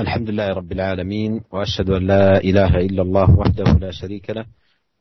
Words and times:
الحمد 0.00 0.30
لله 0.30 0.48
رب 0.48 0.72
العالمين 0.72 1.40
وأشهد 1.52 1.90
أن 1.90 2.06
لا 2.06 2.38
إله 2.44 2.76
إلا 2.76 3.02
الله 3.02 3.38
وحده 3.38 3.64
لا 3.64 3.90
شريك 3.90 4.30
له 4.30 4.44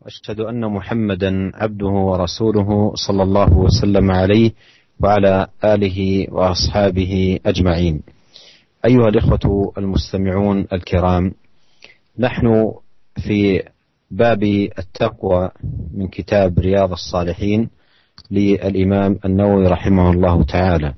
وأشهد 0.02 0.40
أن 0.40 0.66
محمدا 0.66 1.52
عبده 1.54 1.88
ورسوله 1.88 2.92
صلى 2.95 3.24
الله 3.24 3.54
وسلم 3.58 4.12
عليه 4.12 4.51
وعلى 5.04 5.48
آله 5.64 6.27
وأصحابه 6.32 7.40
أجمعين. 7.46 8.02
أيها 8.86 9.07
الإخوة 9.07 9.73
المستمعون 9.77 10.67
الكرام 10.73 11.31
نحن 12.20 12.71
في 13.27 13.63
باب 14.11 14.43
التقوى 14.79 15.50
من 15.93 16.07
كتاب 16.07 16.59
رياض 16.59 16.91
الصالحين 16.91 17.70
للإمام 18.31 19.20
النووي 19.25 19.68
رحمه 19.68 20.11
الله 20.11 20.43
تعالى. 20.43 20.93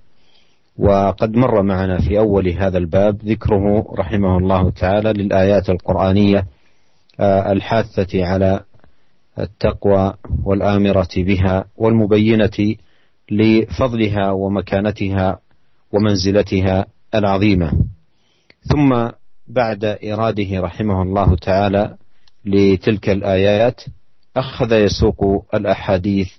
وقد 0.82 1.36
مر 1.36 1.62
معنا 1.62 1.98
في 1.98 2.20
أول 2.20 2.50
هذا 2.50 2.78
الباب 2.78 3.18
ذكره 3.26 3.94
رحمه 3.98 4.38
الله 4.38 4.70
تعالى 4.70 5.14
للآيات 5.14 5.70
القرآنية 5.70 6.46
آه، 7.20 7.52
الحاثة 7.52 8.26
على 8.26 8.60
التقوى 9.40 10.14
والآمرة 10.44 11.08
بها 11.18 11.66
والمبينة 11.78 12.76
لفضلها 13.32 14.32
ومكانتها 14.32 15.40
ومنزلتها 15.92 16.86
العظيمة. 17.16 17.72
ثم 18.64 19.10
بعد 19.48 19.86
إراده 19.86 20.60
رحمه 20.62 21.02
الله 21.02 21.36
تعالى 21.36 21.96
لتلك 22.46 23.10
الآيات 23.10 23.82
أخذ 24.38 24.72
يسوق 24.74 25.46
الأحاديث 25.54 26.30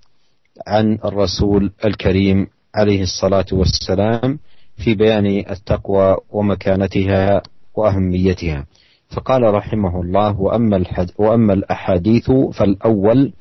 عن 0.66 0.99
الرسول 1.05 1.73
الكريم 1.85 2.47
عليه 2.75 3.03
الصلاة 3.03 3.47
والسلام 3.53 4.39
في 4.77 4.95
بيان 4.95 5.27
التقوى 5.51 6.17
ومكانتها 6.30 7.43
وأهميتها. 7.75 8.67
فقال 9.11 9.55
رحمه 9.55 10.01
الله 10.01 10.41
وأما, 10.41 10.77
الحد 10.77 11.11
وأما 11.19 11.52
الأحاديث 11.52 12.30
فالأول 12.30 13.33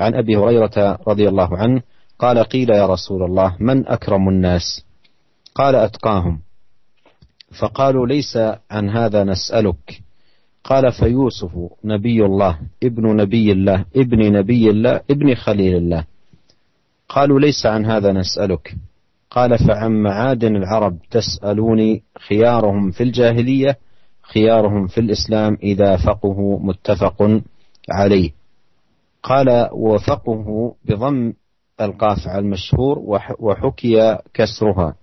عن 0.00 0.14
أبي 0.14 0.36
هريرة 0.36 0.98
رضي 1.08 1.28
الله 1.28 1.58
عنه 1.58 1.82
قال 2.18 2.38
قيل 2.38 2.70
يا 2.70 2.86
رسول 2.86 3.22
الله 3.22 3.56
من 3.60 3.88
أكرم 3.88 4.28
الناس؟ 4.28 4.84
قال 5.54 5.74
أتقاهم. 5.74 6.40
فقالوا 7.60 8.06
ليس 8.06 8.36
عن 8.70 8.90
هذا 8.90 9.24
نسألك. 9.24 10.02
قال 10.64 10.92
فيوسف 10.92 11.50
نبي 11.84 12.24
الله 12.24 12.58
ابن 12.82 13.16
نبي 13.16 13.52
الله 13.52 13.84
ابن 13.96 14.32
نبي 14.32 14.70
الله 14.70 15.00
ابن 15.10 15.34
خليل 15.34 15.76
الله. 15.76 16.04
قالوا 17.08 17.40
ليس 17.40 17.66
عن 17.66 17.86
هذا 17.86 18.12
نسألك. 18.12 18.74
قال 19.30 19.58
فعن 19.58 20.02
معادن 20.02 20.56
العرب 20.56 20.98
تسألوني 21.10 22.02
خيارهم 22.28 22.90
في 22.90 23.02
الجاهلية 23.02 23.78
خيارهم 24.22 24.86
في 24.86 24.98
الإسلام 25.00 25.58
إذا 25.62 25.96
فقهوا 25.96 26.58
متفق 26.60 27.42
عليه. 27.90 28.30
قال 29.22 29.68
وفقه 29.72 30.74
بضم 30.84 31.32
القاف 31.80 32.28
على 32.28 32.38
المشهور 32.38 32.98
وحكي 33.38 34.18
كسرها 34.34 34.94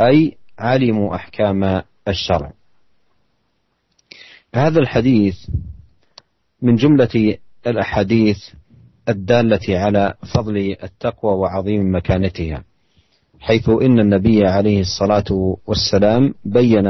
أي 0.00 0.36
علموا 0.58 1.14
أحكام 1.14 1.82
الشرع. 2.08 2.52
هذا 4.54 4.78
الحديث 4.80 5.36
من 6.62 6.76
جملة 6.76 7.38
الأحاديث 7.66 8.38
الدالة 9.08 9.78
على 9.78 10.14
فضل 10.34 10.76
التقوى 10.82 11.32
وعظيم 11.32 11.94
مكانتها. 11.94 12.64
حيث 13.40 13.68
إن 13.68 14.00
النبي 14.00 14.46
عليه 14.46 14.80
الصلاة 14.80 15.56
والسلام 15.66 16.34
بين 16.44 16.86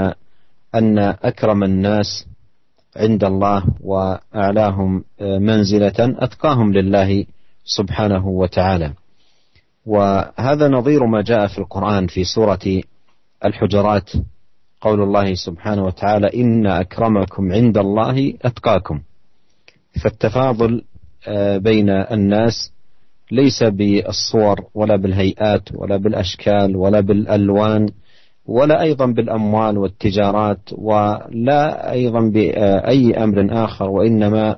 أن 0.74 0.98
أكرم 0.98 1.64
الناس 1.64 2.26
عند 2.96 3.24
الله 3.24 3.64
وأعلاهم 3.80 5.04
منزلة 5.20 5.94
أتقاهم 5.98 6.72
لله 6.72 7.24
سبحانه 7.64 8.28
وتعالى. 8.28 8.92
وهذا 9.86 10.68
نظير 10.68 11.06
ما 11.06 11.22
جاء 11.22 11.46
في 11.46 11.58
القرآن 11.58 12.06
في 12.06 12.24
سورة 12.24 12.82
الحجرات 13.44 14.10
قول 14.80 15.02
الله 15.02 15.34
سبحانه 15.34 15.84
وتعالى 15.84 16.30
إن 16.34 16.66
أكرمكم 16.66 17.52
عند 17.52 17.78
الله 17.78 18.34
أتقاكم. 18.42 19.00
فالتفاضل 20.02 20.82
آه، 21.28 21.56
بين 21.58 21.90
الناس 21.90 22.72
ليس 23.32 23.62
بالصور 23.62 24.64
ولا 24.74 24.96
بالهيئات 24.96 25.62
ولا 25.74 25.96
بالأشكال 25.96 26.76
ولا 26.76 27.00
بالألوان 27.00 27.88
ولا 28.46 28.82
أيضا 28.82 29.06
بالأموال 29.06 29.78
والتجارات 29.78 30.60
ولا 30.72 31.92
أيضا 31.92 32.20
بأي 32.20 33.24
أمر 33.24 33.64
آخر 33.64 33.90
وإنما 33.90 34.56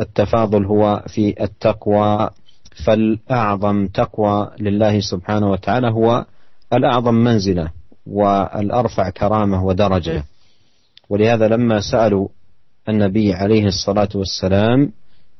التفاضل 0.00 0.64
هو 0.64 1.02
في 1.06 1.34
التقوى. 1.44 2.30
فالأعظم 2.86 3.86
تقوى 3.86 4.50
لله 4.60 5.00
سبحانه 5.00 5.50
وتعالى 5.50 5.90
هو 5.90 6.24
الأعظم 6.72 7.14
منزلة 7.14 7.70
والأرفع 8.06 9.10
كرامة 9.10 9.64
ودرجة. 9.64 10.24
ولهذا 11.08 11.48
لما 11.48 11.80
سألوا 11.80 12.28
النبي 12.88 13.32
عليه 13.32 13.66
الصلاة 13.66 14.08
والسلام 14.14 14.92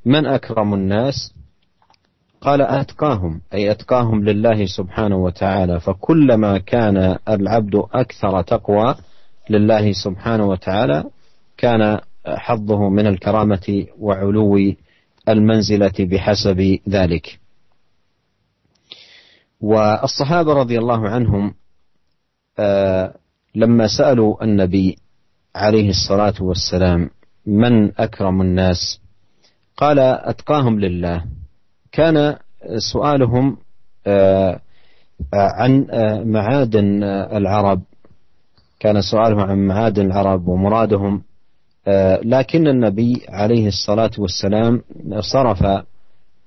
من 0.04 0.26
أكرم 0.26 0.74
الناس 0.74 1.34
قال 2.44 2.62
أتقاهم 2.62 3.40
أي 3.54 3.70
أتقاهم 3.70 4.24
لله 4.24 4.66
سبحانه 4.66 5.16
وتعالى. 5.16 5.80
فكلما 5.80 6.58
كان 6.58 7.18
العبد 7.28 7.74
أكثر 7.92 8.42
تقوى 8.42 8.94
لله 9.50 9.92
سبحانه 9.92 10.46
وتعالى 10.46 11.04
كان 11.56 12.00
حظه 12.26 12.88
من 12.88 13.06
الكرامة 13.06 13.86
وعلو 13.98 14.72
المنزلة 15.28 15.92
بحسب 15.98 16.78
ذلك. 16.88 17.38
والصحابة 19.60 20.52
رضي 20.52 20.78
الله 20.78 21.08
عنهم 21.08 21.54
آه، 22.58 23.14
لما 23.54 23.86
سألوا 23.98 24.44
النبي 24.44 24.96
عليه 25.56 25.90
الصلاة 25.90 26.34
والسلام 26.40 27.10
من 27.46 28.00
أكرم 28.00 28.42
الناس 28.42 29.00
قال 29.76 29.98
أتقاهم 29.98 30.80
لله. 30.80 31.24
كان 31.94 32.36
سؤالهم 32.92 33.56
آه، 34.06 34.60
عن 35.34 35.86
آه، 35.90 36.22
معادن 36.24 37.02
العرب. 37.32 37.82
كان 38.80 39.00
سؤالهم 39.00 39.40
عن 39.40 39.66
معادن 39.66 40.06
العرب 40.06 40.48
ومرادهم 40.48 41.22
آه، 41.88 42.20
لكن 42.24 42.68
النبي 42.68 43.22
عليه 43.28 43.68
الصلاة 43.68 44.10
والسلام 44.18 44.82
صرف 45.20 45.84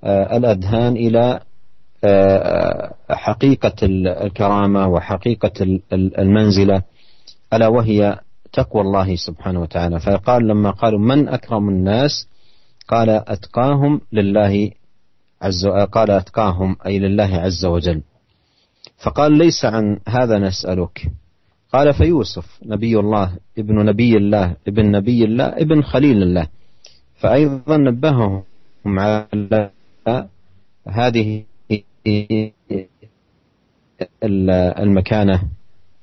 الأذهان 0.06 0.96
إلى 0.98 1.40
حقيقة 3.10 3.76
الكرامة 3.84 4.88
وحقيقة 4.88 5.80
المنزلة 5.94 6.82
ألا 7.54 7.68
وهي 7.68 8.20
تقوى 8.54 8.82
الله 8.82 9.16
سبحانه 9.16 9.62
وتعالى. 9.62 10.00
فقال 10.00 10.48
لما 10.48 10.72
قالوا 10.72 11.00
من 11.00 11.30
أكرم 11.30 11.70
الناس؟ 11.70 12.28
قال 12.88 13.10
أتقاهم 13.10 14.02
لله 14.14 14.72
عز 15.42 15.68
قال 15.68 16.12
أتقاهم 16.12 16.76
أي 16.86 17.00
لله 17.00 17.36
عز 17.36 17.66
وجل. 17.66 18.02
فقال 18.98 19.38
ليس 19.38 19.66
عن 19.66 20.00
هذا 20.08 20.40
نسألك. 20.40 21.12
قال 21.74 21.94
فيوسف 21.94 22.60
نبي 22.66 23.00
الله 23.00 23.38
ابن 23.58 23.86
نبي 23.86 24.18
الله 24.18 24.56
ابن 24.68 24.92
نبي 24.92 25.26
الله 25.26 25.46
ابن 25.46 25.82
خليل 25.82 26.24
الله. 26.24 26.48
فأيضا 27.16 27.78
نبههم 27.78 28.44
على 28.86 29.70
هذه 30.88 31.44
المكانة 34.80 35.42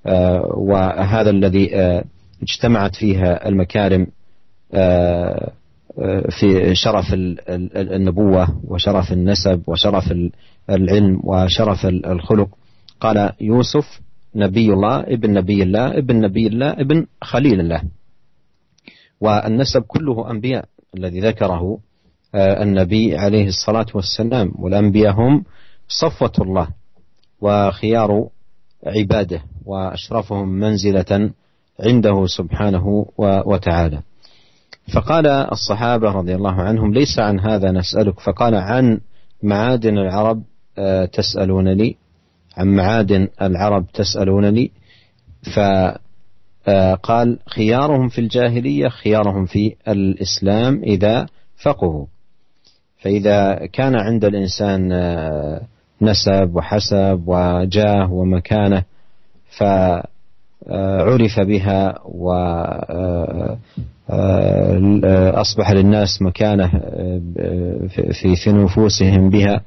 آه، 0.07 0.53
وهذا 0.57 1.31
الذي 1.31 1.77
آه، 1.77 2.05
اجتمعت 2.43 2.97
فيها 2.97 3.49
المكارم 3.49 4.07
آه، 4.75 5.53
في 6.31 6.75
شرف 6.75 7.15
النبوة 7.77 8.61
وشرف 8.65 9.13
النسب 9.13 9.63
وشرف 9.67 10.15
العلم 10.71 11.21
وشرف 11.25 11.87
الخلق. 11.87 12.49
قال 13.01 13.33
يوسف 13.41 14.01
نبي 14.37 14.73
الله 14.73 15.01
ابن 15.01 15.33
نبي 15.33 15.63
الله 15.63 15.99
ابن 15.99 16.21
نبي 16.21 16.47
الله 16.47 16.71
ابن 16.71 17.07
خليل 17.23 17.61
الله. 17.61 17.83
والنسب 19.21 19.83
كله 19.83 20.31
أنبياء 20.31 20.65
الذي 20.97 21.21
ذكره 21.21 21.79
آه، 22.35 22.63
النبي 22.63 23.17
عليه 23.17 23.47
الصلاة 23.47 23.87
والسلام. 23.95 24.53
والأنبياء 24.59 25.13
هم 25.15 25.45
صفوة 25.89 26.33
الله 26.41 26.69
وخيار 27.41 28.29
عباده 28.87 29.43
وأشرفهم 29.65 30.49
منزلة 30.49 31.31
عنده 31.81 32.27
سبحانه 32.27 33.07
وتعالى. 33.19 34.01
فقال 34.93 35.27
الصحابة 35.27 36.11
رضي 36.11 36.35
الله 36.35 36.53
عنهم 36.53 36.95
ليس 36.95 37.19
عن 37.19 37.41
هذا 37.41 37.71
نسألك. 37.71 38.21
فقال 38.21 38.55
عن 38.55 39.01
معادن 39.43 39.99
العرب 39.99 40.43
آه، 40.79 41.05
تسألونني 41.05 41.97
عن 42.57 42.67
معادن 42.67 43.29
العرب 43.43 43.87
تسألونني 43.95 44.71
ف 45.55 45.59
آه، 46.69 46.99
خيارهم 47.47 48.09
في 48.09 48.21
الجاهلية 48.21 48.89
خيارهم 48.89 49.47
في 49.47 49.75
الإسلام 49.89 50.83
إذا 50.83 51.27
فقهوا. 51.63 52.07
فإذا 52.99 53.67
كان 53.73 53.97
عند 53.97 54.25
الإنسان 54.25 54.93
آه، 54.93 55.61
نسب 56.03 56.51
وحسب 56.55 57.23
وجاه 57.27 58.13
ومكانة 58.13 58.85
فعرف 59.59 61.41
بها 61.41 61.99
وأصبح 64.09 65.71
للناس 65.71 66.23
مكانة 66.23 66.69
في 67.89 68.37
في 68.45 68.53
نفوسهم 68.53 69.31
بها. 69.31 69.61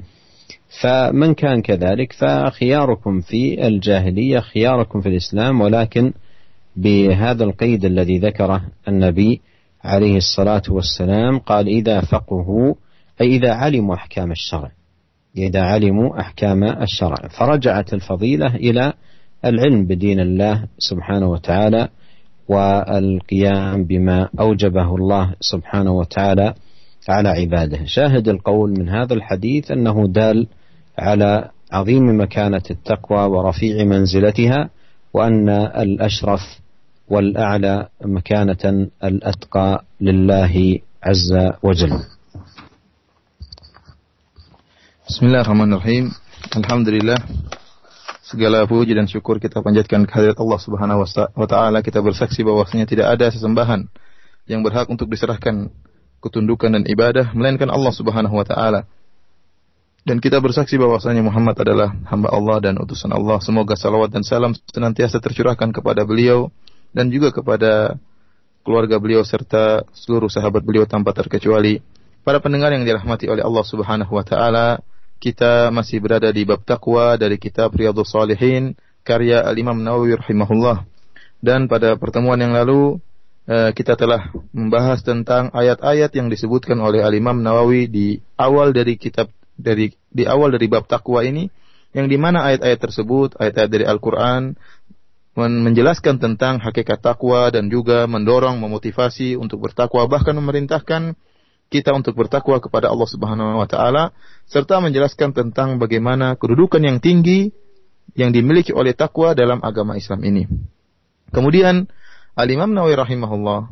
فمن 0.82 1.34
كان 1.34 1.62
كذلك 1.62 2.14
فخياركم 2.14 3.22
في 3.22 3.68
الجاهلية 3.68 4.40
خياركم 4.40 5.02
في 5.02 5.10
الإسلام 5.10 5.62
ولكن 5.62 6.14
بهذا 6.76 7.44
القيد 7.44 7.86
الذي 7.86 8.18
ذكره 8.18 8.62
النبي 8.88 9.42
عليه 9.84 10.18
الصلاة 10.18 10.62
والسلام 10.70 11.40
قال 11.40 11.68
إذا 11.68 12.02
فقهوا 12.02 12.74
أي 13.22 13.28
إذا 13.28 13.54
علموا 13.54 13.96
أحكام 13.96 14.32
الشرع 14.32 14.72
إذا 15.38 15.62
علموا 15.62 16.20
أحكام 16.20 16.64
الشرع. 16.64 17.16
فرجعت 17.40 17.94
الفضيلة 17.94 18.56
إلى 18.56 18.94
العلم 19.46 19.86
بدين 19.86 20.20
الله 20.20 20.64
سبحانه 20.78 21.30
وتعالى 21.30 21.88
والقيام 22.48 23.84
بما 23.84 24.30
أوجبه 24.40 24.96
الله 24.96 25.34
سبحانه 25.42 25.92
وتعالى 25.92 26.54
على 27.10 27.30
عباده 27.30 27.86
شاهد 27.86 28.30
القول 28.30 28.70
من 28.80 28.90
هذا 28.90 29.14
الحديث 29.14 29.72
أنه 29.72 30.08
دال 30.08 30.48
على 31.00 31.50
عظيم 31.72 32.22
مكانة 32.22 32.62
التقوى 32.72 33.20
ورفيع 33.20 33.84
منزلتها 33.84 34.70
وأن 35.14 35.50
الأشرف 35.50 36.42
والأعلى 37.10 37.88
مكانة 38.06 38.88
الأتقى 39.04 39.84
لله 40.02 40.80
عز 41.04 41.34
وجل 41.64 42.00
Bismillahirrahmanirrahim. 45.08 46.12
Alhamdulillah. 46.52 47.16
Segala 48.28 48.68
puji 48.68 48.92
dan 48.92 49.08
syukur 49.08 49.40
kita 49.40 49.64
panjatkan 49.64 50.04
kehadirat 50.04 50.36
Allah 50.36 50.60
Subhanahu 50.60 51.00
wa 51.32 51.48
taala. 51.48 51.80
Kita 51.80 52.04
bersaksi 52.04 52.44
bahwasanya 52.44 52.84
tidak 52.84 53.08
ada 53.16 53.32
sesembahan 53.32 53.88
yang 54.52 54.68
berhak 54.68 54.92
untuk 54.92 55.08
diserahkan 55.08 55.72
ketundukan 56.20 56.76
dan 56.76 56.84
ibadah 56.92 57.32
melainkan 57.32 57.72
Allah 57.72 57.94
Subhanahu 57.96 58.36
wa 58.36 58.44
taala. 58.44 58.84
Dan 60.04 60.20
kita 60.20 60.44
bersaksi 60.44 60.76
bahwasanya 60.76 61.24
Muhammad 61.24 61.56
adalah 61.56 61.96
hamba 62.12 62.28
Allah 62.36 62.60
dan 62.60 62.76
utusan 62.76 63.16
Allah. 63.16 63.40
Semoga 63.40 63.80
salawat 63.80 64.12
dan 64.12 64.28
salam 64.28 64.52
senantiasa 64.76 65.24
tercurahkan 65.24 65.72
kepada 65.72 66.04
beliau 66.04 66.52
dan 66.92 67.08
juga 67.08 67.32
kepada 67.32 67.96
keluarga 68.68 69.00
beliau 69.00 69.24
serta 69.24 69.88
seluruh 69.96 70.28
sahabat 70.28 70.68
beliau 70.68 70.84
tanpa 70.84 71.16
terkecuali. 71.16 71.80
Para 72.28 72.44
pendengar 72.44 72.76
yang 72.76 72.84
dirahmati 72.84 73.32
oleh 73.32 73.40
Allah 73.40 73.64
Subhanahu 73.64 74.12
wa 74.12 74.24
taala, 74.28 74.84
kita 75.18 75.74
masih 75.74 75.98
berada 76.00 76.30
di 76.30 76.46
bab 76.46 76.62
takwa 76.62 77.18
dari 77.18 77.42
kitab 77.42 77.74
Riyadhus 77.74 78.14
Salihin 78.14 78.78
karya 79.02 79.42
Al-Imam 79.42 79.78
Nawawi 79.78 80.18
rahimahullah. 80.18 80.86
Dan 81.42 81.70
pada 81.70 81.98
pertemuan 81.98 82.38
yang 82.38 82.54
lalu 82.54 82.98
eh, 83.50 83.72
kita 83.74 83.98
telah 83.98 84.34
membahas 84.54 85.02
tentang 85.02 85.50
ayat-ayat 85.54 86.14
yang 86.14 86.30
disebutkan 86.30 86.78
oleh 86.78 87.02
Al-Imam 87.02 87.42
Nawawi 87.42 87.90
di 87.90 88.08
awal 88.38 88.74
dari 88.74 88.98
kitab 88.98 89.34
dari 89.58 89.90
di 90.14 90.24
awal 90.30 90.54
dari 90.54 90.70
bab 90.70 90.86
takwa 90.86 91.26
ini 91.26 91.50
yang 91.98 92.06
di 92.06 92.18
mana 92.22 92.46
ayat-ayat 92.46 92.80
tersebut 92.80 93.30
ayat-ayat 93.42 93.70
dari 93.74 93.86
Al-Qur'an 93.90 94.54
menjelaskan 95.38 96.18
tentang 96.18 96.58
hakikat 96.58 96.98
takwa 97.02 97.54
dan 97.54 97.70
juga 97.70 98.10
mendorong 98.10 98.58
memotivasi 98.58 99.38
untuk 99.38 99.70
bertakwa 99.70 100.10
bahkan 100.10 100.34
memerintahkan 100.34 101.14
kita 101.68 101.92
untuk 101.92 102.16
bertakwa 102.16 102.58
kepada 102.64 102.88
Allah 102.88 103.08
Subhanahu 103.08 103.60
wa 103.60 103.68
taala 103.68 104.16
serta 104.48 104.80
menjelaskan 104.80 105.36
tentang 105.36 105.78
bagaimana 105.78 106.40
kedudukan 106.40 106.80
yang 106.80 106.98
tinggi 107.04 107.52
yang 108.16 108.32
dimiliki 108.32 108.72
oleh 108.72 108.96
takwa 108.96 109.36
dalam 109.36 109.60
agama 109.60 110.00
Islam 110.00 110.24
ini. 110.24 110.48
Kemudian 111.36 111.92
Al-Imam 112.40 112.72
Nawawi 112.72 112.96
rahimahullah 112.96 113.68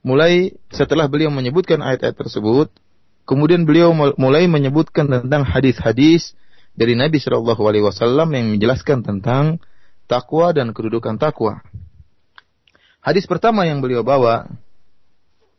mulai 0.00 0.56
setelah 0.72 1.10
beliau 1.10 1.28
menyebutkan 1.28 1.84
ayat-ayat 1.84 2.16
tersebut, 2.16 2.72
kemudian 3.28 3.68
beliau 3.68 3.92
mulai 4.16 4.48
menyebutkan 4.48 5.10
tentang 5.10 5.44
hadis-hadis 5.44 6.32
dari 6.72 6.96
Nabi 6.96 7.20
Shallallahu 7.20 7.60
alaihi 7.68 7.84
wasallam 7.84 8.32
yang 8.32 8.56
menjelaskan 8.56 9.04
tentang 9.04 9.60
takwa 10.08 10.56
dan 10.56 10.72
kedudukan 10.72 11.20
takwa. 11.20 11.60
Hadis 13.04 13.28
pertama 13.28 13.66
yang 13.68 13.84
beliau 13.84 14.02
bawa 14.02 14.50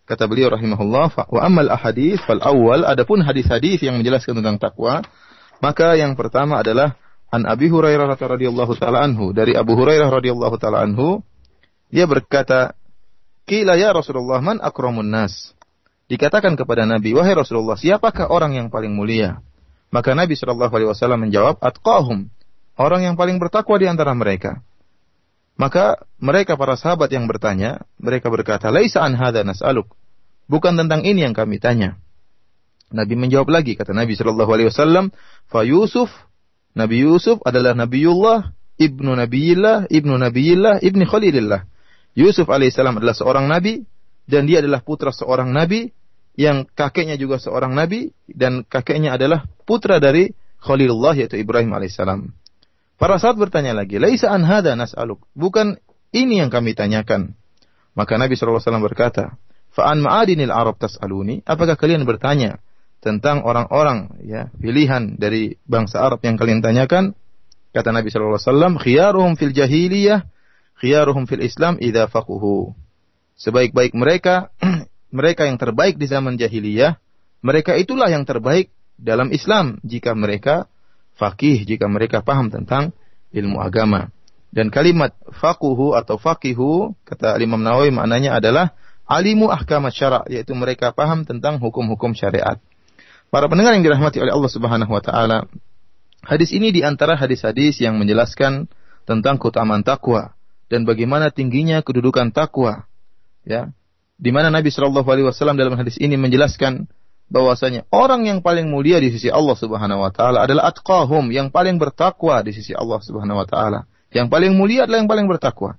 Kata 0.07 0.24
beliau 0.24 0.48
rahimahullah, 0.56 1.27
wa 1.27 1.42
amal 1.44 1.68
ahadith 1.68 2.24
fal 2.24 2.39
awal, 2.39 2.88
adapun 2.88 3.19
hadis-hadis 3.19 3.83
yang 3.83 4.00
menjelaskan 4.00 4.39
tentang 4.39 4.56
takwa, 4.56 5.04
maka 5.59 6.00
yang 6.00 6.15
pertama 6.15 6.63
adalah 6.63 6.95
an 7.27 7.44
Abi 7.44 7.68
Hurairah 7.68 8.15
radhiyallahu 8.15 8.71
taala 8.80 9.04
anhu, 9.04 9.36
dari 9.36 9.51
Abu 9.51 9.75
Hurairah 9.75 10.07
radhiyallahu 10.07 10.56
taala 10.56 10.88
anhu, 10.88 11.19
dia 11.92 12.07
berkata, 12.07 12.71
"Qila 13.44 13.75
ya 13.75 13.92
Rasulullah, 13.92 14.39
man 14.39 14.63
akramun 14.63 15.12
nas?" 15.12 15.51
Dikatakan 16.07 16.56
kepada 16.56 16.88
Nabi, 16.88 17.12
"Wahai 17.12 17.36
Rasulullah, 17.36 17.75
siapakah 17.75 18.31
orang 18.31 18.56
yang 18.56 18.71
paling 18.71 18.95
mulia?" 18.95 19.44
Maka 19.92 20.15
Nabi 20.15 20.39
Shallallahu 20.39 20.71
alaihi 20.71 20.89
wasallam 20.92 21.27
menjawab, 21.27 21.59
"Atqahum." 21.59 22.31
Orang 22.80 23.04
yang 23.04 23.19
paling 23.19 23.44
bertakwa 23.44 23.75
di 23.75 23.92
antara 23.92 24.15
mereka. 24.15 24.63
Maka 25.57 26.06
mereka 26.21 26.54
para 26.54 26.77
sahabat 26.77 27.09
yang 27.09 27.25
bertanya, 27.25 27.81
mereka 27.98 28.30
berkata, 28.30 28.69
"Laisa 28.69 29.01
an 29.01 29.18
hadza 29.18 29.42
nas'aluk." 29.42 29.89
Bukan 30.45 30.77
tentang 30.77 31.04
ini 31.04 31.25
yang 31.25 31.33
kami 31.33 31.57
tanya. 31.57 31.98
Nabi 32.88 33.19
menjawab 33.19 33.51
lagi 33.51 33.75
kata 33.75 33.92
Nabi 33.92 34.15
sallallahu 34.15 34.48
alaihi 34.48 34.69
wasallam, 34.71 35.12
"Fa 35.51 35.65
Yusuf, 35.65 36.07
Nabi 36.71 37.04
Yusuf 37.04 37.42
adalah 37.44 37.75
Nabiullah, 37.75 38.56
ibnu 38.80 39.12
Nabiillah, 39.12 39.92
ibnu 39.92 40.15
Nabiillah, 40.15 40.80
ibni 40.80 41.04
Khalilillah." 41.04 41.68
Yusuf 42.18 42.50
alaihissalam 42.50 42.98
adalah 42.98 43.13
seorang 43.13 43.45
nabi 43.45 43.86
dan 44.25 44.50
dia 44.50 44.65
adalah 44.65 44.81
putra 44.81 45.13
seorang 45.13 45.54
nabi 45.54 45.94
yang 46.33 46.65
kakeknya 46.65 47.13
juga 47.13 47.38
seorang 47.38 47.77
nabi 47.77 48.09
dan 48.25 48.65
kakeknya 48.65 49.13
adalah 49.13 49.45
putra 49.69 50.01
dari 50.01 50.33
Khalilullah 50.57 51.13
yaitu 51.13 51.38
Ibrahim 51.38 51.77
alaihissalam. 51.77 52.33
Para 52.97 53.21
sahabat 53.21 53.49
bertanya 53.49 53.77
lagi, 53.77 54.01
"Laisa 54.01 54.33
an 54.33 54.41
hadza 54.41 54.73
nas'aluk?" 54.73 55.21
Bukan 55.38 55.77
ini 56.17 56.41
yang 56.41 56.49
kami 56.49 56.73
tanyakan. 56.73 57.38
Maka 57.94 58.17
Nabi 58.17 58.33
SAW 58.33 58.61
berkata, 58.81 59.37
"Fa'an 59.69 60.01
ma'adinil 60.01 60.49
Arab 60.49 60.81
tas'aluni?" 60.81 61.45
Apakah 61.45 61.77
kalian 61.77 62.09
bertanya 62.09 62.57
tentang 63.01 63.45
orang-orang 63.45 64.18
ya, 64.25 64.49
pilihan 64.57 65.13
dari 65.21 65.61
bangsa 65.69 66.01
Arab 66.01 66.25
yang 66.25 66.42
kalian 66.42 66.66
tanyakan? 66.66 67.13
Kata 67.69 67.94
Nabi 67.94 68.09
SAW, 68.09 68.81
"Khiyaruhum 68.81 69.37
fil 69.37 69.54
jahiliyah, 69.54 70.25
khiyaruhum 70.81 71.30
fil 71.30 71.45
Islam 71.45 71.77
idza 71.77 72.09
faquhu." 72.09 72.73
Sebaik-baik 73.37 73.94
mereka, 73.94 74.49
mereka 75.13 75.45
yang 75.45 75.61
terbaik 75.61 76.01
di 76.01 76.09
zaman 76.09 76.42
jahiliyah, 76.42 76.97
mereka 77.45 77.77
itulah 77.77 78.09
yang 78.09 78.25
terbaik 78.25 78.73
dalam 78.97 79.30
Islam 79.30 79.77
jika 79.85 80.18
mereka 80.18 80.66
fakih 81.18 81.66
jika 81.66 81.90
mereka 81.90 82.21
paham 82.21 82.54
tentang 82.54 82.94
ilmu 83.33 83.59
agama. 83.59 84.14
Dan 84.54 84.71
kalimat 84.71 85.12
fakuhu 85.33 85.97
atau 85.97 86.16
fakihu 86.16 86.95
kata 87.04 87.36
Imam 87.44 87.59
Nawawi 87.59 87.92
maknanya 87.92 88.40
adalah 88.40 88.71
alimu 89.04 89.52
ahkam 89.52 89.83
syara 89.92 90.24
yaitu 90.31 90.56
mereka 90.56 90.95
paham 90.95 91.28
tentang 91.28 91.59
hukum-hukum 91.59 92.16
syariat. 92.16 92.56
Para 93.28 93.52
pendengar 93.52 93.76
yang 93.76 93.83
dirahmati 93.83 94.24
oleh 94.24 94.31
Allah 94.31 94.52
Subhanahu 94.52 94.88
wa 94.88 95.04
taala, 95.04 95.52
hadis 96.24 96.56
ini 96.56 96.71
di 96.71 96.80
antara 96.80 97.19
hadis-hadis 97.19 97.83
yang 97.83 98.00
menjelaskan 98.00 98.71
tentang 99.04 99.36
keutamaan 99.36 99.83
takwa 99.83 100.31
dan 100.71 100.88
bagaimana 100.88 101.28
tingginya 101.31 101.83
kedudukan 101.83 102.31
takwa. 102.31 102.88
Ya. 103.44 103.71
Di 104.16 104.31
mana 104.31 104.47
Nabi 104.47 104.71
Shallallahu 104.71 105.07
alaihi 105.07 105.28
wasallam 105.28 105.59
dalam 105.59 105.76
hadis 105.76 106.00
ini 106.00 106.16
menjelaskan 106.16 106.88
bahwasanya 107.28 107.84
orang 107.92 108.24
yang 108.28 108.40
paling 108.40 108.72
mulia 108.72 109.04
di 109.04 109.12
sisi 109.12 109.28
Allah 109.28 109.56
Subhanahu 109.56 110.04
wa 110.04 110.12
taala 110.12 110.48
adalah 110.48 110.72
atqahum, 110.72 111.28
yang 111.31 111.52
paling 111.52 111.76
bertakwa 111.76 112.40
di 112.44 112.56
sisi 112.56 112.72
Allah 112.72 113.00
Subhanahu 113.04 113.44
wa 113.44 113.48
taala. 113.48 113.80
Yang 114.16 114.28
paling 114.31 114.56
mulia 114.56 114.88
adalah 114.88 115.04
yang 115.04 115.12
paling 115.12 115.28
bertakwa. 115.28 115.76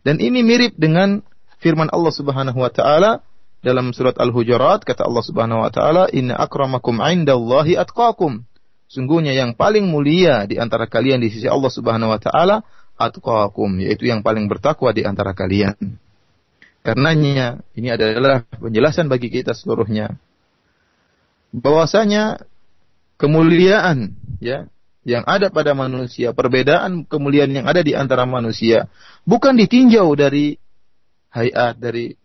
Dan 0.00 0.16
ini 0.22 0.40
mirip 0.40 0.72
dengan 0.80 1.20
firman 1.60 1.92
Allah 1.92 2.12
Subhanahu 2.12 2.56
wa 2.56 2.72
taala 2.72 3.20
dalam 3.60 3.92
surat 3.92 4.16
Al-Hujurat 4.16 4.86
kata 4.86 5.04
Allah 5.04 5.24
Subhanahu 5.24 5.64
wa 5.66 5.70
taala, 5.72 6.08
"Inna 6.14 6.40
akramakum 6.40 7.02
'indallahi 7.02 7.76
atqakum." 7.76 8.48
Sungguhnya 8.86 9.34
yang 9.34 9.58
paling 9.58 9.84
mulia 9.90 10.46
di 10.46 10.56
antara 10.62 10.86
kalian 10.86 11.18
di 11.18 11.28
sisi 11.28 11.50
Allah 11.50 11.68
Subhanahu 11.68 12.14
wa 12.14 12.20
taala 12.22 12.62
atqakum, 12.96 13.82
yaitu 13.84 14.08
yang 14.08 14.24
paling 14.24 14.48
bertakwa 14.48 14.94
di 14.96 15.04
antara 15.04 15.36
kalian. 15.36 15.76
Karenanya 16.86 17.66
ini 17.74 17.90
adalah 17.90 18.46
penjelasan 18.46 19.10
bagi 19.10 19.26
kita 19.26 19.58
seluruhnya 19.58 20.14
bahwasanya 21.56 22.44
kemuliaan 23.16 24.12
ya 24.44 24.68
yang 25.06 25.22
ada 25.24 25.48
pada 25.48 25.72
manusia, 25.72 26.36
perbedaan 26.36 27.06
kemuliaan 27.06 27.54
yang 27.54 27.66
ada 27.70 27.80
di 27.80 27.96
antara 27.96 28.28
manusia 28.28 28.90
bukan 29.24 29.56
ditinjau 29.56 30.12
dari 30.18 30.60
hayat, 31.32 31.78
dari 31.80 32.18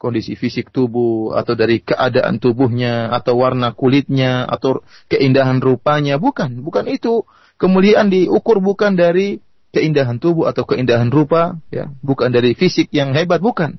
kondisi 0.00 0.32
fisik 0.32 0.72
tubuh 0.72 1.36
atau 1.36 1.52
dari 1.52 1.84
keadaan 1.84 2.40
tubuhnya 2.40 3.12
atau 3.12 3.44
warna 3.44 3.76
kulitnya 3.76 4.48
atau 4.48 4.80
keindahan 5.12 5.60
rupanya. 5.60 6.16
Bukan 6.16 6.64
bukan 6.64 6.88
itu. 6.88 7.28
Kemuliaan 7.60 8.08
diukur 8.08 8.64
bukan 8.64 8.96
dari 8.96 9.44
keindahan 9.76 10.18
tubuh 10.18 10.50
atau 10.50 10.66
keindahan 10.66 11.12
rupa 11.12 11.60
ya 11.70 11.92
bukan 12.02 12.32
dari 12.34 12.58
fisik 12.58 12.90
yang 12.90 13.14
hebat 13.14 13.38
bukan 13.38 13.78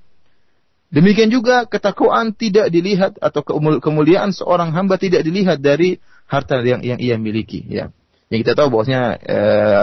demikian 0.91 1.31
juga 1.31 1.65
ketakwaan 1.65 2.36
tidak 2.36 2.69
dilihat 2.69 3.17
atau 3.17 3.41
kemuliaan 3.79 4.36
seorang 4.36 4.75
hamba 4.75 5.00
tidak 5.00 5.24
dilihat 5.25 5.63
dari 5.63 5.98
harta 6.27 6.60
yang 6.62 6.83
yang 6.83 7.00
ia 7.00 7.15
miliki 7.15 7.63
ya. 7.65 7.89
Yang 8.31 8.48
kita 8.48 8.63
tahu 8.63 8.71
bahwasanya 8.71 9.03
e, 9.19 9.38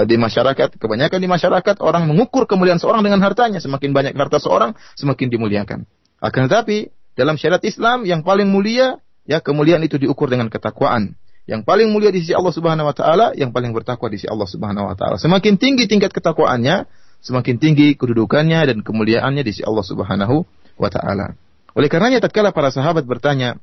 di 0.08 0.16
masyarakat 0.16 0.80
kebanyakan 0.80 1.20
di 1.20 1.28
masyarakat 1.28 1.76
orang 1.84 2.08
mengukur 2.08 2.48
kemuliaan 2.48 2.80
seorang 2.80 3.04
dengan 3.04 3.20
hartanya. 3.20 3.60
Semakin 3.60 3.92
banyak 3.92 4.16
harta 4.16 4.40
seorang 4.40 4.72
semakin 4.96 5.28
dimuliakan. 5.28 5.84
Akan 6.16 6.48
tetapi 6.48 6.88
dalam 7.12 7.36
syariat 7.36 7.60
Islam 7.60 8.08
yang 8.08 8.24
paling 8.24 8.48
mulia 8.48 9.04
ya 9.28 9.44
kemuliaan 9.44 9.84
itu 9.84 10.00
diukur 10.00 10.32
dengan 10.32 10.48
ketakwaan. 10.48 11.12
Yang 11.44 11.68
paling 11.68 11.92
mulia 11.92 12.08
di 12.08 12.24
sisi 12.24 12.32
Allah 12.32 12.52
Subhanahu 12.56 12.88
wa 12.88 12.96
taala 12.96 13.36
yang 13.36 13.52
paling 13.52 13.76
bertakwa 13.76 14.08
di 14.08 14.16
sisi 14.16 14.32
Allah 14.32 14.48
Subhanahu 14.48 14.88
wa 14.88 14.96
taala. 14.96 15.20
Semakin 15.20 15.60
tinggi 15.60 15.84
tingkat 15.84 16.16
ketakwaannya 16.16 16.88
semakin 17.20 17.60
tinggi 17.60 18.00
kedudukannya 18.00 18.64
dan 18.64 18.78
kemuliaannya 18.80 19.44
di 19.44 19.52
sisi 19.52 19.64
Allah 19.68 19.84
Subhanahu 19.84 20.48
wa 20.78 20.88
taala 20.88 21.34
oleh 21.74 21.88
karenanya 21.90 22.22
tatkala 22.22 22.54
para 22.54 22.70
sahabat 22.70 23.04
bertanya 23.04 23.58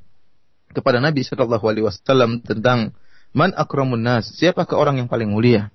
kepada 0.75 0.99
Nabi 0.99 1.23
Shallallahu 1.23 1.65
alaihi 1.65 1.87
wasallam 1.87 2.43
tentang 2.43 2.93
Man 3.35 3.51
akramun 3.51 3.99
nas? 3.99 4.31
Siapakah 4.39 4.79
orang 4.79 4.95
yang 4.95 5.11
paling 5.11 5.27
mulia? 5.27 5.67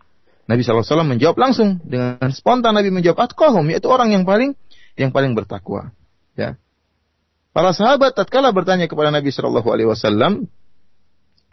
Nabi 0.48 0.64
SAW 0.64 1.04
menjawab 1.04 1.36
langsung 1.36 1.78
dengan 1.84 2.32
spontan 2.32 2.72
Nabi 2.72 2.88
menjawab 2.88 3.28
atqahum 3.28 3.68
yaitu 3.68 3.86
orang 3.92 4.16
yang 4.16 4.24
paling 4.24 4.56
yang 4.96 5.12
paling 5.12 5.36
bertakwa. 5.36 5.92
Ya. 6.34 6.56
Para 7.52 7.76
sahabat 7.76 8.16
tatkala 8.16 8.50
bertanya 8.56 8.88
kepada 8.88 9.12
Nabi 9.12 9.28
Shallallahu 9.28 9.68
Alaihi 9.68 9.92
Wasallam, 9.92 10.48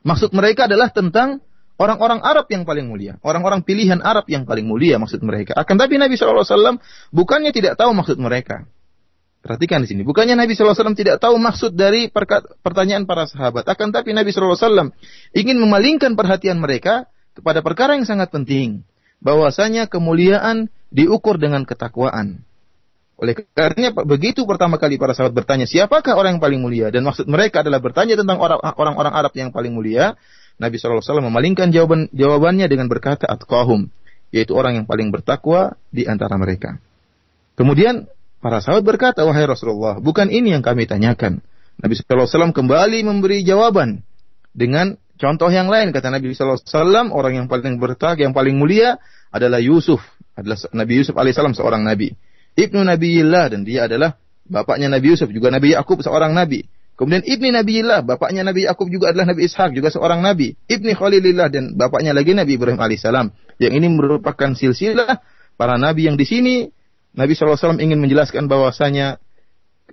maksud 0.08 0.32
mereka 0.32 0.72
adalah 0.72 0.90
tentang 0.90 1.44
orang-orang 1.76 2.24
Arab 2.24 2.48
yang 2.50 2.64
paling 2.64 2.88
mulia, 2.88 3.20
orang-orang 3.22 3.62
pilihan 3.68 4.00
Arab 4.00 4.26
yang 4.32 4.48
paling 4.48 4.64
mulia 4.64 4.98
maksud 4.98 5.20
mereka. 5.22 5.60
Akan 5.60 5.76
tapi 5.76 6.00
Nabi 6.00 6.16
Shallallahu 6.16 6.48
Alaihi 6.48 6.56
Wasallam 6.56 6.76
bukannya 7.12 7.52
tidak 7.52 7.76
tahu 7.76 7.92
maksud 7.92 8.18
mereka. 8.18 8.66
Perhatikan 9.48 9.80
di 9.80 9.88
sini. 9.88 10.04
Bukannya 10.04 10.36
Nabi 10.36 10.60
SAW 10.60 10.92
tidak 10.92 11.24
tahu 11.24 11.40
maksud 11.40 11.80
dari 11.80 12.12
pertanyaan 12.60 13.08
para 13.08 13.24
sahabat. 13.32 13.64
Akan 13.64 13.96
tapi 13.96 14.12
Nabi 14.12 14.36
SAW 14.36 14.92
ingin 15.32 15.56
memalingkan 15.56 16.20
perhatian 16.20 16.60
mereka 16.60 17.08
kepada 17.32 17.64
perkara 17.64 17.96
yang 17.96 18.04
sangat 18.04 18.28
penting. 18.28 18.84
Bahwasanya 19.24 19.88
kemuliaan 19.88 20.68
diukur 20.92 21.40
dengan 21.40 21.64
ketakwaan. 21.64 22.44
Oleh 23.18 23.34
karena 23.34 23.90
begitu 23.96 24.46
pertama 24.46 24.78
kali 24.78 25.00
para 25.00 25.16
sahabat 25.16 25.34
bertanya, 25.34 25.66
siapakah 25.66 26.20
orang 26.20 26.38
yang 26.38 26.44
paling 26.44 26.62
mulia? 26.62 26.92
Dan 26.92 27.08
maksud 27.08 27.26
mereka 27.26 27.64
adalah 27.64 27.80
bertanya 27.82 28.14
tentang 28.20 28.38
orang-orang 28.44 29.14
Arab 29.16 29.34
yang 29.34 29.50
paling 29.50 29.72
mulia. 29.72 30.14
Nabi 30.60 30.76
SAW 30.76 31.02
memalingkan 31.24 31.72
jawaban 31.72 32.12
jawabannya 32.12 32.68
dengan 32.68 32.92
berkata, 32.92 33.26
atqahum. 33.26 33.90
Yaitu 34.30 34.54
orang 34.60 34.84
yang 34.84 34.86
paling 34.86 35.10
bertakwa 35.10 35.80
di 35.88 36.04
antara 36.04 36.36
mereka. 36.36 36.84
Kemudian 37.56 38.12
Para 38.38 38.62
sahabat 38.62 38.86
berkata, 38.86 39.26
wahai 39.26 39.50
Rasulullah, 39.50 39.98
bukan 39.98 40.30
ini 40.30 40.54
yang 40.54 40.62
kami 40.62 40.86
tanyakan. 40.86 41.42
Nabi 41.78 41.94
SAW 41.94 42.54
kembali 42.54 43.06
memberi 43.06 43.42
jawaban 43.46 44.02
dengan 44.54 44.98
contoh 45.18 45.50
yang 45.50 45.70
lain. 45.70 45.90
Kata 45.94 46.10
Nabi 46.14 46.34
SAW, 46.34 47.14
orang 47.14 47.34
yang 47.34 47.46
paling 47.50 47.82
bertak, 47.82 48.22
yang 48.22 48.34
paling 48.34 48.58
mulia 48.58 49.02
adalah 49.34 49.62
Yusuf. 49.62 50.02
Adalah 50.38 50.58
Nabi 50.74 50.94
Yusuf 51.02 51.18
alaihissalam 51.18 51.58
seorang 51.58 51.82
Nabi. 51.82 52.14
Ibnu 52.58 52.82
Nabiyillah 52.82 53.54
dan 53.54 53.62
dia 53.62 53.86
adalah 53.86 54.18
bapaknya 54.50 54.90
Nabi 54.90 55.14
Yusuf 55.14 55.30
juga 55.30 55.54
Nabi 55.54 55.78
Yakub 55.78 56.02
seorang 56.02 56.34
Nabi. 56.34 56.66
Kemudian 56.98 57.22
Ibni 57.22 57.54
Nabiyillah, 57.54 58.02
bapaknya 58.02 58.42
Nabi 58.42 58.66
Yakub 58.66 58.90
juga 58.90 59.14
adalah 59.14 59.30
Nabi 59.30 59.46
Ishak, 59.46 59.70
juga 59.78 59.94
seorang 59.94 60.26
Nabi. 60.26 60.58
Ibni 60.66 60.98
Khalilillah 60.98 61.54
dan 61.54 61.78
bapaknya 61.78 62.18
lagi 62.18 62.34
Nabi 62.34 62.58
Ibrahim 62.58 62.82
alaihissalam. 62.82 63.30
Yang 63.62 63.74
ini 63.78 63.88
merupakan 63.94 64.58
silsilah 64.58 65.22
para 65.62 65.78
Nabi 65.78 66.10
yang 66.10 66.18
di 66.18 66.26
sini 66.26 66.74
Nabi 67.18 67.34
SAW 67.34 67.82
ingin 67.82 67.98
menjelaskan 67.98 68.46
bahwasanya 68.46 69.18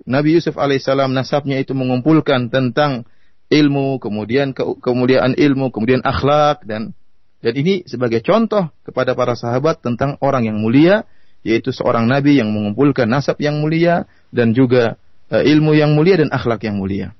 Nabi 0.05 0.37
Yusuf 0.37 0.61
alaihissalam 0.61 1.09
nasabnya 1.09 1.57
itu 1.57 1.73
mengumpulkan 1.73 2.53
tentang 2.53 3.09
ilmu, 3.49 3.97
kemudian 3.97 4.53
ke 4.53 4.61
kemuliaan 4.77 5.33
ilmu, 5.33 5.73
kemudian 5.73 6.05
akhlak 6.05 6.61
dan 6.69 6.93
dan 7.41 7.53
ini 7.57 7.85
sebagai 7.89 8.21
contoh 8.21 8.69
kepada 8.85 9.17
para 9.17 9.33
sahabat 9.33 9.81
tentang 9.81 10.17
orang 10.21 10.49
yang 10.49 10.57
mulia 10.57 11.05
yaitu 11.45 11.69
seorang 11.69 12.09
nabi 12.09 12.41
yang 12.41 12.49
mengumpulkan 12.49 13.05
nasab 13.05 13.37
yang 13.37 13.61
mulia 13.61 14.09
dan 14.33 14.57
juga 14.57 14.97
uh, 15.29 15.45
ilmu 15.45 15.77
yang 15.77 15.93
mulia 15.93 16.17
dan 16.17 16.33
akhlak 16.33 16.65
yang 16.65 16.81
mulia. 16.81 17.13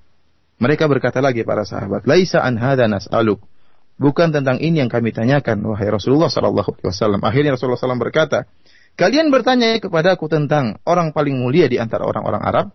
Mereka 0.58 0.90
berkata 0.90 1.22
lagi 1.22 1.46
para 1.46 1.62
sahabat, 1.62 2.10
"Laisa 2.10 2.42
an 2.42 2.58
hadza 2.58 2.90
nas'aluk." 2.90 3.42
Bukan 3.96 4.36
tentang 4.36 4.60
ini 4.60 4.84
yang 4.84 4.92
kami 4.92 5.16
tanyakan 5.16 5.62
wahai 5.64 5.88
Rasulullah 5.88 6.28
sallallahu 6.28 6.74
alaihi 6.74 6.88
wasallam. 6.90 7.22
Akhirnya 7.24 7.56
Rasulullah 7.56 7.80
SAW 7.80 7.96
berkata, 7.96 8.44
Kalian 8.96 9.28
bertanya 9.28 9.76
kepada 9.84 10.16
aku 10.16 10.32
tentang 10.32 10.80
orang 10.88 11.12
paling 11.12 11.36
mulia 11.36 11.68
di 11.68 11.76
antara 11.76 12.08
orang-orang 12.08 12.40
Arab, 12.40 12.66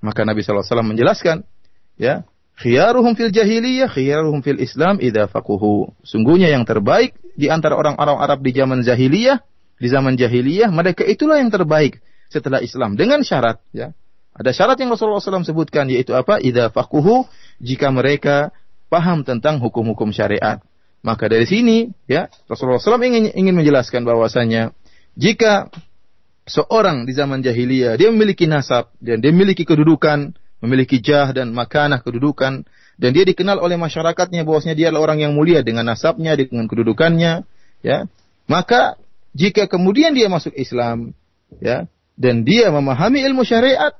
maka 0.00 0.24
Nabi 0.24 0.40
SAW 0.40 0.64
menjelaskan, 0.80 1.44
ya, 2.00 2.24
khiyaruhum 2.56 3.12
fil 3.12 3.28
jahiliyah, 3.28 3.92
khiyaruhum 3.92 4.40
fil 4.40 4.56
Islam 4.56 4.96
idza 5.04 5.28
faquhu. 5.28 5.92
Sungguhnya 6.00 6.48
yang 6.48 6.64
terbaik 6.64 7.12
di 7.36 7.52
antara 7.52 7.76
orang-orang 7.76 8.16
Arab 8.16 8.40
di 8.40 8.56
zaman 8.56 8.80
jahiliyah, 8.80 9.44
di 9.76 9.88
zaman 9.92 10.16
jahiliyah, 10.16 10.72
mereka 10.72 11.04
itulah 11.04 11.36
yang 11.36 11.52
terbaik 11.52 12.00
setelah 12.32 12.64
Islam 12.64 12.96
dengan 12.96 13.20
syarat, 13.20 13.60
ya. 13.76 13.92
Ada 14.36 14.52
syarat 14.52 14.76
yang 14.80 14.92
Rasulullah 14.92 15.20
SAW 15.20 15.48
sebutkan 15.48 15.88
yaitu 15.88 16.12
apa? 16.12 16.36
Idza 16.40 16.68
faquhu 16.68 17.24
jika 17.56 17.88
mereka 17.88 18.52
paham 18.92 19.24
tentang 19.24 19.60
hukum-hukum 19.64 20.12
syariat. 20.12 20.60
Maka 21.00 21.28
dari 21.28 21.48
sini, 21.48 21.92
ya, 22.04 22.28
Rasulullah 22.44 22.80
SAW 22.80 23.00
ingin 23.00 23.32
ingin 23.32 23.56
menjelaskan 23.56 24.04
bahwasanya 24.04 24.76
jika 25.16 25.72
seorang 26.46 27.08
di 27.08 27.12
zaman 27.16 27.42
jahiliyah 27.42 27.98
dia 27.98 28.12
memiliki 28.12 28.46
nasab 28.46 28.92
dan 29.02 29.18
dia 29.18 29.32
memiliki 29.32 29.66
kedudukan, 29.66 30.36
memiliki 30.62 31.02
jah 31.02 31.32
dan 31.34 31.50
makanah 31.56 32.04
kedudukan 32.04 32.68
dan 32.96 33.10
dia 33.12 33.28
dikenal 33.28 33.60
oleh 33.60 33.76
masyarakatnya 33.76 34.48
bahwasanya 34.48 34.76
dia 34.76 34.86
adalah 34.88 35.12
orang 35.12 35.28
yang 35.28 35.32
mulia 35.36 35.60
dengan 35.60 35.84
nasabnya, 35.84 36.32
dengan 36.32 36.64
kedudukannya, 36.64 37.44
ya. 37.84 38.08
Maka 38.48 38.96
jika 39.36 39.68
kemudian 39.68 40.16
dia 40.16 40.32
masuk 40.32 40.56
Islam, 40.56 41.12
ya, 41.60 41.84
dan 42.16 42.48
dia 42.48 42.72
memahami 42.72 43.20
ilmu 43.20 43.44
syariat, 43.44 43.92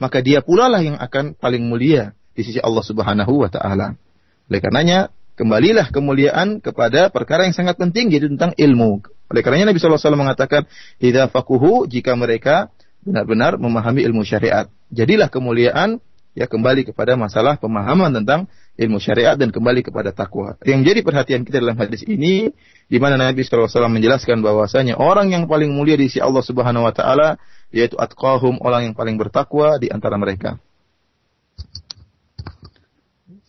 maka 0.00 0.24
dia 0.24 0.40
pula 0.40 0.72
lah 0.72 0.80
yang 0.80 0.96
akan 0.96 1.36
paling 1.36 1.60
mulia 1.68 2.16
di 2.32 2.40
sisi 2.40 2.56
Allah 2.56 2.80
Subhanahu 2.80 3.44
wa 3.44 3.52
taala. 3.52 4.00
Oleh 4.48 4.60
karenanya, 4.64 5.12
kembalilah 5.36 5.92
kemuliaan 5.92 6.64
kepada 6.64 7.12
perkara 7.12 7.44
yang 7.44 7.52
sangat 7.52 7.76
penting 7.76 8.08
yaitu 8.08 8.32
tentang 8.32 8.56
ilmu. 8.56 9.04
Oleh 9.31 9.41
karenanya 9.41 9.73
Nabi 9.73 9.79
SAW 9.81 10.13
mengatakan, 10.13 10.69
"Idza 11.01 11.31
fakuhu 11.31 11.89
jika 11.89 12.13
mereka 12.13 12.69
benar-benar 13.01 13.57
memahami 13.57 14.05
ilmu 14.05 14.21
syariat." 14.21 14.69
Jadilah 14.93 15.31
kemuliaan 15.31 15.97
ya 16.33 16.49
kembali 16.49 16.89
kepada 16.89 17.13
masalah 17.13 17.61
pemahaman 17.61 18.13
tentang 18.13 18.49
ilmu 18.77 18.97
syariat 18.97 19.37
dan 19.37 19.53
kembali 19.53 19.85
kepada 19.85 20.09
takwa. 20.09 20.57
Yang 20.65 20.81
jadi 20.93 20.99
perhatian 21.05 21.41
kita 21.45 21.61
dalam 21.61 21.77
hadis 21.77 22.01
ini 22.05 22.49
di 22.89 22.97
mana 22.97 23.17
Nabi 23.17 23.45
SAW 23.45 23.69
menjelaskan 23.89 24.41
bahwasanya 24.41 24.97
orang 24.97 25.29
yang 25.29 25.45
paling 25.45 25.69
mulia 25.69 25.93
di 25.93 26.09
sisi 26.09 26.21
Allah 26.21 26.41
Subhanahu 26.41 26.85
wa 26.85 26.93
taala 26.93 27.37
yaitu 27.73 27.97
atqahum, 27.97 28.61
orang 28.61 28.91
yang 28.91 28.95
paling 28.97 29.17
bertakwa 29.17 29.77
di 29.81 29.89
antara 29.89 30.17
mereka. 30.17 30.61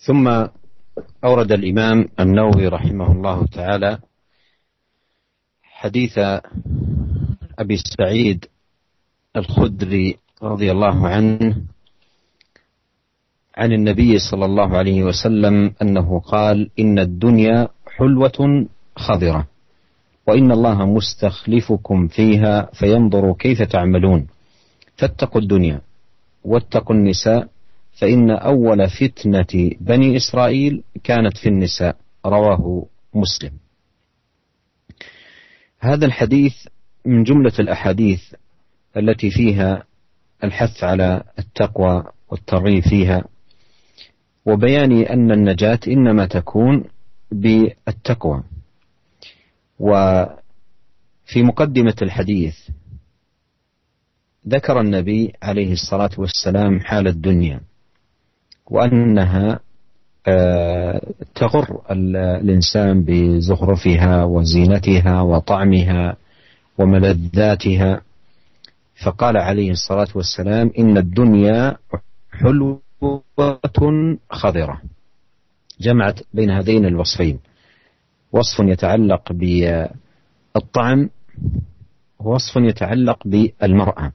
ثم 0.04 0.28
أورد 1.24 1.52
الإمام 1.52 2.08
النووي 2.20 2.68
رحمه 2.68 3.08
الله 3.12 3.38
تعالى 3.56 3.92
حديث 5.79 6.19
أبي 7.59 7.77
سعيد 7.97 8.45
الخدري 9.35 10.17
رضي 10.43 10.71
الله 10.71 11.07
عنه 11.07 11.55
عن 13.57 13.73
النبي 13.73 14.19
صلى 14.19 14.45
الله 14.45 14.77
عليه 14.77 15.03
وسلم 15.03 15.73
أنه 15.81 16.19
قال 16.19 16.69
إن 16.79 16.99
الدنيا 16.99 17.67
حلوة 17.87 18.67
خضرة 18.95 19.47
وإن 20.27 20.51
الله 20.51 20.85
مستخلفكم 20.85 22.07
فيها 22.07 22.69
فينظر 22.73 23.33
كيف 23.33 23.61
تعملون. 23.61 24.27
فاتقوا 24.97 25.41
الدنيا 25.41 25.81
واتقوا 26.43 26.95
النساء 26.95 27.47
فإن 27.91 28.29
أول 28.31 28.89
فتنة 28.89 29.71
بني 29.81 30.17
إسرائيل 30.17 30.83
كانت 31.03 31.37
في 31.37 31.49
النساء 31.49 31.95
رواه 32.25 32.85
مسلم. 33.13 33.51
هذا 35.79 36.05
الحديث 36.05 36.53
من 37.05 37.23
جملة 37.23 37.53
الأحاديث 37.59 38.21
التي 38.97 39.31
فيها 39.31 39.83
الحث 40.43 40.83
على 40.83 41.23
التقوى 41.39 42.03
والترغيب 42.29 42.83
فيها 42.83 43.23
وبيان 44.45 44.91
أن 45.01 45.31
النجاة 45.31 45.79
إنما 45.87 46.25
تكون 46.25 46.83
بالتقوى. 47.31 48.43
وفي 49.79 51.43
مقدمة 51.43 51.95
الحديث 52.01 52.55
ذكر 54.47 54.81
النبي 54.81 55.33
عليه 55.43 55.73
الصلاة 55.73 56.09
والسلام 56.17 56.79
حال 56.79 57.07
الدنيا 57.07 57.61
وأنها 58.65 59.59
تغر 61.35 61.81
الإنسان 61.91 63.03
بزخرفها 63.03 64.23
وزينتها 64.23 65.21
وطعمها 65.21 66.15
وملذاتها. 66.77 68.01
فقال 69.05 69.37
عليه 69.37 69.71
الصلاة 69.71 70.07
والسلام 70.15 70.71
إن 70.79 70.97
الدنيا 70.97 71.77
حلوة 72.31 72.81
خضرة. 74.29 74.81
جمعت 75.81 76.19
بين 76.33 76.49
هذين 76.49 76.85
الوصفين. 76.85 77.39
وصف 78.31 78.59
يتعلق 78.59 79.31
بالطعم 79.33 81.09
ووصف 82.19 82.55
يتعلق 82.55 83.19
بالمرأة. 83.25 84.11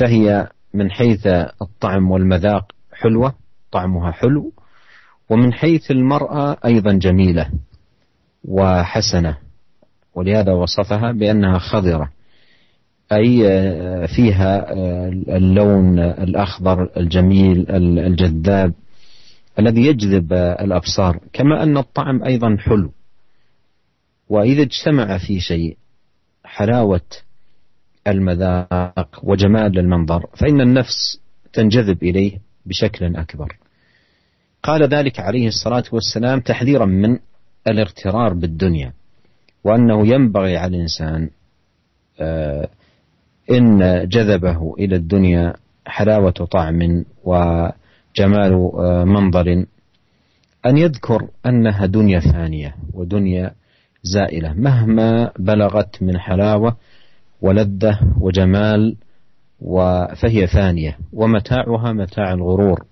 فهي 0.00 0.48
من 0.74 0.90
حيث 0.90 1.26
الطعم 1.62 2.10
والمذاق 2.10 2.72
حلوة 2.92 3.34
طعمها 3.72 4.10
حلو 4.10 4.52
ومن 5.30 5.52
حيث 5.52 5.90
المرأة 5.90 6.56
أيضا 6.64 6.92
جميلة 6.92 7.50
وحسنة 8.44 9.36
ولهذا 10.14 10.52
وصفها 10.52 11.12
بأنها 11.12 11.58
خضرة 11.58 12.10
أي 13.12 13.42
فيها 14.08 14.72
اللون 15.36 15.98
الأخضر 15.98 16.90
الجميل 16.96 17.70
الجذاب 17.98 18.72
الذي 19.58 19.86
يجذب 19.86 20.32
الأبصار 20.32 21.20
كما 21.32 21.62
أن 21.62 21.76
الطعم 21.76 22.24
أيضا 22.24 22.56
حلو. 22.60 22.92
وإذا 24.28 24.62
اجتمع 24.62 25.18
في 25.18 25.40
شيء 25.40 25.76
حلاوة 26.44 27.00
المذاق 28.06 29.20
وجمال 29.22 29.78
المنظر 29.78 30.26
فإن 30.36 30.60
النفس 30.60 31.20
تنجذب 31.52 32.02
إليه 32.02 32.38
بشكل 32.66 33.16
أكبر. 33.16 33.56
قال 34.64 34.82
ذلك 34.88 35.20
عليه 35.20 35.48
الصلاة 35.48 35.84
والسلام 35.92 36.40
تحذيرا 36.40 36.84
من 36.86 37.18
الاغترار 37.68 38.32
بالدنيا 38.32 38.92
وأنه 39.64 40.06
ينبغي 40.06 40.56
على 40.56 40.76
الإنسان 40.76 41.30
آه، 42.20 42.68
إن 43.50 44.08
جذبه 44.08 44.74
إلى 44.78 44.96
الدنيا 44.96 45.54
حلاوة 45.86 46.30
طعم 46.30 47.04
وجمال 47.24 48.70
آه، 48.78 49.04
منظر 49.04 49.66
أن 50.66 50.76
يذكر 50.78 51.28
أنها 51.46 51.86
دنيا 51.86 52.20
فانية 52.20 52.74
ودنيا 52.94 53.54
زائلة 54.02 54.52
مهما 54.52 55.30
بلغت 55.38 56.02
من 56.02 56.18
حلاوة 56.18 56.76
ولذة 57.42 57.98
وجمال 58.20 58.96
فهي 60.22 60.46
فانية 60.46 60.98
ومتاعها 61.12 61.92
متاع 61.92 62.32
الغرور. 62.32 62.84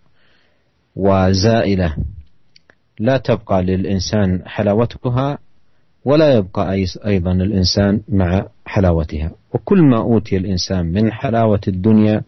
وزائلة. 0.97 1.97
لا 2.99 3.17
تبقى 3.17 3.63
للإنسان 3.63 4.43
حلاوتها 4.47 5.39
ولا 6.05 6.35
يبقى 6.35 6.85
أيضا 7.07 7.33
الإنسان 7.33 8.01
مع 8.09 8.47
حلاوتها. 8.67 9.31
وكل 9.55 9.83
ما 9.83 9.99
أوتي 9.99 10.37
الإنسان 10.37 10.87
من 10.87 11.13
حلاوة 11.13 11.61
الدنيا 11.69 12.23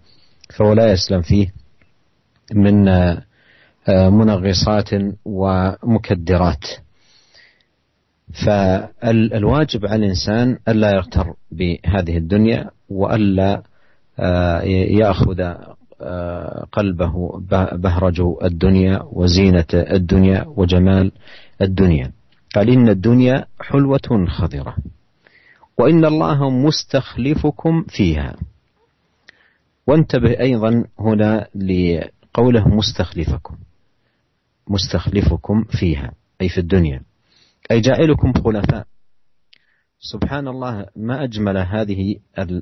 فهو 0.57 0.73
لا 0.73 0.93
يسلم 0.93 1.23
فيه 1.23 1.53
من 2.55 2.89
آه، 2.89 4.11
منغصات 4.11 4.91
ومكدرات. 5.25 6.65
فالواجب 8.45 9.87
على 9.87 9.97
الإنسان 9.97 10.59
ألا 10.69 10.91
يغتر 10.91 11.35
بهذه 11.51 12.17
الدنيا 12.17 12.71
وألا 12.89 13.63
آه، 14.19 14.63
يأخذ 14.63 15.55
قلبه 16.73 17.41
بهرج 17.73 18.21
الدنيا 18.45 19.03
وزينة 19.13 19.67
الدنيا 19.73 20.45
وجمال 20.57 21.13
الدنيا. 21.63 22.13
قال 22.55 22.71
إن 22.71 22.89
الدنيا 22.89 23.47
حلوة 23.61 24.27
خضرة. 24.29 24.77
وإن 25.79 26.05
الله 26.05 26.51
مستخلفكم 26.51 27.85
فيها. 27.89 28.37
وانتبه 29.87 30.41
أيضا 30.41 30.85
هنا 30.99 31.47
لقوله 31.55 32.69
مستخلفكم. 32.69 33.57
مستخلفكم 34.69 35.65
فيها 35.65 36.13
أي 36.41 36.49
في 36.49 36.59
الدنيا. 36.59 37.01
أي 37.71 37.81
جاعلكم 37.81 38.33
خلفاء. 38.33 38.87
سبحان 40.05 40.49
الله 40.49 40.87
ما 40.97 41.25
أجمل 41.25 41.59
هذه 41.59 42.17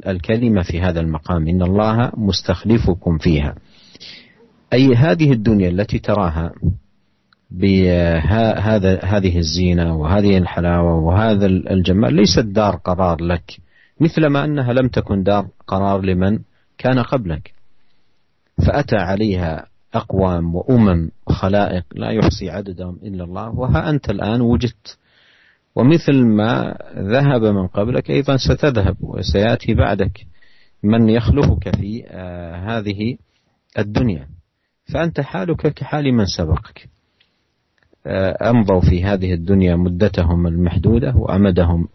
الكلمة 0.07 0.63
في 0.63 0.81
هذا 0.81 1.01
المقام. 1.01 1.49
إن 1.49 1.63
الله 1.63 2.13
مستخلفكم 2.17 3.19
فيها. 3.19 3.55
أي 4.73 4.95
هذه 4.95 5.33
الدنيا 5.33 5.69
التي 5.69 5.99
تراها 5.99 6.53
بهذا 7.51 9.05
هذه 9.05 9.39
الزينة 9.39 9.97
وهذه 9.97 10.39
الحلاوة 10.39 10.97
وهذا 10.99 11.47
الجمال 11.47 12.15
ليست 12.15 12.45
دار 12.45 12.77
قرار 12.77 13.25
لك. 13.25 13.59
مثلما 14.01 14.45
أنها 14.45 14.73
لم 14.73 14.89
تكن 14.89 15.23
دار 15.23 15.47
قرار 15.67 16.01
لمن 16.01 16.39
كان 16.79 16.99
قبلك. 16.99 17.53
فأتى 18.67 18.97
عليها 18.97 19.67
أقوام 19.95 20.55
وأمم 20.55 21.11
وخلائق 21.27 21.85
لا 21.95 22.11
يحصي 22.11 22.51
عددهم 22.51 22.99
إلا 23.03 23.25
الله 23.25 23.49
وها 23.51 23.91
أنت 23.91 24.11
الآن 24.11 24.41
وجدت. 24.41 24.99
ومثل 25.75 26.25
ما 26.25 26.79
ذهب 26.97 27.43
من 27.43 27.67
قبلك 27.67 28.11
أيضا 28.11 28.37
ستذهب 28.37 28.97
وسيأتي 29.01 29.75
بعدك 29.75 30.27
من 30.83 31.09
يخلفك 31.09 31.77
في 31.77 32.05
آه، 32.07 32.57
هذه 32.57 33.17
الدنيا. 33.79 34.29
فأنت 34.93 35.21
حالك 35.21 35.75
كحال 35.75 36.13
من 36.13 36.27
سبقك. 36.27 36.89
آه، 38.07 38.51
أمضوا 38.51 38.81
في 38.81 39.05
هذه 39.05 39.35
الدنيا 39.35 39.77
مدتهم 39.77 40.47
المحدودة 40.47 41.15
وأمدهم 41.17 41.89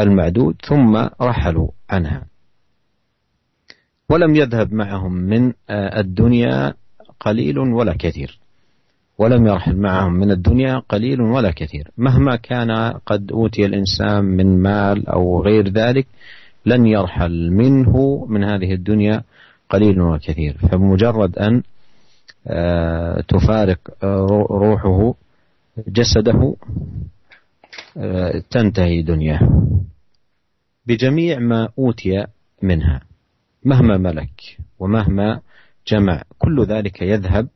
المعدود 0.00 0.56
ثم 0.68 0.96
رحلوا 1.22 1.68
عنها. 1.90 2.26
ولم 4.10 4.34
يذهب 4.34 4.72
معهم 4.72 5.12
من 5.12 5.52
آه، 5.70 6.00
الدنيا 6.00 6.74
قليل 7.20 7.58
ولا 7.58 7.96
كثير. 7.98 8.47
ولم 9.18 9.46
يرحل 9.46 9.76
معهم 9.76 10.12
من 10.12 10.30
الدنيا 10.30 10.78
قليل 10.88 11.20
ولا 11.20 11.50
كثير. 11.50 11.90
مهما 11.96 12.36
كان 12.36 12.70
قد 13.06 13.32
أوتي 13.32 13.66
الإنسان 13.66 14.24
من 14.24 14.62
مال 14.62 15.08
أو 15.08 15.42
غير 15.42 15.68
ذلك 15.68 16.06
لن 16.66 16.86
يرحل 16.86 17.50
منه 17.50 18.26
من 18.28 18.44
هذه 18.44 18.72
الدنيا 18.74 19.22
قليل 19.70 20.00
وكثير 20.00 20.58
فبمجرد 20.58 21.38
أن 21.38 21.62
آه، 22.46 23.20
تفارق 23.20 23.78
آه، 24.02 24.46
روحه 24.50 25.14
جسده 25.88 26.54
آه، 27.96 28.42
تنتهي 28.50 29.02
دنياه. 29.02 29.40
بجميع 30.86 31.38
ما 31.38 31.68
أوتي 31.78 32.26
منها 32.62 33.00
مهما 33.64 33.96
ملك 33.96 34.58
ومهما 34.78 35.40
جمع 35.88 36.22
كل 36.38 36.64
ذلك 36.64 37.02
يذهب 37.02 37.48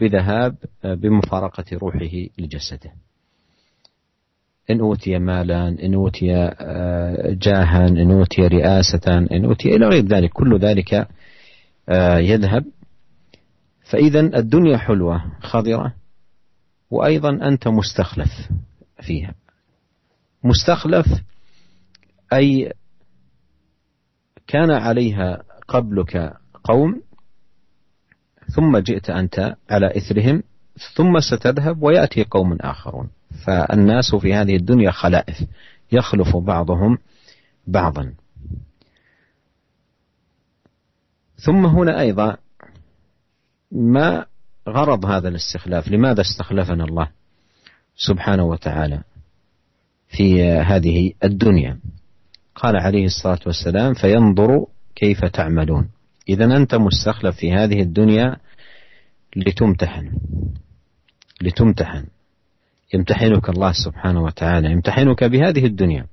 بذهاب 0.00 0.56
بمفارقة 0.84 1.64
روحه 1.72 2.16
لجسده. 2.38 2.92
إن 4.70 4.80
أوتي 4.80 5.18
مالا 5.18 5.68
إن 5.68 5.94
أوتي 5.94 6.34
آه، 6.34 7.36
جاها 7.42 7.88
إن 7.88 8.10
أوتي 8.10 8.42
رئاسة 8.42 9.18
إن 9.32 9.44
أوتي 9.44 9.76
إلى 9.76 9.86
غير 9.86 10.04
ذلك 10.04 10.30
كل 10.32 10.58
ذلك 10.58 11.08
آه، 11.88 12.18
يذهب. 12.18 12.64
فإذا 13.90 14.20
الدنيا 14.20 14.76
حلوة 14.76 15.24
خضرة 15.40 15.94
وأيضا 16.90 17.30
أنت 17.48 17.68
مستخلف 17.68 18.48
فيها. 19.00 19.34
مستخلف 20.44 21.06
أي 22.32 22.72
كان 24.46 24.70
عليها 24.70 25.42
قبلك 25.68 26.32
قوم 26.64 27.02
ثم 28.54 28.78
جئت 28.78 29.10
أنت 29.10 29.56
على 29.70 29.96
إثرهم 29.96 30.42
ثم 30.94 31.20
ستذهب 31.20 31.82
ويأتي 31.82 32.24
قوم 32.24 32.58
آخرون. 32.60 33.10
فالناس 33.46 34.14
في 34.14 34.34
هذه 34.34 34.56
الدنيا 34.56 34.90
خلائف 34.90 35.44
يخلف 35.92 36.36
بعضهم 36.36 36.98
بعضا. 37.66 38.14
ثم 41.36 41.66
هنا 41.66 42.00
أيضا 42.00 42.36
ما 43.72 44.26
غرض 44.68 45.06
هذا 45.06 45.28
الاستخلاف؟ 45.28 45.88
لماذا 45.88 46.20
استخلفنا 46.20 46.84
الله 46.84 47.08
سبحانه 47.96 48.44
وتعالى 48.44 49.02
في 50.08 50.42
هذه 50.42 51.12
الدنيا؟ 51.24 51.78
قال 52.54 52.76
عليه 52.76 53.04
الصلاة 53.04 53.40
والسلام 53.46 53.94
فينظر 53.94 54.66
كيف 54.94 55.24
تعملون. 55.24 55.88
إذا 56.28 56.56
أنت 56.56 56.74
مستخلف 56.74 57.36
في 57.36 57.52
هذه 57.52 57.80
الدنيا 57.82 58.36
لتمتحن. 59.36 60.12
لتمتحن. 61.42 62.06
يمتحنك 62.94 63.48
الله 63.48 63.72
سبحانه 63.72 64.22
وتعالى. 64.22 64.70
يمتحنك 64.70 65.24
بهذه 65.24 65.66
الدنيا. 65.66 66.06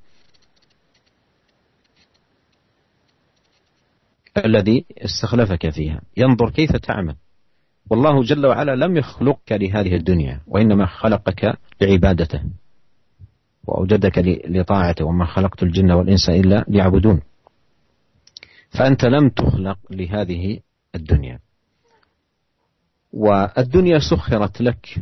الذي 4.46 4.86
استخلفك 4.98 5.70
فيها. 5.70 6.02
ينظر 6.18 6.50
كيف 6.50 6.76
تعمل. 6.76 7.16
والله 7.90 8.24
جل 8.24 8.46
وعلا 8.46 8.76
لم 8.76 8.98
يخلقك 8.98 9.52
لهذه 9.52 9.96
الدنيا 9.96 10.42
وإنما 10.48 10.86
خلقك 10.86 11.58
لعبادته. 11.82 12.42
وأوجدك 13.68 14.18
لطاعته 14.48 15.06
وما 15.06 15.26
خلقت 15.26 15.64
الجن 15.64 15.92
والإنس 15.92 16.30
إلا 16.30 16.66
ليعبدون. 16.68 17.22
فأنت 18.78 19.06
لم 19.06 19.30
تخلق 19.30 19.78
لهذه 19.92 20.60
الدنيا. 20.96 21.40
والدنيا 23.14 24.00
سخرت 24.00 24.62
لك. 24.62 24.96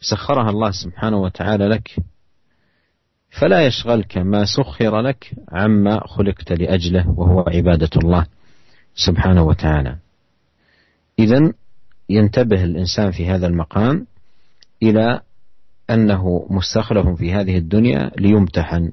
سخرها 0.00 0.50
الله 0.50 0.70
سبحانه 0.70 1.16
وتعالى 1.16 1.68
لك. 1.68 1.96
فلا 3.40 3.66
يشغلك 3.66 4.18
ما 4.18 4.44
سخر 4.44 5.00
لك 5.00 5.34
عما 5.48 6.06
خلقت 6.06 6.52
لأجله 6.52 7.08
وهو 7.08 7.40
عبادة 7.40 7.90
الله 7.96 8.26
سبحانه 8.94 9.42
وتعالى. 9.42 9.96
اذا 11.18 11.52
ينتبه 12.08 12.64
الإنسان 12.64 13.10
في 13.10 13.26
هذا 13.26 13.46
المقام 13.46 14.06
إلى 14.82 15.20
أنه 15.90 16.46
مستخلف 16.50 17.08
في 17.08 17.32
هذه 17.32 17.58
الدنيا 17.58 18.10
ليمتحن 18.18 18.92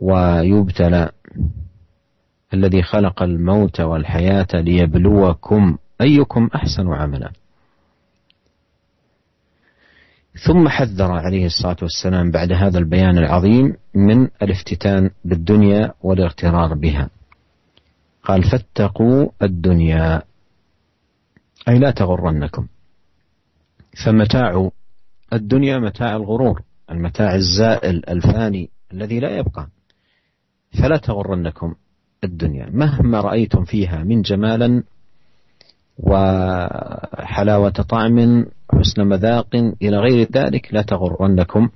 ويبتلى 0.00 1.10
الذي 2.54 2.82
خلق 2.82 3.22
الموت 3.22 3.80
والحياة 3.80 4.46
ليبلوكم 4.54 5.78
أيكم 6.00 6.50
أحسن 6.54 6.88
عملا. 6.88 7.32
ثم 10.46 10.68
حذر 10.68 11.12
عليه 11.12 11.46
الصلاة 11.46 11.76
والسلام 11.82 12.30
بعد 12.30 12.52
هذا 12.52 12.78
البيان 12.78 13.18
العظيم 13.18 13.76
من 13.94 14.28
الافتتان 14.42 15.10
بالدنيا 15.24 15.92
والاغترار 16.02 16.74
بها. 16.74 17.10
قال 18.22 18.50
فاتقوا 18.50 19.28
الدنيا 19.42 20.22
أي 21.68 21.78
لا 21.78 21.90
تغرنكم. 21.90 22.66
فمتاع 24.04 24.70
الدنيا 25.32 25.78
متاع 25.78 26.16
الغرور، 26.16 26.62
المتاع 26.90 27.34
الزائل 27.34 28.08
الفاني 28.08 28.70
الذي 28.92 29.20
لا 29.20 29.36
يبقى. 29.36 29.68
فلا 30.78 30.96
تغرنكم 30.96 31.74
الدنيا. 32.24 32.70
مهما 32.70 33.20
رأيتم 33.20 33.64
فيها 33.64 34.04
من 34.04 34.22
جمالا 34.22 34.82
وحلاوة 35.98 37.70
طعم 37.70 38.46
حسن 38.72 39.04
مذاق 39.04 39.54
إلى 39.82 39.96
غير 39.96 40.28
ذلك 40.32 40.74
لا 40.74 40.82
تغرنكم 40.82 41.68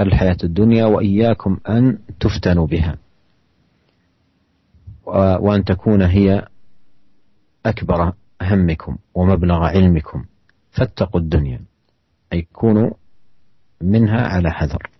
الحياة 0.00 0.36
الدنيا 0.44 0.84
وإياكم 0.84 1.58
أن 1.68 1.98
تفتنوا 2.20 2.66
بها. 2.66 2.98
وأن 5.40 5.64
تكون 5.64 6.02
هي 6.02 6.46
أكبر 7.66 8.12
همكم 8.42 8.96
ومبلغ 9.14 9.64
علمكم. 9.64 10.24
فاتقوا 10.70 11.20
الدنيا. 11.20 11.60
أي 12.32 12.42
كونوا 12.52 12.90
منها 13.80 14.20
على 14.20 14.50
حذر. 14.50 14.90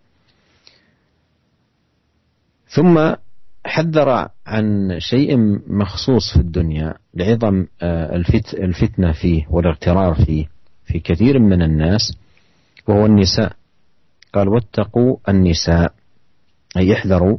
ثم 2.74 3.14
حذر 3.64 4.28
عن 4.46 4.96
شيء 4.98 5.36
مخصوص 5.66 6.32
في 6.32 6.40
الدنيا 6.40 6.94
لعظم 7.14 7.66
الفتنة 8.54 9.12
فيه 9.12 9.46
والاغترار 9.50 10.14
فيه 10.14 10.46
في 10.84 10.98
كثير 10.98 11.38
من 11.38 11.62
الناس 11.62 12.16
وهو 12.88 13.06
النساء. 13.06 13.52
قال 14.34 14.48
واتقوا 14.48 15.16
النساء. 15.28 15.92
أي 16.76 16.92
احذروا 16.92 17.38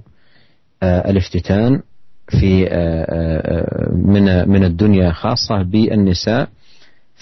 آه، 0.84 1.10
الافتتان 1.10 1.82
في 2.30 2.68
آه، 2.68 3.06
آه، 3.10 3.92
من 3.92 4.50
من 4.50 4.64
الدنيا 4.64 5.12
خاصة 5.12 5.62
بالنساء. 5.62 6.50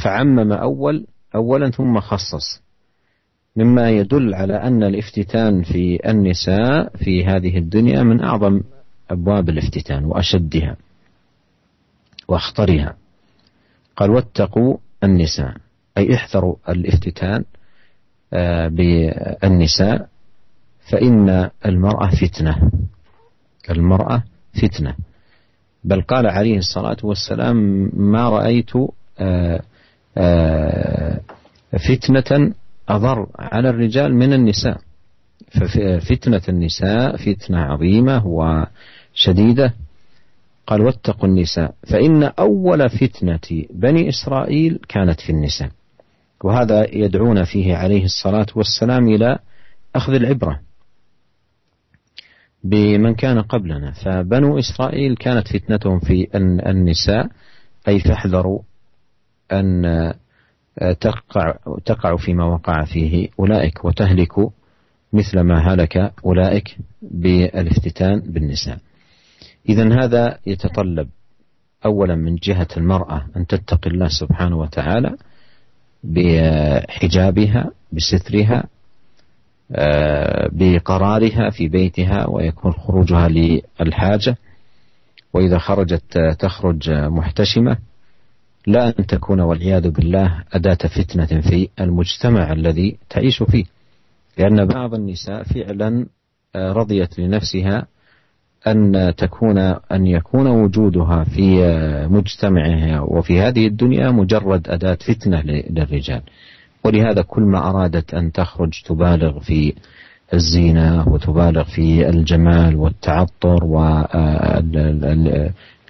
فعمم 0.04 0.52
أول 0.52 1.08
أولا 1.36 1.70
ثم 1.70 2.00
خصص. 2.00 2.62
مما 3.56 3.90
يدل 3.90 4.34
على 4.34 4.54
أن 4.54 4.84
الافتتان 4.84 5.64
في 5.64 6.10
النساء 6.10 6.98
في 6.98 7.26
هذه 7.26 7.58
الدنيا 7.58 8.04
من 8.04 8.24
أعظم 8.24 8.62
أبواب 9.10 9.50
الافتتان 9.50 10.06
وأشدها 10.06 10.78
وأخطرها. 12.28 12.96
قال 13.96 14.10
واتقوا 14.10 14.78
النساء. 15.04 15.56
أي 15.98 16.16
احذروا 16.16 16.56
الافتتان 16.70 17.44
آه، 18.34 18.68
بالنساء 18.68 20.08
فإن 20.92 21.50
المرأة 21.66 22.10
فتنة. 22.10 22.72
المرأة 23.70 24.24
فتنة. 24.62 24.96
بل 25.84 26.02
قال 26.02 26.28
عليه 26.28 26.58
الصلاة 26.58 26.98
والسلام 27.04 27.90
ما 27.94 28.30
رأيت 28.30 28.72
آه، 29.20 29.62
آه، 30.18 31.20
فتنة 31.72 32.54
أضر 32.90 33.28
على 33.40 33.70
الرجال 33.70 34.16
من 34.16 34.34
النساء. 34.34 34.78
ففتنة 35.52 36.42
النساء 36.50 37.18
فتنة 37.18 37.58
عظيمة 37.58 38.24
وشديدة. 38.28 39.74
قال 40.68 40.82
واتقوا 40.82 41.30
النساء 41.30 41.74
فإن 41.88 42.24
أول 42.24 42.90
فتنة 42.90 43.66
بني 43.74 44.10
إسرائيل 44.10 44.80
كانت 44.90 45.22
في 45.22 45.30
النساء. 45.30 45.70
وهذا 46.44 46.96
يدعون 46.96 47.44
فيه 47.44 47.76
عليه 47.76 48.04
الصلاة 48.04 48.46
والسلام 48.56 49.08
إلى 49.08 49.40
أخذ 49.96 50.14
العبرة 50.14 50.60
بمن 52.64 53.16
كان 53.16 53.42
قبلنا. 53.42 53.92
فبنو 53.92 54.60
إسرائيل 54.60 55.16
كانت 55.16 55.48
فتنتهم 55.48 56.00
في 56.00 56.28
النساء 56.66 57.28
أي 57.88 58.00
فاحذروا 58.00 58.60
أن 59.52 60.14
تقع, 61.00 61.56
تقع 61.86 62.16
فيما 62.16 62.46
وقع 62.46 62.84
فيه 62.86 63.30
أولئك 63.40 63.86
وتهلك 63.86 64.34
مثل 65.14 65.40
ما 65.40 65.74
هلك 65.74 66.14
أولئك 66.26 66.78
بالافتتان 67.02 68.20
بالنساء. 68.20 68.78
إذا 69.70 70.04
هذا 70.04 70.38
يتطلب 70.46 71.10
أولا 71.86 72.16
من 72.16 72.36
جهة 72.36 72.68
المرأة 72.78 73.26
أن 73.38 73.48
تتقي 73.48 73.90
الله 73.90 74.08
سبحانه 74.08 74.58
وتعالى 74.58 75.16
بحجابها 76.04 77.72
بسترها 77.92 78.64
بقرارها 80.52 81.50
في 81.50 81.68
بيتها 81.68 82.30
ويكون 82.30 82.72
خروجها 82.72 83.28
للحاجة. 83.28 84.38
وإذا 85.34 85.58
خرجت 85.58 86.18
تخرج 86.40 86.90
محتشمة 86.92 87.78
لا 88.68 89.00
أن 89.00 89.06
تكون 89.06 89.40
والعياذ 89.40 89.90
بالله 89.90 90.44
أداة 90.54 90.78
فتنة 90.98 91.42
في 91.42 91.70
المجتمع 91.80 92.52
الذي 92.52 92.98
تعيش 93.10 93.44
فيه. 93.44 93.64
لأن 94.38 94.66
بعض 94.66 94.94
النساء 94.94 95.44
فعلا 95.44 96.06
آه، 96.56 96.72
رضيت 96.72 97.20
لنفسها 97.20 97.88
أن 98.68 99.14
تكون 99.18 99.58
أن 99.92 100.08
يكون 100.08 100.48
وجودها 100.48 101.24
في 101.24 101.62
مجتمعها 102.10 103.00
وفي 103.00 103.40
هذه 103.42 103.68
الدنيا 103.68 104.12
مجرد 104.12 104.70
أداة 104.70 104.98
فتنة 105.08 105.42
للرجال. 105.42 106.22
ولهذا 106.84 107.22
كل 107.22 107.42
ما 107.42 107.70
أرادت 107.70 108.14
أن 108.14 108.32
تخرج 108.32 108.82
تبالغ 108.86 109.40
في 109.40 109.74
الزينة 110.34 111.08
وتبالغ 111.08 111.64
في 111.64 112.10
الجمال 112.10 112.76
والتعطر 112.76 113.64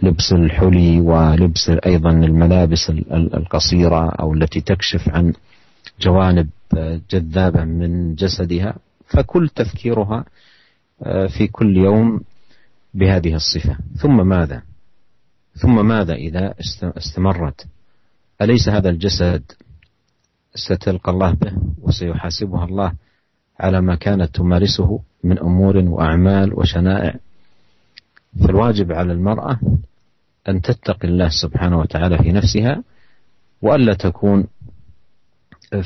ولبس 0.03 0.33
الحلي 0.33 0.99
ولبس 0.99 1.69
أيضا 1.85 2.09
الملابس 2.09 2.89
القصيرة 3.11 4.09
أو 4.09 4.33
التي 4.33 4.61
تكشف 4.61 5.09
عن 5.09 5.33
جوانب 5.99 6.49
جذابة 7.09 7.63
من 7.63 8.15
جسدها 8.15 8.75
فكل 9.07 9.49
تفكيرها 9.49 10.25
في 11.37 11.47
كل 11.51 11.77
يوم 11.77 12.21
بهذه 12.93 13.35
الصفة. 13.35 13.77
ثم 13.95 14.27
ماذا؟ 14.27 14.61
ثم 15.55 15.85
ماذا 15.87 16.13
إذا 16.13 16.53
استمرت؟ 16.83 17.65
أليس 18.41 18.69
هذا 18.69 18.89
الجسد 18.89 19.43
ستلقى 20.55 21.11
الله 21.11 21.31
به 21.31 21.53
وسيحاسبها 21.81 22.65
الله 22.65 22.93
على 23.59 23.81
ما 23.81 23.95
كانت 23.95 24.35
تمارسه 24.35 24.99
من 25.23 25.39
أمور 25.39 25.77
وأعمال 25.77 26.59
وشنائع؟ 26.59 27.15
فالواجب 28.39 28.91
على 28.91 29.13
المرأة 29.13 29.59
أن 30.49 30.61
تتقي 30.61 31.07
الله 31.07 31.29
سبحانه 31.29 31.79
وتعالى 31.79 32.17
في 32.17 32.31
نفسها 32.31 32.83
وألا 33.61 33.93
تكون 33.93 34.47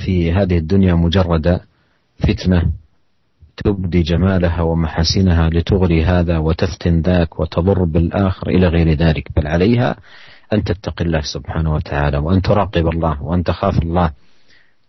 في 0.06 0.32
هذه 0.32 0.58
الدنيا 0.58 0.94
مجرد 0.94 1.60
فتنة 2.18 2.72
تبدي 3.58 4.02
جمالها 4.02 4.62
ومحاسنها 4.62 5.50
لتغري 5.50 6.04
هذا 6.04 6.38
وتفتن 6.38 7.02
ذاك 7.02 7.40
وتضر 7.40 7.84
بالآخر 7.84 8.50
إلى 8.50 8.68
غير 8.68 8.94
ذلك. 8.94 9.28
بل 9.36 9.48
عليها 9.48 9.96
أن 10.54 10.64
تتقي 10.64 11.06
الله 11.06 11.22
سبحانه 11.22 11.74
وتعالى 11.74 12.18
وأن 12.18 12.42
تراقب 12.42 12.88
الله 12.88 13.24
وأن 13.24 13.44
تخاف 13.44 13.82
الله 13.82 14.12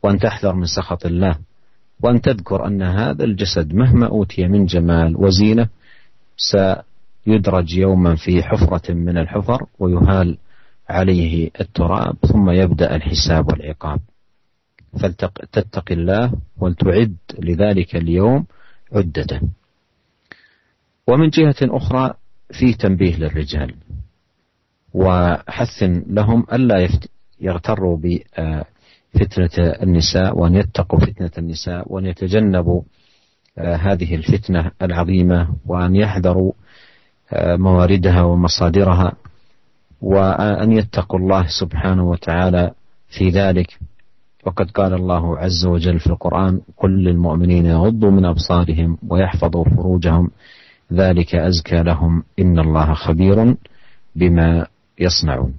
وأن 0.03 0.19
تحذر 0.19 0.55
من 0.55 0.67
سخط 0.67 1.07
الله 1.07 1.37
وأن 2.03 2.21
تذكر 2.21 2.67
أن 2.67 2.83
هذا 2.83 3.25
الجسد 3.25 3.75
مهما 3.75 4.07
أوتي 4.07 4.47
من 4.47 4.67
جمال 4.67 5.17
وزينة 5.17 5.69
يدرج 7.27 7.77
يوما 7.77 8.15
في 8.17 8.43
حفرة 8.43 8.93
من 8.93 9.19
الحفر 9.19 9.67
ويهال 9.79 10.39
عليه 10.89 11.51
التراب 11.61 12.17
ثم 12.27 12.51
يبدأ 12.51 12.97
الحساب 12.97 13.49
والعقاب. 13.49 14.01
فلتتق 15.01 15.93
الله 15.93 16.33
ولتعد 16.59 17.17
لذلك 17.39 17.97
اليوم 17.97 18.47
عدته. 18.93 19.41
ومن 21.07 21.29
جهة 21.29 21.57
أخرى 21.63 22.15
في 22.53 22.75
تنبيه 22.75 23.17
للرجال 23.17 23.75
وحث 24.95 25.83
لهم 26.07 26.47
ألا 26.53 26.89
يغتروا 27.41 27.99
بفتنة 29.15 29.73
النساء 29.83 30.39
وأن 30.39 30.55
يتقوا 30.55 31.01
فتنة 31.01 31.31
النساء 31.39 31.93
وأن 31.93 32.07
يتجنبوا 32.07 32.83
هذه 33.59 34.15
الفتنة 34.15 34.71
العظيمة 34.83 35.57
وأن 35.67 35.97
يحذروا 35.97 36.53
مواردها 37.35 38.23
ومصادرها 38.23 39.13
وأن 40.03 40.73
يتقوا 40.73 41.19
الله 41.19 41.47
سبحانه 41.61 42.11
وتعالى 42.11 42.71
في 43.09 43.29
ذلك. 43.31 43.79
وقد 44.47 44.71
قال 44.71 44.95
الله 44.95 45.39
عز 45.39 45.67
وجل 45.67 45.99
في 45.99 46.07
القرآن 46.07 46.61
قل 46.77 46.91
للمؤمنين 46.91 47.67
يغضوا 47.67 48.11
من 48.11 48.25
أبصارهم 48.25 48.99
ويحفظوا 49.09 49.65
فروجهم 49.65 50.31
ذلك 50.93 51.35
أزكى 51.35 51.83
لهم 51.83 52.23
إن 52.39 52.59
الله 52.59 52.95
خبير 52.95 53.57
بما 54.17 54.67
يصنعون. 54.99 55.55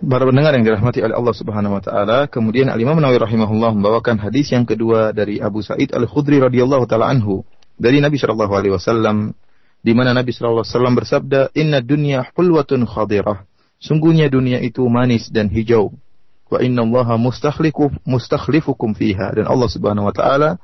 Para 0.00 0.24
pendengar 0.24 0.56
yang 0.56 0.64
dirahmati 0.64 1.04
oleh 1.04 1.12
Allah 1.12 1.36
Subhanahu 1.36 1.76
wa 1.76 1.82
taala, 1.84 2.24
kemudian 2.24 2.72
Al 2.72 2.80
Imam 2.80 2.96
Nawawi 2.96 3.20
rahimahullah 3.20 3.76
membawakan 3.76 4.16
hadis 4.16 4.48
yang 4.48 4.64
kedua 4.64 5.12
dari 5.12 5.44
Abu 5.44 5.60
Sa'id 5.60 5.92
Al-Khudri 5.92 6.40
radhiyallahu 6.40 6.88
taala 6.88 7.12
anhu 7.12 7.44
dari 7.76 8.00
Nabi 8.00 8.16
sallallahu 8.16 8.48
alaihi 8.48 8.72
wasallam 8.72 9.36
di 9.84 9.92
mana 9.92 10.16
Nabi 10.16 10.32
sallallahu 10.32 10.64
alaihi 10.64 10.72
wasallam 10.72 10.96
bersabda, 10.96 11.40
"Inna 11.52 11.84
dunya 11.84 12.24
hulwatun 12.32 12.88
khadirah." 12.88 13.44
Sungguhnya 13.76 14.32
dunia 14.32 14.64
itu 14.64 14.80
manis 14.88 15.28
dan 15.28 15.52
hijau. 15.52 15.92
Wa 16.48 16.64
inna 16.64 16.80
Allah 16.80 17.20
mustakhlifukum 18.08 18.96
fiha 18.96 19.36
dan 19.36 19.52
Allah 19.52 19.68
Subhanahu 19.68 20.08
wa 20.08 20.14
taala 20.16 20.56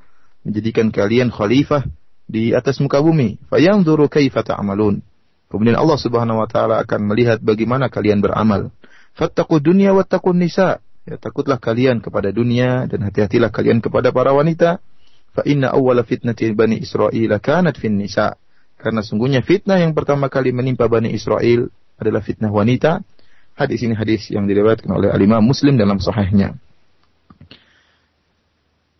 menjadikan 0.49 0.88
kalian 0.88 1.29
khalifah 1.29 1.85
di 2.25 2.57
atas 2.57 2.81
muka 2.81 3.05
bumi. 3.05 3.37
Fayanzuru 3.53 4.09
kaifa 4.09 4.40
ta'malun. 4.40 5.05
Kemudian 5.53 5.77
Allah 5.77 6.01
Subhanahu 6.01 6.40
wa 6.40 6.49
taala 6.49 6.81
akan 6.81 7.05
melihat 7.05 7.37
bagaimana 7.44 7.92
kalian 7.92 8.25
beramal. 8.25 8.72
Fattaqu 9.16 9.64
dunya 9.64 9.96
wattaqun 9.96 10.37
nisa. 10.37 10.85
Ya, 11.09 11.16
takutlah 11.16 11.57
kalian 11.57 12.05
kepada 12.05 12.29
dunia 12.35 12.85
dan 12.85 13.07
hati-hatilah 13.09 13.48
kalian 13.48 13.81
kepada 13.81 14.12
para 14.12 14.37
wanita. 14.37 14.83
Fa 15.33 15.42
inna 15.48 15.72
awwala 15.72 16.05
fitnati 16.05 16.52
Bani 16.52 16.76
Israel 16.83 17.40
kanat 17.40 17.81
fin 17.81 17.96
nisa. 17.96 18.37
Karena 18.76 19.00
sungguhnya 19.00 19.40
fitnah 19.40 19.81
yang 19.81 19.96
pertama 19.96 20.29
kali 20.29 20.52
menimpa 20.52 20.85
Bani 20.85 21.09
Israel 21.16 21.72
adalah 21.96 22.20
fitnah 22.20 22.52
wanita. 22.52 23.00
Hadis 23.57 23.81
ini 23.88 23.96
hadis 23.96 24.29
yang 24.29 24.44
diriwayatkan 24.44 24.92
oleh 24.92 25.09
Al-Imam 25.09 25.40
Muslim 25.40 25.81
dalam 25.81 25.96
sahihnya. 25.96 26.61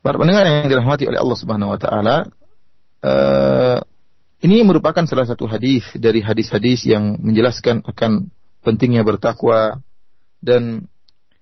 Para 0.01 0.17
pendengar 0.17 0.49
yang 0.49 0.71
dirahmati 0.71 1.05
oleh 1.05 1.21
Allah 1.21 1.37
Subhanahu 1.37 1.77
wa 1.77 1.79
taala, 1.83 2.17
uh, 3.05 3.79
ini 4.41 4.65
merupakan 4.65 5.05
salah 5.05 5.29
satu 5.29 5.45
hadis 5.45 5.85
dari 5.99 6.25
hadis-hadis 6.25 6.89
yang 6.89 7.21
menjelaskan 7.21 7.85
akan 7.85 8.33
pentingnya 8.65 9.05
bertakwa 9.05 9.85
dan 10.47 10.87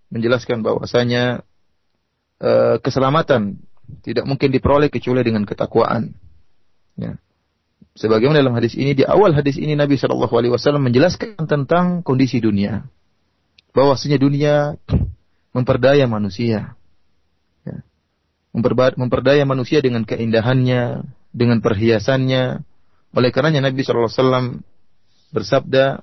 menjelaskan 0.08 0.64
bahwasanya 0.64 1.44
uh, 2.40 2.80
keselamatan 2.80 3.60
tidak 4.00 4.24
mungkin 4.24 4.48
diperoleh 4.48 4.88
kecuali 4.88 5.20
dengan 5.20 5.44
ketakwaan. 5.44 6.16
Ya. 6.96 7.20
Sebagaimana 7.94 8.42
dalam 8.42 8.56
hadis 8.56 8.74
ini 8.74 8.96
di 8.96 9.06
awal 9.06 9.36
hadis 9.36 9.54
ini 9.54 9.78
Nabi 9.78 9.94
Shallallahu 9.94 10.34
Alaihi 10.34 10.52
Wasallam 10.56 10.82
menjelaskan 10.88 11.46
tentang 11.46 12.02
kondisi 12.02 12.42
dunia, 12.42 12.88
bahwasanya 13.70 14.18
dunia 14.18 14.74
memperdaya 15.54 16.10
manusia, 16.10 16.74
ya. 17.62 17.76
memperdaya 18.98 19.46
manusia 19.46 19.78
dengan 19.78 20.02
keindahannya, 20.02 21.06
dengan 21.30 21.62
perhiasannya. 21.62 22.66
Oleh 23.14 23.30
karenanya 23.30 23.70
Nabi 23.70 23.86
Shallallahu 23.86 24.10
Alaihi 24.10 24.18
Wasallam 24.18 24.46
bersabda, 25.30 26.02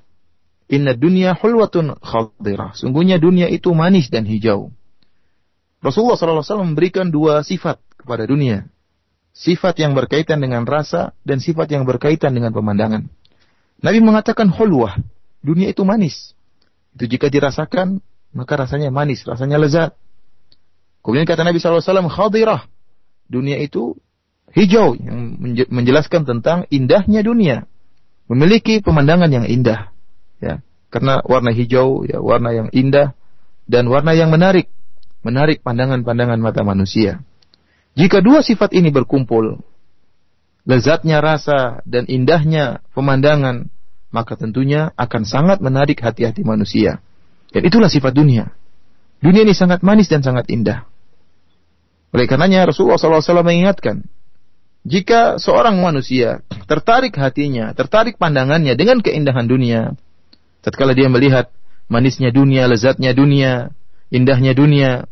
Inna 0.72 0.96
dunia 0.96 1.36
hulwatun 1.36 2.00
khadirah. 2.00 2.72
Sungguhnya 2.80 3.20
dunia 3.20 3.52
itu 3.52 3.76
manis 3.76 4.08
dan 4.08 4.24
hijau. 4.24 4.72
Rasulullah 5.84 6.16
SAW 6.16 6.64
memberikan 6.64 7.12
dua 7.12 7.44
sifat 7.44 7.84
kepada 8.00 8.24
dunia. 8.24 8.72
Sifat 9.36 9.76
yang 9.84 9.92
berkaitan 9.92 10.40
dengan 10.40 10.64
rasa 10.64 11.12
dan 11.28 11.44
sifat 11.44 11.76
yang 11.76 11.84
berkaitan 11.84 12.32
dengan 12.32 12.56
pemandangan. 12.56 13.12
Nabi 13.84 14.00
mengatakan 14.00 14.48
hulwah. 14.48 14.96
Dunia 15.44 15.68
itu 15.76 15.84
manis. 15.84 16.38
Itu 16.96 17.10
jika 17.10 17.28
dirasakan, 17.28 18.00
maka 18.32 18.54
rasanya 18.56 18.94
manis, 18.96 19.28
rasanya 19.28 19.60
lezat. 19.60 19.92
Kemudian 21.04 21.28
kata 21.28 21.44
Nabi 21.44 21.60
SAW, 21.60 22.08
khadirah. 22.08 22.64
Dunia 23.28 23.60
itu 23.60 24.00
hijau 24.56 24.96
yang 24.96 25.36
menjelaskan 25.68 26.24
tentang 26.24 26.64
indahnya 26.72 27.26
dunia. 27.28 27.68
Memiliki 28.32 28.80
pemandangan 28.80 29.28
yang 29.28 29.44
indah 29.50 29.91
ya. 30.42 30.60
Karena 30.92 31.24
warna 31.24 31.56
hijau 31.56 32.04
ya 32.04 32.20
warna 32.20 32.52
yang 32.52 32.68
indah 32.76 33.16
dan 33.70 33.88
warna 33.88 34.12
yang 34.12 34.28
menarik. 34.34 34.68
Menarik 35.22 35.62
pandangan-pandangan 35.62 36.42
mata 36.42 36.66
manusia. 36.66 37.22
Jika 37.94 38.26
dua 38.26 38.42
sifat 38.42 38.74
ini 38.74 38.90
berkumpul 38.90 39.62
lezatnya 40.66 41.22
rasa 41.22 41.86
dan 41.86 42.10
indahnya 42.10 42.82
pemandangan 42.98 43.70
maka 44.12 44.36
tentunya 44.36 44.92
akan 45.00 45.24
sangat 45.24 45.64
menarik 45.64 46.02
hati-hati 46.02 46.44
manusia. 46.44 47.00
Dan 47.54 47.64
itulah 47.64 47.88
sifat 47.88 48.12
dunia. 48.12 48.52
Dunia 49.22 49.46
ini 49.46 49.54
sangat 49.56 49.86
manis 49.86 50.10
dan 50.10 50.26
sangat 50.26 50.50
indah. 50.50 50.90
Oleh 52.12 52.28
karenanya 52.28 52.68
Rasulullah 52.68 53.00
SAW 53.00 53.46
mengingatkan 53.46 54.04
jika 54.82 55.38
seorang 55.38 55.78
manusia 55.78 56.42
tertarik 56.66 57.14
hatinya, 57.14 57.72
tertarik 57.78 58.18
pandangannya 58.18 58.74
dengan 58.74 59.00
keindahan 59.00 59.46
dunia, 59.46 59.94
tatkala 60.62 60.94
dia 60.94 61.10
melihat 61.10 61.50
manisnya 61.92 62.32
dunia, 62.32 62.66
lezatnya 62.70 63.12
dunia, 63.12 63.74
indahnya 64.14 64.56
dunia, 64.56 65.12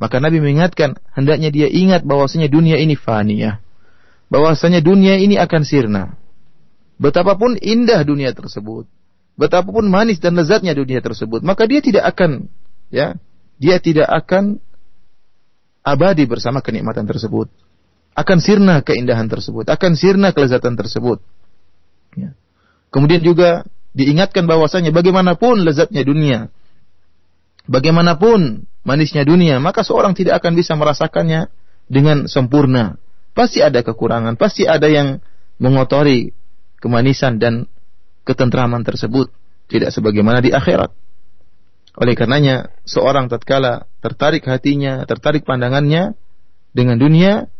maka 0.00 0.16
Nabi 0.16 0.40
mengingatkan 0.40 0.96
hendaknya 1.12 1.52
dia 1.52 1.68
ingat 1.68 2.08
bahwasanya 2.08 2.48
dunia 2.48 2.80
ini 2.80 2.96
faniyah. 2.96 3.60
Bahwasanya 4.32 4.80
dunia 4.80 5.20
ini 5.20 5.36
akan 5.36 5.62
sirna. 5.66 6.16
Betapapun 6.96 7.60
indah 7.60 8.00
dunia 8.06 8.30
tersebut, 8.32 8.88
betapapun 9.36 9.88
manis 9.92 10.20
dan 10.22 10.36
lezatnya 10.36 10.72
dunia 10.72 11.04
tersebut, 11.04 11.44
maka 11.44 11.66
dia 11.68 11.84
tidak 11.84 12.04
akan 12.14 12.48
ya, 12.88 13.16
dia 13.60 13.76
tidak 13.80 14.08
akan 14.08 14.60
abadi 15.84 16.24
bersama 16.24 16.64
kenikmatan 16.64 17.04
tersebut. 17.04 17.48
Akan 18.12 18.40
sirna 18.42 18.84
keindahan 18.84 19.28
tersebut, 19.28 19.68
akan 19.68 19.92
sirna 19.96 20.32
kelezatan 20.36 20.76
tersebut. 20.76 21.24
Ya. 22.16 22.36
Kemudian 22.90 23.22
juga 23.22 23.64
diingatkan 23.96 24.46
bahwasanya 24.46 24.94
bagaimanapun 24.94 25.66
lezatnya 25.66 26.02
dunia, 26.06 26.38
bagaimanapun 27.66 28.70
manisnya 28.86 29.26
dunia, 29.26 29.58
maka 29.58 29.84
seorang 29.84 30.16
tidak 30.16 30.40
akan 30.42 30.52
bisa 30.56 30.74
merasakannya 30.78 31.50
dengan 31.90 32.30
sempurna. 32.30 32.96
Pasti 33.34 33.62
ada 33.62 33.82
kekurangan, 33.82 34.34
pasti 34.34 34.66
ada 34.66 34.90
yang 34.90 35.22
mengotori 35.60 36.34
kemanisan 36.80 37.38
dan 37.38 37.68
ketentraman 38.24 38.82
tersebut, 38.82 39.30
tidak 39.70 39.94
sebagaimana 39.94 40.42
di 40.42 40.50
akhirat. 40.50 40.90
Oleh 41.98 42.14
karenanya, 42.14 42.70
seorang 42.86 43.26
tatkala 43.26 43.90
tertarik 44.00 44.46
hatinya, 44.46 45.02
tertarik 45.04 45.42
pandangannya 45.42 46.14
dengan 46.70 46.96
dunia, 46.96 47.50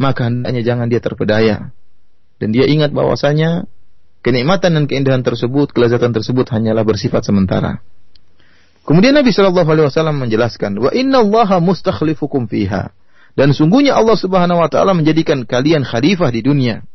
maka 0.00 0.26
hendaknya 0.26 0.62
jangan 0.64 0.86
dia 0.88 1.00
terpedaya. 1.00 1.56
Dan 2.40 2.50
dia 2.50 2.66
ingat 2.66 2.90
bahwasanya 2.90 3.70
kenikmatan 4.24 4.72
dan 4.72 4.84
keindahan 4.88 5.20
tersebut, 5.20 5.76
kelezatan 5.76 6.16
tersebut 6.16 6.48
hanyalah 6.48 6.82
bersifat 6.82 7.28
sementara. 7.28 7.84
Kemudian 8.88 9.12
Nabi 9.12 9.32
Shallallahu 9.32 9.68
Alaihi 9.68 9.86
Wasallam 9.92 10.16
menjelaskan, 10.24 10.80
wa 10.80 10.88
Inna 10.96 11.20
Allah 11.20 11.60
mustakhlifukum 11.60 12.48
fiha. 12.48 12.96
Dan 13.36 13.52
sungguhnya 13.52 13.98
Allah 13.98 14.16
Subhanahu 14.16 14.62
Wa 14.64 14.70
Taala 14.72 14.96
menjadikan 14.96 15.44
kalian 15.44 15.84
khalifah 15.84 16.30
di 16.32 16.40
dunia. 16.40 16.86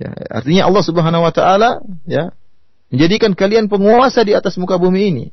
Ya, 0.00 0.10
artinya 0.32 0.70
Allah 0.70 0.82
Subhanahu 0.86 1.22
Wa 1.28 1.32
Taala 1.34 1.70
ya 2.08 2.32
menjadikan 2.92 3.32
kalian 3.32 3.66
penguasa 3.66 4.22
di 4.22 4.32
atas 4.32 4.56
muka 4.60 4.78
bumi 4.78 5.02
ini. 5.12 5.26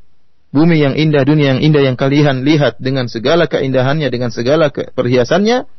Bumi 0.50 0.82
yang 0.82 0.98
indah, 0.98 1.22
dunia 1.22 1.54
yang 1.54 1.62
indah 1.62 1.84
yang 1.86 1.94
kalian 1.94 2.42
lihat 2.42 2.82
dengan 2.82 3.06
segala 3.06 3.46
keindahannya, 3.46 4.10
dengan 4.10 4.34
segala 4.34 4.74
perhiasannya, 4.74 5.70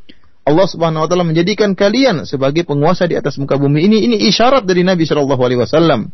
Allah 0.44 0.66
Subhanahu 0.66 1.04
wa 1.04 1.08
taala 1.08 1.24
menjadikan 1.26 1.76
kalian 1.76 2.24
sebagai 2.24 2.64
penguasa 2.64 3.04
di 3.04 3.14
atas 3.14 3.36
muka 3.36 3.60
bumi 3.60 3.84
ini 3.84 4.08
ini 4.08 4.16
isyarat 4.32 4.64
dari 4.64 4.82
Nabi 4.82 5.04
Shallallahu 5.04 5.42
alaihi 5.42 5.60
wasallam 5.60 6.10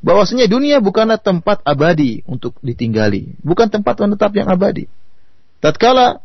bahwasanya 0.00 0.48
dunia 0.48 0.80
bukanlah 0.80 1.20
tempat 1.20 1.60
abadi 1.62 2.24
untuk 2.24 2.56
ditinggali, 2.64 3.36
bukan 3.44 3.68
tempat 3.68 4.00
menetap 4.00 4.32
yang 4.32 4.48
abadi. 4.48 4.88
Tatkala 5.60 6.24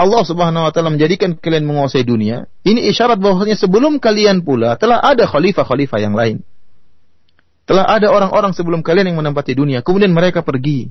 Allah 0.00 0.22
Subhanahu 0.24 0.64
wa 0.64 0.72
taala 0.72 0.88
menjadikan 0.88 1.36
kalian 1.36 1.68
menguasai 1.68 2.02
dunia, 2.02 2.48
ini 2.64 2.88
isyarat 2.88 3.20
bahwasanya 3.20 3.60
sebelum 3.60 4.00
kalian 4.00 4.40
pula 4.40 4.80
telah 4.80 4.98
ada 5.04 5.28
khalifah-khalifah 5.28 6.00
yang 6.00 6.16
lain. 6.16 6.40
Telah 7.68 7.86
ada 7.86 8.10
orang-orang 8.10 8.56
sebelum 8.56 8.80
kalian 8.80 9.14
yang 9.14 9.18
menempati 9.20 9.54
dunia, 9.54 9.84
kemudian 9.84 10.10
mereka 10.10 10.40
pergi. 10.40 10.90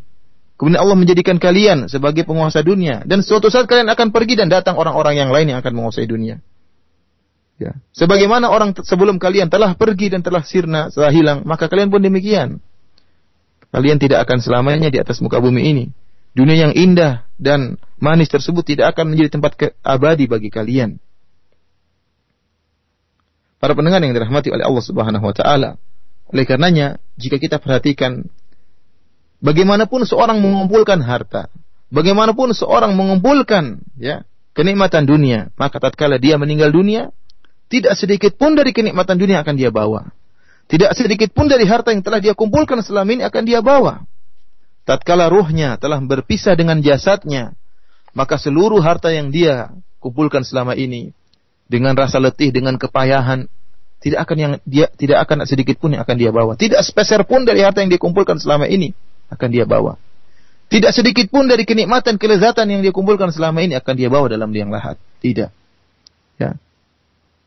Kemudian 0.59 0.83
Allah 0.83 0.99
menjadikan 0.99 1.39
kalian 1.39 1.87
sebagai 1.87 2.27
penguasa 2.27 2.59
dunia 2.59 2.99
dan 3.07 3.23
suatu 3.23 3.47
saat 3.47 3.63
kalian 3.63 3.87
akan 3.95 4.11
pergi 4.11 4.35
dan 4.35 4.51
datang 4.51 4.75
orang-orang 4.75 5.15
yang 5.15 5.31
lain 5.31 5.55
yang 5.55 5.63
akan 5.63 5.71
menguasai 5.71 6.03
dunia. 6.03 6.43
Ya. 7.55 7.79
Sebagaimana 7.95 8.51
orang 8.51 8.75
sebelum 8.75 9.23
kalian 9.23 9.47
telah 9.47 9.79
pergi 9.79 10.11
dan 10.11 10.19
telah 10.19 10.43
sirna, 10.43 10.91
telah 10.91 11.15
hilang, 11.15 11.47
maka 11.47 11.71
kalian 11.71 11.87
pun 11.87 12.03
demikian. 12.03 12.59
Kalian 13.71 14.03
tidak 14.03 14.27
akan 14.27 14.43
selamanya 14.43 14.91
di 14.91 14.99
atas 14.99 15.23
muka 15.23 15.39
bumi 15.39 15.63
ini. 15.63 15.85
Dunia 16.35 16.67
yang 16.67 16.73
indah 16.75 17.23
dan 17.39 17.79
manis 17.95 18.27
tersebut 18.27 18.67
tidak 18.67 18.91
akan 18.95 19.15
menjadi 19.15 19.39
tempat 19.39 19.79
abadi 19.79 20.27
bagi 20.27 20.51
kalian. 20.51 20.99
Para 23.63 23.75
pendengar 23.75 24.03
yang 24.03 24.11
dirahmati 24.11 24.51
oleh 24.51 24.67
Allah 24.67 24.83
Subhanahu 24.83 25.23
wa 25.23 25.35
taala. 25.35 25.79
Oleh 26.31 26.43
karenanya, 26.43 26.99
jika 27.15 27.39
kita 27.39 27.63
perhatikan 27.63 28.27
bagaimanapun 29.39 30.03
seorang 30.03 30.39
mengumpulkan 30.39 30.99
harta, 31.03 31.47
bagaimanapun 31.91 32.51
seorang 32.51 32.93
mengumpulkan 32.93 33.79
ya, 33.95 34.23
kenikmatan 34.53 35.07
dunia, 35.07 35.51
maka 35.55 35.79
tatkala 35.79 36.19
dia 36.19 36.35
meninggal 36.35 36.71
dunia, 36.71 37.11
tidak 37.71 37.95
sedikit 37.95 38.35
pun 38.35 38.55
dari 38.55 38.75
kenikmatan 38.75 39.15
dunia 39.15 39.41
akan 39.41 39.55
dia 39.55 39.71
bawa. 39.71 40.11
Tidak 40.69 40.93
sedikit 40.93 41.33
pun 41.33 41.49
dari 41.49 41.65
harta 41.65 41.89
yang 41.89 42.05
telah 42.05 42.21
dia 42.21 42.37
kumpulkan 42.37 42.77
selama 42.85 43.09
ini 43.09 43.23
akan 43.25 43.41
dia 43.41 43.59
bawa. 43.65 44.05
Tatkala 44.85 45.25
ruhnya 45.25 45.81
telah 45.81 45.97
berpisah 45.97 46.53
dengan 46.53 46.77
jasadnya, 46.81 47.57
maka 48.13 48.37
seluruh 48.37 48.77
harta 48.81 49.09
yang 49.09 49.33
dia 49.33 49.73
kumpulkan 49.97 50.45
selama 50.45 50.77
ini 50.77 51.09
dengan 51.65 51.97
rasa 51.97 52.21
letih, 52.21 52.53
dengan 52.53 52.77
kepayahan, 52.77 53.49
tidak 54.01 54.29
akan 54.29 54.37
yang 54.37 54.53
dia 54.65 54.89
tidak 54.93 55.25
akan 55.25 55.45
sedikit 55.49 55.81
pun 55.81 55.93
yang 55.93 56.05
akan 56.05 56.17
dia 56.17 56.29
bawa. 56.29 56.53
Tidak 56.53 56.81
sepeser 56.85 57.25
pun 57.25 57.49
dari 57.49 57.65
harta 57.65 57.81
yang 57.81 57.89
dia 57.89 58.01
kumpulkan 58.01 58.37
selama 58.37 58.69
ini 58.69 58.93
akan 59.29 59.49
dia 59.49 59.65
bawa. 59.65 59.97
Tidak 60.69 60.93
sedikit 60.93 61.33
pun 61.33 61.49
dari 61.49 61.65
kenikmatan, 61.65 62.21
kelezatan 62.21 62.69
yang 62.69 62.81
dia 62.85 62.93
kumpulkan 62.93 63.33
selama 63.33 63.65
ini 63.65 63.73
akan 63.77 63.93
dia 63.97 64.09
bawa 64.09 64.29
dalam 64.29 64.53
liang 64.53 64.69
lahat. 64.69 65.01
Tidak. 65.21 65.49
Ya 66.37 66.53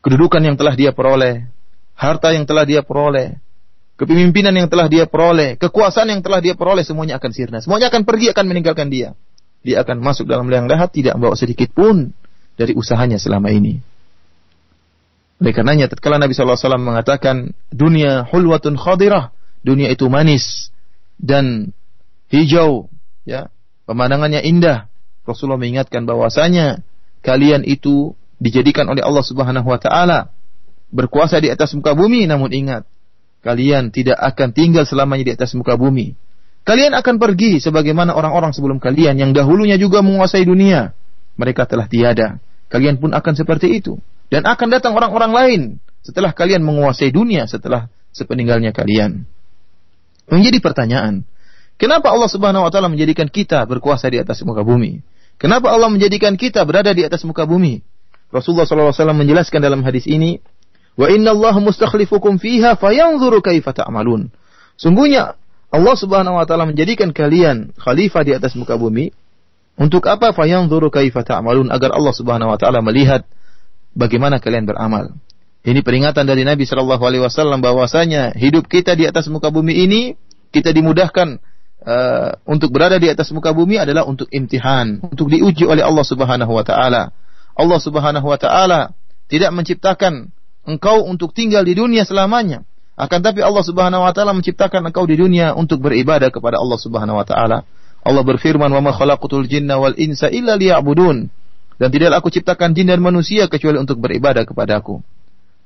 kedudukan 0.03 0.43
yang 0.43 0.59
telah 0.59 0.75
dia 0.75 0.91
peroleh, 0.91 1.47
harta 1.95 2.35
yang 2.35 2.43
telah 2.43 2.67
dia 2.67 2.83
peroleh, 2.83 3.39
kepemimpinan 3.95 4.51
yang 4.51 4.67
telah 4.67 4.91
dia 4.91 5.07
peroleh, 5.07 5.55
kekuasaan 5.55 6.11
yang 6.11 6.21
telah 6.21 6.43
dia 6.43 6.53
peroleh 6.53 6.83
semuanya 6.83 7.17
akan 7.17 7.31
sirna. 7.31 7.57
Semuanya 7.63 7.87
akan 7.89 8.03
pergi 8.03 8.35
akan 8.35 8.45
meninggalkan 8.45 8.91
dia. 8.91 9.15
Dia 9.63 9.79
akan 9.87 10.03
masuk 10.03 10.27
dalam 10.27 10.51
liang 10.51 10.67
lahat 10.67 10.91
tidak 10.91 11.15
membawa 11.15 11.39
sedikit 11.39 11.71
pun 11.71 12.11
dari 12.59 12.75
usahanya 12.75 13.15
selama 13.15 13.47
ini. 13.47 13.79
Oleh 15.39 15.55
karenanya 15.55 15.87
tatkala 15.87 16.19
Nabi 16.19 16.35
SAW 16.35 16.59
mengatakan 16.83 17.55
dunia 17.71 18.27
hulwatun 18.27 18.75
khadirah, 18.75 19.31
dunia 19.63 19.87
itu 19.87 20.11
manis 20.11 20.67
dan 21.21 21.75
hijau, 22.29 22.89
ya, 23.27 23.53
pemandangannya 23.85 24.41
indah. 24.43 24.89
Rasulullah 25.23 25.59
mengingatkan 25.59 26.03
bahwasanya 26.03 26.83
kalian 27.23 27.63
itu 27.63 28.15
dijadikan 28.43 28.91
oleh 28.91 28.99
Allah 28.99 29.23
Subhanahu 29.23 29.71
wa 29.71 29.79
taala 29.79 30.35
berkuasa 30.91 31.39
di 31.39 31.47
atas 31.47 31.71
muka 31.71 31.95
bumi 31.95 32.27
namun 32.27 32.51
ingat 32.51 32.83
kalian 33.39 33.95
tidak 33.95 34.19
akan 34.19 34.51
tinggal 34.51 34.83
selamanya 34.83 35.31
di 35.31 35.33
atas 35.35 35.55
muka 35.55 35.79
bumi. 35.79 36.15
Kalian 36.63 36.95
akan 36.95 37.19
pergi 37.19 37.59
sebagaimana 37.59 38.15
orang-orang 38.15 38.55
sebelum 38.55 38.79
kalian 38.79 39.19
yang 39.19 39.31
dahulunya 39.35 39.75
juga 39.75 39.99
menguasai 39.99 40.47
dunia. 40.47 40.95
Mereka 41.35 41.67
telah 41.67 41.91
tiada. 41.91 42.39
Kalian 42.71 43.03
pun 43.03 43.11
akan 43.11 43.33
seperti 43.35 43.83
itu. 43.83 43.99
Dan 44.31 44.47
akan 44.47 44.71
datang 44.71 44.95
orang-orang 44.95 45.31
lain 45.35 45.61
setelah 45.99 46.31
kalian 46.31 46.63
menguasai 46.63 47.11
dunia 47.11 47.43
setelah 47.51 47.91
sepeninggalnya 48.15 48.71
kalian. 48.71 49.27
Menjadi 50.31 50.59
pertanyaan, 50.63 51.27
kenapa 51.75 52.11
Allah 52.11 52.29
Subhanahu 52.31 52.63
wa 52.63 52.71
taala 52.71 52.87
menjadikan 52.87 53.27
kita 53.27 53.63
berkuasa 53.67 54.07
di 54.07 54.19
atas 54.19 54.43
muka 54.47 54.63
bumi? 54.63 55.03
Kenapa 55.41 55.73
Allah 55.73 55.89
menjadikan 55.91 56.39
kita 56.39 56.63
berada 56.63 56.93
di 56.95 57.03
atas 57.03 57.25
muka 57.27 57.43
bumi? 57.43 57.83
Rasulullah 58.33 58.65
SAW 58.65 59.13
menjelaskan 59.13 59.61
dalam 59.61 59.85
hadis 59.85 60.09
ini, 60.09 60.41
Wa 60.93 61.09
inna 61.09 61.33
Allah 61.33 61.57
mustakhlifukum 61.57 62.37
fiha 62.37 62.77
fayanzuru 62.77 63.41
kaifa 63.41 63.73
ta'malun. 63.73 64.29
Sungguhnya 64.77 65.37
Allah 65.73 65.95
Subhanahu 65.97 66.37
wa 66.37 66.45
taala 66.45 66.69
menjadikan 66.69 67.09
kalian 67.09 67.73
khalifah 67.81 68.21
di 68.21 68.31
atas 68.37 68.53
muka 68.53 68.77
bumi 68.77 69.09
untuk 69.73 70.05
apa 70.05 70.29
fayanzuru 70.37 70.93
kaifa 70.93 71.25
ta'malun 71.25 71.73
agar 71.73 71.97
Allah 71.97 72.13
Subhanahu 72.13 72.53
wa 72.53 72.57
taala 72.61 72.85
melihat 72.85 73.25
bagaimana 73.97 74.37
kalian 74.37 74.69
beramal. 74.69 75.17
Ini 75.63 75.79
peringatan 75.79 76.27
dari 76.27 76.43
Nabi 76.43 76.67
Shallallahu 76.67 76.99
alaihi 77.07 77.23
wasallam 77.23 77.63
bahwasanya 77.63 78.35
hidup 78.35 78.67
kita 78.67 78.99
di 78.99 79.07
atas 79.07 79.31
muka 79.31 79.47
bumi 79.47 79.87
ini 79.87 80.01
kita 80.51 80.75
dimudahkan 80.75 81.39
uh, 81.87 82.35
untuk 82.43 82.75
berada 82.75 82.99
di 82.99 83.07
atas 83.07 83.31
muka 83.31 83.55
bumi 83.55 83.79
adalah 83.79 84.03
untuk 84.03 84.27
imtihan, 84.35 84.99
untuk 84.99 85.31
diuji 85.31 85.63
oleh 85.63 85.79
Allah 85.79 86.03
Subhanahu 86.03 86.51
wa 86.51 86.67
taala. 86.67 87.15
Allah 87.55 87.79
Subhanahu 87.79 88.27
wa 88.27 88.35
taala 88.35 88.91
tidak 89.31 89.55
menciptakan 89.55 90.35
engkau 90.67 91.07
untuk 91.07 91.31
tinggal 91.31 91.63
di 91.63 91.79
dunia 91.79 92.03
selamanya. 92.03 92.67
Akan 92.99 93.23
tapi 93.23 93.39
Allah 93.39 93.63
Subhanahu 93.63 94.03
wa 94.03 94.11
taala 94.11 94.35
menciptakan 94.35 94.83
engkau 94.91 95.07
di 95.07 95.15
dunia 95.15 95.55
untuk 95.55 95.79
beribadah 95.79 96.27
kepada 96.27 96.59
Allah 96.59 96.75
Subhanahu 96.75 97.23
wa 97.23 97.23
taala. 97.23 97.63
Allah 98.03 98.23
berfirman, 98.27 98.67
"Wa 98.67 98.83
ma 98.83 98.91
khalaqatul 98.91 99.47
jinna 99.47 99.79
wal 99.79 99.95
insa 99.95 100.27
illa 100.27 100.59
liya'budun." 100.59 101.31
Dan 101.79 101.87
tidaklah 101.87 102.19
aku 102.19 102.29
ciptakan 102.35 102.75
jin 102.75 102.91
dan 102.91 102.99
manusia 102.99 103.47
kecuali 103.47 103.79
untuk 103.79 104.03
beribadah 104.03 104.43
kepadaku. 104.43 104.99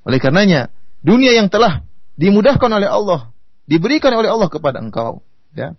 Oleh 0.08 0.24
karenanya, 0.24 0.72
dunia 1.04 1.36
yang 1.36 1.52
telah 1.52 1.84
dimudahkan 2.16 2.72
oleh 2.72 2.88
Allah, 2.88 3.28
diberikan 3.68 4.16
oleh 4.16 4.32
Allah 4.32 4.48
kepada 4.48 4.80
engkau, 4.80 5.20
ya. 5.52 5.76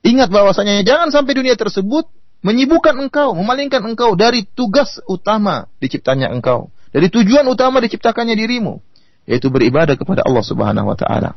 Ingat 0.00 0.32
bahwasanya 0.32 0.80
jangan 0.88 1.12
sampai 1.12 1.36
dunia 1.36 1.52
tersebut 1.52 2.08
menyibukkan 2.40 2.96
engkau, 2.96 3.36
memalingkan 3.36 3.84
engkau 3.84 4.16
dari 4.16 4.48
tugas 4.48 5.00
utama 5.04 5.68
diciptanya 5.84 6.32
engkau, 6.32 6.72
dari 6.92 7.12
tujuan 7.12 7.44
utama 7.44 7.80
diciptakannya 7.84 8.36
dirimu, 8.36 8.80
yaitu 9.28 9.52
beribadah 9.52 9.96
kepada 10.00 10.24
Allah 10.24 10.44
Subhanahu 10.44 10.88
wa 10.88 10.96
taala. 10.96 11.36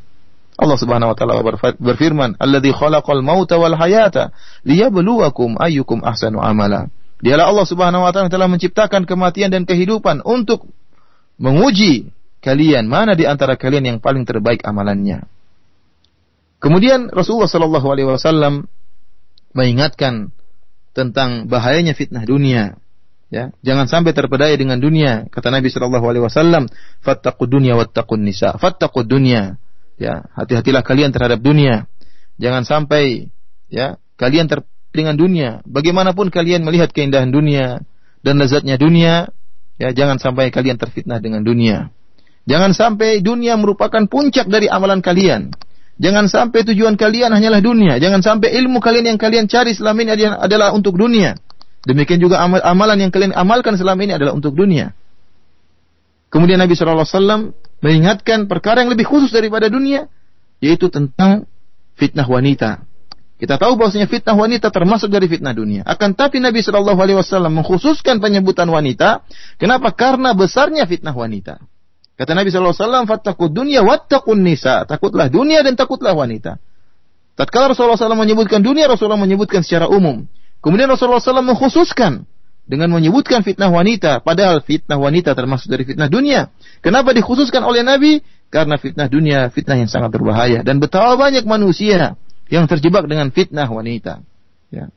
Allah 0.58 0.77
Subhanahu 0.80 1.12
wa 1.12 1.15
taala 1.15 1.43
berfirman, 1.80 2.39
"Alladzi 2.39 2.71
khalaqal 2.75 3.23
mauta 3.23 3.60
wal 3.60 3.75
hayata 3.75 4.32
liyabluwakum 4.63 5.60
ayyukum 5.60 5.99
ahsanu 6.03 6.39
amala." 6.39 6.91
Dialah 7.23 7.51
Allah 7.51 7.65
Subhanahu 7.67 8.03
wa 8.03 8.12
taala 8.12 8.32
yang 8.32 8.36
telah 8.36 8.49
menciptakan 8.51 9.03
kematian 9.08 9.51
dan 9.51 9.63
kehidupan 9.63 10.23
untuk 10.27 10.67
menguji 11.38 12.10
kalian 12.41 12.86
mana 12.86 13.17
di 13.17 13.26
antara 13.26 13.58
kalian 13.58 13.95
yang 13.95 13.97
paling 14.02 14.26
terbaik 14.26 14.62
amalannya. 14.65 15.26
Kemudian 16.58 17.13
Rasulullah 17.13 17.50
sallallahu 17.50 17.88
alaihi 17.88 18.08
wasallam 18.10 18.65
mengingatkan 19.54 20.34
tentang 20.97 21.45
bahayanya 21.45 21.93
fitnah 21.93 22.26
dunia. 22.26 22.82
Ya, 23.28 23.52
jangan 23.60 23.91
sampai 23.91 24.15
terpedaya 24.15 24.56
dengan 24.56 24.80
dunia. 24.80 25.28
Kata 25.28 25.52
Nabi 25.52 25.67
Shallallahu 25.67 26.06
Alaihi 26.08 26.23
Wasallam, 26.23 26.71
"Fattaqud 27.04 27.52
dunya 27.52 27.76
wattaqun 27.76 28.23
nisa." 28.23 28.56
Fattaqud 28.56 29.04
dunya. 29.04 29.60
Ya, 30.00 30.32
hati-hatilah 30.32 30.80
kalian 30.80 31.12
terhadap 31.12 31.43
dunia. 31.43 31.91
Jangan 32.39 32.63
sampai 32.63 33.28
ya 33.67 34.00
kalian 34.15 34.47
ter 34.47 34.63
dengan 34.95 35.19
dunia. 35.19 35.60
Bagaimanapun 35.67 36.32
kalian 36.32 36.63
melihat 36.63 36.95
keindahan 36.95 37.28
dunia 37.28 37.84
dan 38.23 38.39
lezatnya 38.39 38.80
dunia, 38.80 39.28
ya 39.78 39.94
jangan 39.94 40.18
sampai 40.18 40.50
kalian 40.50 40.78
terfitnah 40.78 41.22
dengan 41.22 41.42
dunia. 41.46 41.90
Jangan 42.48 42.72
sampai 42.72 43.20
dunia 43.20 43.60
merupakan 43.60 44.08
puncak 44.08 44.48
dari 44.48 44.72
amalan 44.72 45.04
kalian. 45.04 45.52
Jangan 45.98 46.30
sampai 46.30 46.63
tujuan 46.63 46.96
kalian 46.96 47.34
hanyalah 47.34 47.60
dunia. 47.60 47.98
Jangan 47.98 48.22
sampai 48.24 48.54
ilmu 48.62 48.80
kalian 48.80 49.13
yang 49.16 49.20
kalian 49.20 49.50
cari 49.52 49.74
selama 49.76 50.06
ini 50.06 50.12
adalah 50.30 50.72
untuk 50.72 50.96
dunia. 50.96 51.36
Demikian 51.84 52.23
juga 52.23 52.40
amal 52.40 52.63
amalan 52.63 53.08
yang 53.08 53.12
kalian 53.12 53.36
amalkan 53.36 53.75
selama 53.75 54.00
ini 54.08 54.15
adalah 54.15 54.32
untuk 54.32 54.56
dunia. 54.56 54.96
Kemudian 56.32 56.60
Nabi 56.60 56.75
SAW 56.75 57.56
mengingatkan 57.84 58.48
perkara 58.48 58.84
yang 58.84 58.92
lebih 58.92 59.08
khusus 59.08 59.32
daripada 59.32 59.67
dunia, 59.67 60.08
yaitu 60.63 60.88
tentang 60.88 61.48
fitnah 62.00 62.28
wanita. 62.28 62.87
Kita 63.38 63.62
tahu 63.62 63.77
bahwasanya 63.77 64.10
fitnah 64.10 64.33
wanita 64.33 64.73
termasuk 64.73 65.13
dari 65.13 65.29
fitnah 65.29 65.54
dunia. 65.54 65.85
Akan 65.85 66.17
tapi 66.17 66.42
Nabi 66.42 66.65
Shallallahu 66.65 66.98
Alaihi 66.98 67.17
Wasallam 67.21 67.62
mengkhususkan 67.62 68.17
penyebutan 68.17 68.65
wanita. 68.65 69.21
Kenapa? 69.62 69.94
Karena 69.94 70.33
besarnya 70.33 70.90
fitnah 70.90 71.13
wanita. 71.13 71.62
Kata 72.17 72.33
Nabi 72.33 72.50
SAW, 72.50 72.73
Fattakut 73.06 73.54
dunia, 73.54 73.85
wattakun 73.85 74.42
nisa. 74.42 74.90
Takutlah 74.90 75.29
dunia 75.29 75.62
dan 75.62 75.77
takutlah 75.77 76.17
wanita. 76.17 76.58
Tatkala 77.38 77.77
Rasulullah 77.77 77.94
SAW 77.94 78.17
menyebutkan 78.17 78.65
dunia, 78.65 78.90
Rasulullah 78.90 79.21
menyebutkan 79.21 79.62
secara 79.62 79.85
umum. 79.85 80.25
Kemudian 80.58 80.90
Rasulullah 80.90 81.21
SAW 81.21 81.46
mengkhususkan 81.46 82.25
dengan 82.65 82.90
menyebutkan 82.90 83.46
fitnah 83.46 83.69
wanita. 83.69 84.25
Padahal 84.25 84.65
fitnah 84.65 84.98
wanita 84.98 85.38
termasuk 85.38 85.69
dari 85.69 85.85
fitnah 85.85 86.10
dunia. 86.10 86.50
Kenapa 86.81 87.13
dikhususkan 87.13 87.62
oleh 87.62 87.85
Nabi? 87.85 88.25
Karena 88.50 88.81
fitnah 88.81 89.06
dunia, 89.06 89.54
fitnah 89.54 89.77
yang 89.77 89.85
sangat 89.85 90.10
berbahaya. 90.10 90.65
Dan 90.65 90.81
betapa 90.81 91.13
banyak 91.21 91.46
manusia 91.46 92.17
yang 92.48 92.65
terjebak 92.65 93.08
dengan 93.08 93.31
fitnah 93.31 93.67
wanita. 93.67 94.23
Ya. 94.71 94.91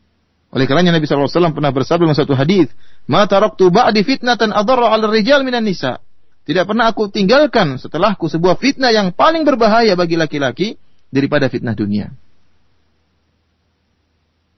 Oleh 0.51 0.66
karenanya 0.66 0.98
Nabi 0.98 1.07
SAW 1.07 1.55
pernah 1.55 1.70
bersabda 1.70 2.11
dalam 2.11 2.18
satu 2.18 2.34
hadis, 2.34 2.66
"Ma 3.07 3.26
taraktu 3.30 3.70
ba'di 3.70 4.03
fitnatan 4.03 4.51
adarra 4.51 4.90
'ala 4.90 5.07
rijal 5.07 5.46
minan 5.46 5.62
nisa." 5.62 6.03
Tidak 6.42 6.66
pernah 6.66 6.90
aku 6.90 7.07
tinggalkan 7.12 7.78
setelahku 7.78 8.26
sebuah 8.26 8.59
fitnah 8.59 8.90
yang 8.90 9.14
paling 9.14 9.46
berbahaya 9.46 9.94
bagi 9.94 10.18
laki-laki 10.18 10.74
daripada 11.14 11.46
fitnah 11.46 11.78
dunia. 11.78 12.11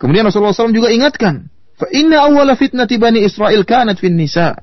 Kemudian 0.00 0.24
Rasulullah 0.24 0.56
SAW 0.56 0.72
juga 0.72 0.88
ingatkan, 0.88 1.52
"Fa 1.76 1.86
inna 1.92 2.24
awwala 2.24 2.56
fitnati 2.56 2.96
bani 2.96 3.20
Israel 3.22 3.60
kanat 3.68 4.00
fin 4.00 4.16
nisa." 4.16 4.56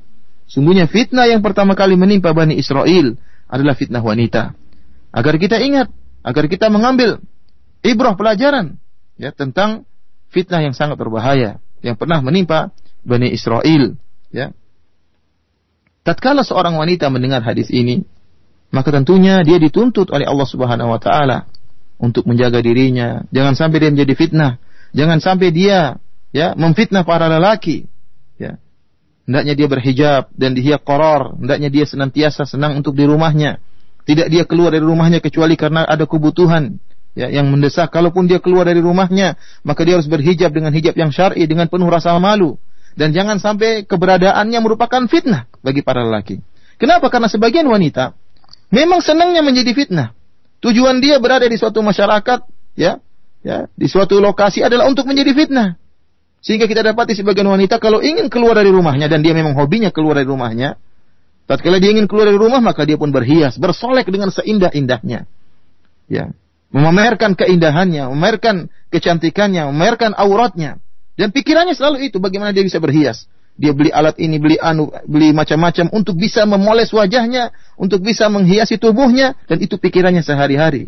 Sungguhnya 0.50 0.90
fitnah 0.90 1.30
yang 1.30 1.46
pertama 1.46 1.78
kali 1.78 1.94
menimpa 1.94 2.34
Bani 2.34 2.58
Israel 2.58 3.14
adalah 3.46 3.78
fitnah 3.78 4.02
wanita. 4.02 4.58
Agar 5.14 5.38
kita 5.38 5.62
ingat, 5.62 5.94
agar 6.26 6.50
kita 6.50 6.74
mengambil 6.74 7.22
ibrah 7.86 8.16
pelajaran 8.16 8.80
ya 9.20 9.32
tentang 9.36 9.88
fitnah 10.30 10.62
yang 10.64 10.78
sangat 10.78 10.96
berbahaya 10.96 11.60
yang 11.80 11.96
pernah 11.96 12.20
menimpa 12.20 12.76
Bani 13.00 13.32
Israel, 13.32 13.96
ya. 14.30 14.52
Tatkala 16.04 16.44
seorang 16.44 16.76
wanita 16.76 17.08
mendengar 17.08 17.44
hadis 17.44 17.72
ini, 17.72 18.04
maka 18.72 18.92
tentunya 18.92 19.40
dia 19.44 19.56
dituntut 19.60 20.12
oleh 20.12 20.28
Allah 20.28 20.48
Subhanahu 20.48 20.92
wa 20.92 21.00
taala 21.00 21.48
untuk 22.00 22.28
menjaga 22.28 22.60
dirinya, 22.60 23.24
jangan 23.32 23.56
sampai 23.56 23.78
dia 23.80 23.92
menjadi 23.92 24.14
fitnah, 24.16 24.52
jangan 24.92 25.20
sampai 25.24 25.50
dia 25.52 26.00
ya 26.36 26.56
memfitnah 26.56 27.08
para 27.08 27.32
lelaki, 27.32 27.88
ya. 28.36 28.60
Hendaknya 29.30 29.54
dia 29.54 29.68
berhijab 29.70 30.24
dan 30.34 30.58
dia 30.58 30.82
koror, 30.82 31.38
hendaknya 31.38 31.70
dia 31.70 31.86
senantiasa 31.86 32.50
senang 32.50 32.82
untuk 32.82 32.98
di 32.98 33.06
rumahnya. 33.06 33.62
Tidak 34.10 34.26
dia 34.26 34.42
keluar 34.42 34.74
dari 34.74 34.82
rumahnya 34.82 35.22
kecuali 35.22 35.54
karena 35.54 35.86
ada 35.86 36.10
kebutuhan 36.10 36.82
ya, 37.18 37.30
yang 37.30 37.50
mendesak. 37.50 37.90
Kalaupun 37.90 38.30
dia 38.30 38.42
keluar 38.44 38.68
dari 38.68 38.82
rumahnya, 38.82 39.40
maka 39.66 39.82
dia 39.86 39.98
harus 39.98 40.10
berhijab 40.10 40.54
dengan 40.54 40.74
hijab 40.74 40.94
yang 40.98 41.10
syar'i 41.10 41.46
dengan 41.46 41.70
penuh 41.70 41.88
rasa 41.88 42.18
malu. 42.18 42.58
Dan 42.98 43.14
jangan 43.16 43.38
sampai 43.38 43.86
keberadaannya 43.86 44.60
merupakan 44.60 45.06
fitnah 45.08 45.48
bagi 45.62 45.86
para 45.86 46.04
lelaki. 46.04 46.42
Kenapa? 46.82 47.08
Karena 47.12 47.30
sebagian 47.32 47.68
wanita 47.70 48.18
memang 48.74 49.04
senangnya 49.04 49.46
menjadi 49.46 49.72
fitnah. 49.76 50.16
Tujuan 50.60 51.00
dia 51.00 51.22
berada 51.24 51.48
di 51.48 51.56
suatu 51.56 51.80
masyarakat, 51.80 52.40
ya, 52.76 53.00
ya, 53.44 53.58
di 53.72 53.88
suatu 53.88 54.20
lokasi 54.20 54.60
adalah 54.60 54.92
untuk 54.92 55.08
menjadi 55.08 55.32
fitnah. 55.32 55.80
Sehingga 56.40 56.72
kita 56.72 56.84
dapati 56.84 57.16
sebagian 57.16 57.48
wanita 57.48 57.84
kalau 57.84 58.00
ingin 58.00 58.32
keluar 58.32 58.56
dari 58.56 58.72
rumahnya 58.72 59.12
dan 59.12 59.20
dia 59.20 59.36
memang 59.36 59.56
hobinya 59.60 59.92
keluar 59.92 60.20
dari 60.20 60.28
rumahnya, 60.28 60.80
tatkala 61.48 61.84
dia 61.84 61.92
ingin 61.92 62.08
keluar 62.08 62.32
dari 62.32 62.40
rumah 62.40 62.64
maka 62.64 62.88
dia 62.88 62.96
pun 62.96 63.12
berhias, 63.12 63.60
bersolek 63.60 64.08
dengan 64.08 64.32
seindah-indahnya. 64.32 65.28
Ya, 66.08 66.32
memamerkan 66.70 67.34
keindahannya, 67.34 68.10
memamerkan 68.10 68.70
kecantikannya, 68.94 69.70
memamerkan 69.70 70.14
auratnya. 70.14 70.78
Dan 71.20 71.36
pikirannya 71.36 71.76
selalu 71.76 72.10
itu 72.10 72.18
bagaimana 72.22 72.56
dia 72.56 72.64
bisa 72.64 72.80
berhias. 72.80 73.28
Dia 73.60 73.76
beli 73.76 73.92
alat 73.92 74.16
ini, 74.24 74.40
beli 74.40 74.56
anu, 74.56 74.88
beli 75.04 75.36
macam-macam 75.36 75.92
untuk 75.92 76.16
bisa 76.16 76.48
memoles 76.48 76.96
wajahnya, 76.96 77.52
untuk 77.76 78.00
bisa 78.00 78.32
menghiasi 78.32 78.80
tubuhnya 78.80 79.36
dan 79.52 79.60
itu 79.60 79.76
pikirannya 79.76 80.24
sehari-hari. 80.24 80.88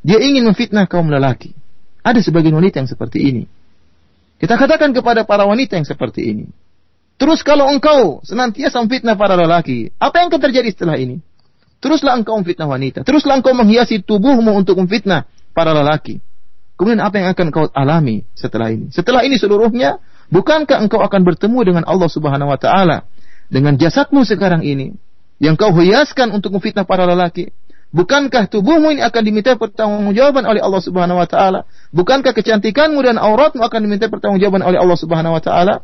Dia 0.00 0.16
ingin 0.24 0.48
memfitnah 0.48 0.88
kaum 0.88 1.12
lelaki. 1.12 1.52
Ada 2.00 2.24
sebagian 2.24 2.56
wanita 2.56 2.80
yang 2.80 2.88
seperti 2.88 3.20
ini. 3.20 3.44
Kita 4.40 4.56
katakan 4.56 4.96
kepada 4.96 5.28
para 5.28 5.44
wanita 5.44 5.76
yang 5.76 5.84
seperti 5.84 6.32
ini. 6.32 6.46
Terus 7.20 7.44
kalau 7.44 7.68
engkau 7.68 8.24
senantiasa 8.24 8.80
memfitnah 8.80 9.16
para 9.16 9.36
lelaki, 9.36 9.92
apa 10.00 10.24
yang 10.24 10.28
akan 10.32 10.40
terjadi 10.40 10.68
setelah 10.72 10.96
ini? 10.96 11.20
Teruslah 11.80 12.16
engkau 12.16 12.40
memfitnah 12.40 12.68
wanita. 12.68 13.04
Teruslah 13.04 13.38
engkau 13.40 13.52
menghiasi 13.52 14.00
tubuhmu 14.00 14.56
untuk 14.56 14.80
memfitnah 14.80 15.28
para 15.52 15.76
lelaki. 15.76 16.24
Kemudian 16.76 17.00
apa 17.00 17.16
yang 17.16 17.28
akan 17.32 17.46
kau 17.48 17.66
alami 17.72 18.28
setelah 18.36 18.68
ini? 18.68 18.92
Setelah 18.92 19.24
ini 19.24 19.40
seluruhnya, 19.40 19.96
bukankah 20.28 20.76
engkau 20.76 21.00
akan 21.00 21.24
bertemu 21.24 21.58
dengan 21.64 21.84
Allah 21.88 22.08
Subhanahu 22.08 22.52
wa 22.52 22.60
taala 22.60 23.08
dengan 23.48 23.80
jasadmu 23.80 24.28
sekarang 24.28 24.60
ini 24.60 24.92
yang 25.40 25.56
kau 25.56 25.72
hiaskan 25.72 26.32
untuk 26.36 26.52
memfitnah 26.52 26.84
para 26.84 27.08
lelaki? 27.08 27.48
Bukankah 27.96 28.52
tubuhmu 28.52 28.92
ini 28.92 29.00
akan 29.00 29.22
diminta 29.24 29.56
pertanggungjawaban 29.56 30.44
oleh 30.44 30.60
Allah 30.60 30.82
Subhanahu 30.84 31.16
wa 31.16 31.28
taala? 31.28 31.64
Bukankah 31.96 32.36
kecantikanmu 32.36 33.00
dan 33.00 33.16
auratmu 33.16 33.64
akan 33.64 33.80
diminta 33.80 34.12
pertanggungjawaban 34.12 34.60
oleh 34.60 34.76
Allah 34.76 34.98
Subhanahu 35.00 35.32
wa 35.32 35.40
taala? 35.40 35.80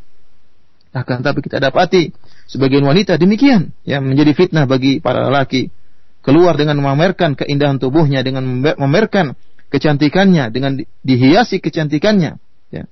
Akan 0.93 1.25
tapi 1.25 1.41
kita 1.41 1.57
dapati 1.57 2.13
sebagian 2.53 2.85
wanita 2.85 3.17
demikian 3.17 3.73
yang 3.89 4.05
menjadi 4.05 4.37
fitnah 4.37 4.69
bagi 4.69 5.01
para 5.01 5.25
lelaki 5.25 5.73
keluar 6.23 6.55
dengan 6.55 6.79
memamerkan 6.79 7.35
keindahan 7.35 7.83
tubuhnya 7.83 8.23
dengan 8.23 8.47
memamerkan 8.47 9.35
kecantikannya 9.69 10.55
dengan 10.55 10.79
dihiasi 11.03 11.59
kecantikannya 11.59 12.39
ya. 12.71 12.85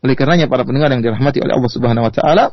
Oleh 0.00 0.14
karenanya 0.16 0.48
para 0.48 0.64
pendengar 0.64 0.90
yang 0.90 1.04
dirahmati 1.04 1.44
oleh 1.44 1.54
Allah 1.54 1.70
Subhanahu 1.70 2.04
wa 2.08 2.12
taala 2.12 2.44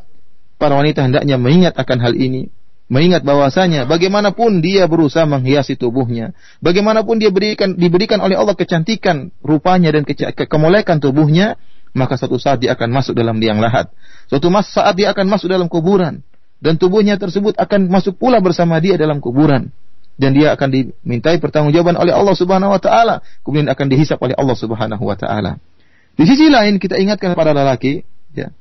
para 0.60 0.78
wanita 0.78 1.08
hendaknya 1.08 1.40
mengingat 1.40 1.74
akan 1.80 1.98
hal 2.04 2.14
ini 2.14 2.52
mengingat 2.92 3.24
bahwasanya 3.24 3.88
bagaimanapun 3.88 4.60
dia 4.60 4.84
berusaha 4.84 5.24
menghiasi 5.24 5.80
tubuhnya, 5.80 6.36
bagaimanapun 6.60 7.24
dia 7.24 7.32
berikan 7.32 7.80
diberikan 7.80 8.20
oleh 8.20 8.36
Allah 8.36 8.52
kecantikan 8.52 9.32
rupanya 9.40 9.96
dan 9.96 10.04
ke 10.04 10.44
kemolekan 10.44 11.00
tubuhnya, 11.00 11.56
maka 11.96 12.20
suatu 12.20 12.36
saat 12.36 12.60
dia 12.60 12.76
akan 12.76 12.92
masuk 12.92 13.16
dalam 13.16 13.40
liang 13.40 13.64
lahat. 13.64 13.88
Suatu 14.28 14.52
saat 14.68 15.00
dia 15.00 15.16
akan 15.16 15.24
masuk 15.24 15.48
dalam 15.48 15.72
kuburan 15.72 16.20
dan 16.62 16.78
tubuhnya 16.78 17.18
tersebut 17.18 17.58
akan 17.58 17.90
masuk 17.90 18.22
pula 18.22 18.38
bersama 18.38 18.78
dia 18.78 18.96
dalam 18.96 19.18
kuburan 19.18 19.74
dan 20.22 20.38
dia 20.38 20.54
akan 20.54 20.70
dimintai 20.70 21.42
pertanggungjawaban 21.42 21.98
oleh 21.98 22.14
Allah 22.14 22.36
Subhanahu 22.38 22.70
wa 22.70 22.78
taala, 22.78 23.26
kemudian 23.42 23.66
akan 23.74 23.86
dihisap 23.90 24.22
oleh 24.22 24.38
Allah 24.38 24.54
Subhanahu 24.54 25.02
wa 25.02 25.18
taala. 25.18 25.58
Di 26.14 26.30
sisi 26.30 26.54
lain 26.54 26.78
kita 26.78 27.02
ingatkan 27.02 27.34
para 27.34 27.58
lelaki 27.58 28.06
ya, 28.38 28.54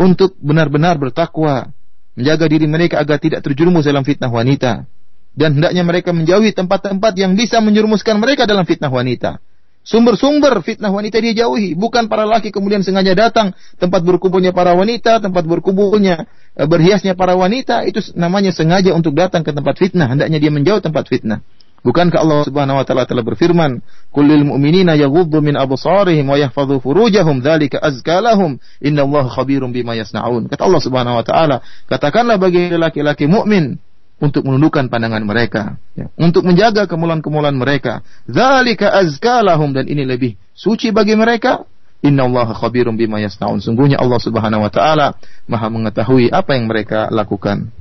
untuk 0.00 0.32
benar-benar 0.40 0.96
bertakwa 0.96 1.68
menjaga 2.16 2.48
diri 2.48 2.64
mereka 2.64 3.02
agar 3.04 3.20
tidak 3.20 3.44
terjerumus 3.44 3.84
dalam 3.84 4.06
fitnah 4.06 4.32
wanita 4.32 4.88
dan 5.34 5.50
hendaknya 5.58 5.82
mereka 5.82 6.14
menjauhi 6.14 6.54
tempat-tempat 6.54 7.12
yang 7.18 7.34
bisa 7.34 7.58
menjerumuskan 7.58 8.22
mereka 8.22 8.46
dalam 8.46 8.64
fitnah 8.64 8.88
wanita. 8.88 9.42
Sumber-sumber 9.84 10.64
fitnah 10.64 10.88
wanita 10.88 11.20
dia 11.20 11.44
jauhi, 11.44 11.76
bukan 11.76 12.08
para 12.08 12.24
laki 12.24 12.48
kemudian 12.48 12.80
sengaja 12.80 13.12
datang 13.12 13.52
tempat 13.76 14.00
berkumpulnya 14.00 14.56
para 14.56 14.72
wanita, 14.72 15.20
tempat 15.20 15.44
berkumpulnya 15.44 16.24
e, 16.56 16.64
berhiasnya 16.64 17.12
para 17.12 17.36
wanita 17.36 17.84
itu 17.84 18.00
namanya 18.16 18.48
sengaja 18.48 18.96
untuk 18.96 19.12
datang 19.12 19.44
ke 19.44 19.52
tempat 19.52 19.76
fitnah, 19.76 20.08
hendaknya 20.08 20.40
dia 20.40 20.48
menjauh 20.48 20.80
tempat 20.80 21.04
fitnah. 21.12 21.44
Bukankah 21.84 22.16
Allah 22.16 22.48
Subhanahu 22.48 22.80
wa 22.80 22.84
taala 22.88 23.04
telah 23.04 23.20
berfirman, 23.20 23.84
"Kullil 24.08 24.48
mu'minina 24.48 24.96
yaghuddu 24.96 25.44
min 25.44 25.52
absarihim 25.52 26.32
wa 26.32 26.40
yahfadhu 26.40 26.80
furujahum, 26.80 27.44
dzalika 27.44 27.76
azka 27.76 28.24
lahum, 28.24 28.56
innallaha 28.80 29.28
khabirum 29.28 29.68
bima 29.68 29.92
yasnaun." 29.92 30.48
Kata 30.48 30.64
Allah 30.64 30.80
Subhanahu 30.80 31.20
wa 31.20 31.24
taala, 31.28 31.60
katakanlah 31.92 32.40
bagi 32.40 32.72
laki-laki 32.72 33.28
mukmin 33.28 33.76
untuk 34.19 34.43
menundukkan 34.43 34.91
pandangan 34.91 35.23
mereka, 35.23 35.79
ya, 35.95 36.11
untuk 36.19 36.43
menjaga 36.43 36.85
kemulan-kemulan 36.91 37.55
mereka. 37.55 38.03
Dzalika 38.27 38.91
azka 38.91 39.39
lahum 39.39 39.71
dan 39.71 39.87
ini 39.87 40.03
lebih 40.03 40.35
suci 40.51 40.91
bagi 40.91 41.15
mereka. 41.15 41.63
Innallaha 41.99 42.55
khabirum 42.55 42.95
bima 42.95 43.19
yasnaun. 43.19 43.59
Sungguhnya 43.59 43.99
Allah 43.99 44.19
Subhanahu 44.19 44.63
wa 44.63 44.71
taala 44.71 45.19
Maha 45.51 45.67
mengetahui 45.67 46.31
apa 46.31 46.55
yang 46.55 46.67
mereka 46.67 47.11
lakukan. 47.11 47.71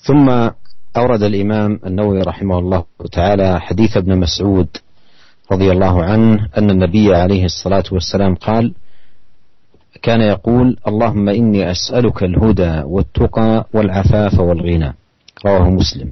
ثم 0.00 0.26
أورد 0.96 1.22
الإمام 1.22 1.80
النووي 1.86 2.24
رحمه 2.24 2.58
الله 2.58 2.84
تعالى 3.12 3.60
حديث 3.60 3.96
ابن 3.96 4.18
مسعود 4.18 4.68
رضي 5.52 5.68
الله 5.72 6.04
عنه 6.04 6.48
أن 6.58 6.70
النبي 6.70 7.14
عليه 7.14 7.44
الصلاة 7.44 7.84
والسلام 7.92 8.34
قال 8.34 8.72
كان 10.01 10.21
يقول 10.21 10.77
اللهم 10.87 11.29
إني 11.29 11.71
أسألك 11.71 12.23
الهدى 12.23 12.81
والتقى 12.85 13.67
والعفاف 13.73 14.39
والغنى. 14.39 14.93
رواه 15.45 15.69
مسلم. 15.69 16.11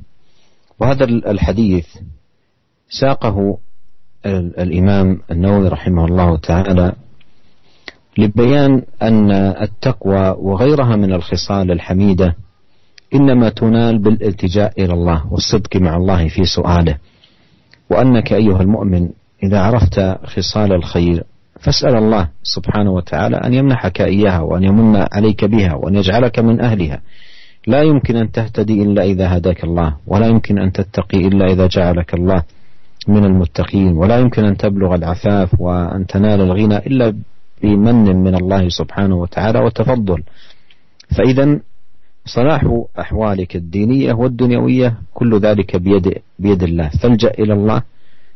وهذا 0.79 1.03
الحديث 1.03 1.87
ساقه 2.89 3.57
الإمام 4.59 5.19
النووي 5.31 5.67
رحمه 5.67 6.05
الله 6.05 6.37
تعالى 6.37 6.93
لبيان 8.17 8.81
أن 9.01 9.31
التقوى 9.31 10.35
وغيرها 10.39 10.95
من 10.95 11.13
الخصال 11.13 11.71
الحميدة 11.71 12.35
إنما 13.15 13.49
تنال 13.49 13.97
بالالتجاء 13.99 14.73
إلى 14.83 14.93
الله 14.93 15.33
والصدق 15.33 15.75
مع 15.77 15.97
الله 15.97 16.27
في 16.27 16.45
سؤاله. 16.45 16.97
وأنك 17.89 18.33
أيها 18.33 18.61
المؤمن 18.61 19.09
إذا 19.43 19.59
عرفت 19.61 19.99
خصال 20.25 20.73
الخير 20.73 21.23
فاسأل 21.63 21.95
الله 21.95 22.29
سبحانه 22.43 22.91
وتعالى 22.91 23.37
أن 23.37 23.53
يمنحك 23.53 24.01
إياها 24.01 24.41
وأن 24.41 24.63
يمن 24.63 25.05
عليك 25.13 25.45
بها 25.45 25.73
وأن 25.73 25.95
يجعلك 25.95 26.39
من 26.39 26.61
أهلها. 26.61 27.01
لا 27.67 27.81
يمكن 27.81 28.15
أن 28.15 28.31
تهتدي 28.31 28.83
إلا 28.83 29.03
إذا 29.03 29.37
هداك 29.37 29.63
الله 29.63 29.95
ولا 30.07 30.27
يمكن 30.27 30.59
أن 30.59 30.71
تتقي 30.71 31.17
إلا 31.17 31.45
إذا 31.45 31.67
جعلك 31.67 32.13
الله 32.13 32.43
من 33.07 33.25
المتقين 33.25 33.93
ولا 33.97 34.19
يمكن 34.19 34.45
أن 34.45 34.57
تبلغ 34.57 34.95
العفاف 34.95 35.61
وأن 35.61 36.07
تنال 36.07 36.41
الغنى 36.41 36.77
إلا 36.77 37.15
بمن 37.63 38.23
من 38.23 38.35
الله 38.35 38.69
سبحانه 38.69 39.15
وتعالى 39.15 39.59
وتفضل. 39.59 40.23
فإذا 41.17 41.59
صلاح 42.25 42.83
أحوالك 42.99 43.55
الدينية 43.55 44.13
والدنيوية 44.13 44.97
كل 45.13 45.39
ذلك 45.39 45.75
بيد, 45.75 46.21
بيد 46.39 46.63
الله. 46.63 46.89
فالجأ 46.89 47.31
إلى 47.39 47.53
الله 47.53 47.81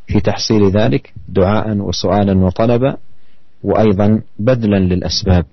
في 0.07 0.19
تحصيل 0.19 0.69
ذلك 0.69 1.13
دعاء 1.27 1.77
وسؤالا 1.77 2.45
وطلبا. 2.45 2.97
وأيضا 3.67 4.21
بذلا 4.39 4.79
للأسباب 4.79 5.45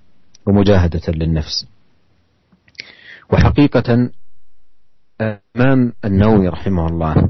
ومجاهدة 0.46 1.00
للنفس. 1.08 1.66
وحقيقة 3.32 4.10
الإمام 5.20 5.92
النووي 6.04 6.48
رحمه 6.48 6.86
الله 6.86 7.28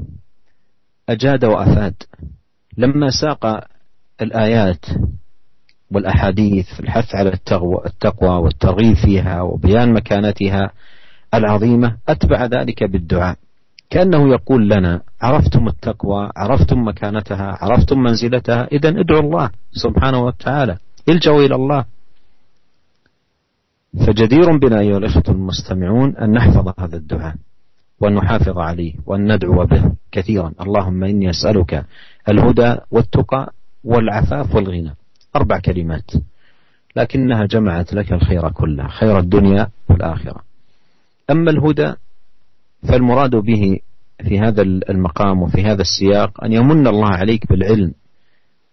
أجاد 1.09 1.45
وأفاد. 1.45 1.93
لما 2.77 3.09
ساق 3.09 3.67
الآيات 4.21 4.85
والأحاديث 5.91 6.73
في 6.73 6.79
الحث 6.79 7.15
على 7.15 7.29
التقوى 7.85 8.41
والترغيب 8.43 8.95
فيها 8.95 9.41
وبيان 9.41 9.93
مكانتها 9.93 10.71
العظيمة 11.33 11.97
أتبع 12.07 12.45
ذلك 12.45 12.83
بالدعاء. 12.83 13.37
كأنه 13.89 14.29
يقول 14.29 14.69
لنا 14.69 15.01
عرفتم 15.21 15.67
التقوى 15.67 16.31
عرفتم 16.35 16.87
مكانتها 16.87 17.57
عرفتم 17.61 17.99
منزلتها 17.99 18.67
إذا 18.71 18.89
ادعوا 18.89 19.21
الله 19.21 19.49
سبحانه 19.71 20.19
وتعالى 20.19 20.77
الجوا 21.09 21.45
إلى 21.45 21.55
الله. 21.55 21.85
فجدير 24.07 24.57
بنا 24.57 24.79
أيها 24.79 24.97
الأخوة 24.97 25.23
المستمعون 25.29 26.15
أن 26.17 26.31
نحفظ 26.31 26.73
هذا 26.79 26.97
الدعاء 26.97 27.35
وأن 27.99 28.15
نحافظ 28.15 28.57
عليه 28.57 28.93
وأن 29.05 29.35
ندعو 29.35 29.65
به 29.65 29.91
كثيرا. 30.11 30.51
اللهم 30.61 31.03
إني 31.03 31.29
أسألك 31.29 31.85
الهدى 32.29 32.75
والتقى 32.91 33.53
والعفاف 33.83 34.55
والغنى. 34.55 34.95
أربع 35.35 35.59
كلمات 35.59 36.11
لكنها 36.95 37.45
جمعت 37.45 37.93
لك 37.93 38.13
الخير 38.13 38.49
كله 38.49 38.87
خير 38.87 39.19
الدنيا 39.19 39.67
والآخرة. 39.89 40.41
أما 41.31 41.51
الهدى 41.51 41.93
فالمراد 42.87 43.35
به 43.35 43.79
في 44.23 44.39
هذا 44.39 44.61
المقام 44.61 45.41
وفي 45.41 45.63
هذا 45.63 45.81
السياق 45.81 46.43
أن 46.43 46.53
يمن 46.53 46.87
الله 46.87 47.09
عليك 47.09 47.49
بالعلم 47.49 47.93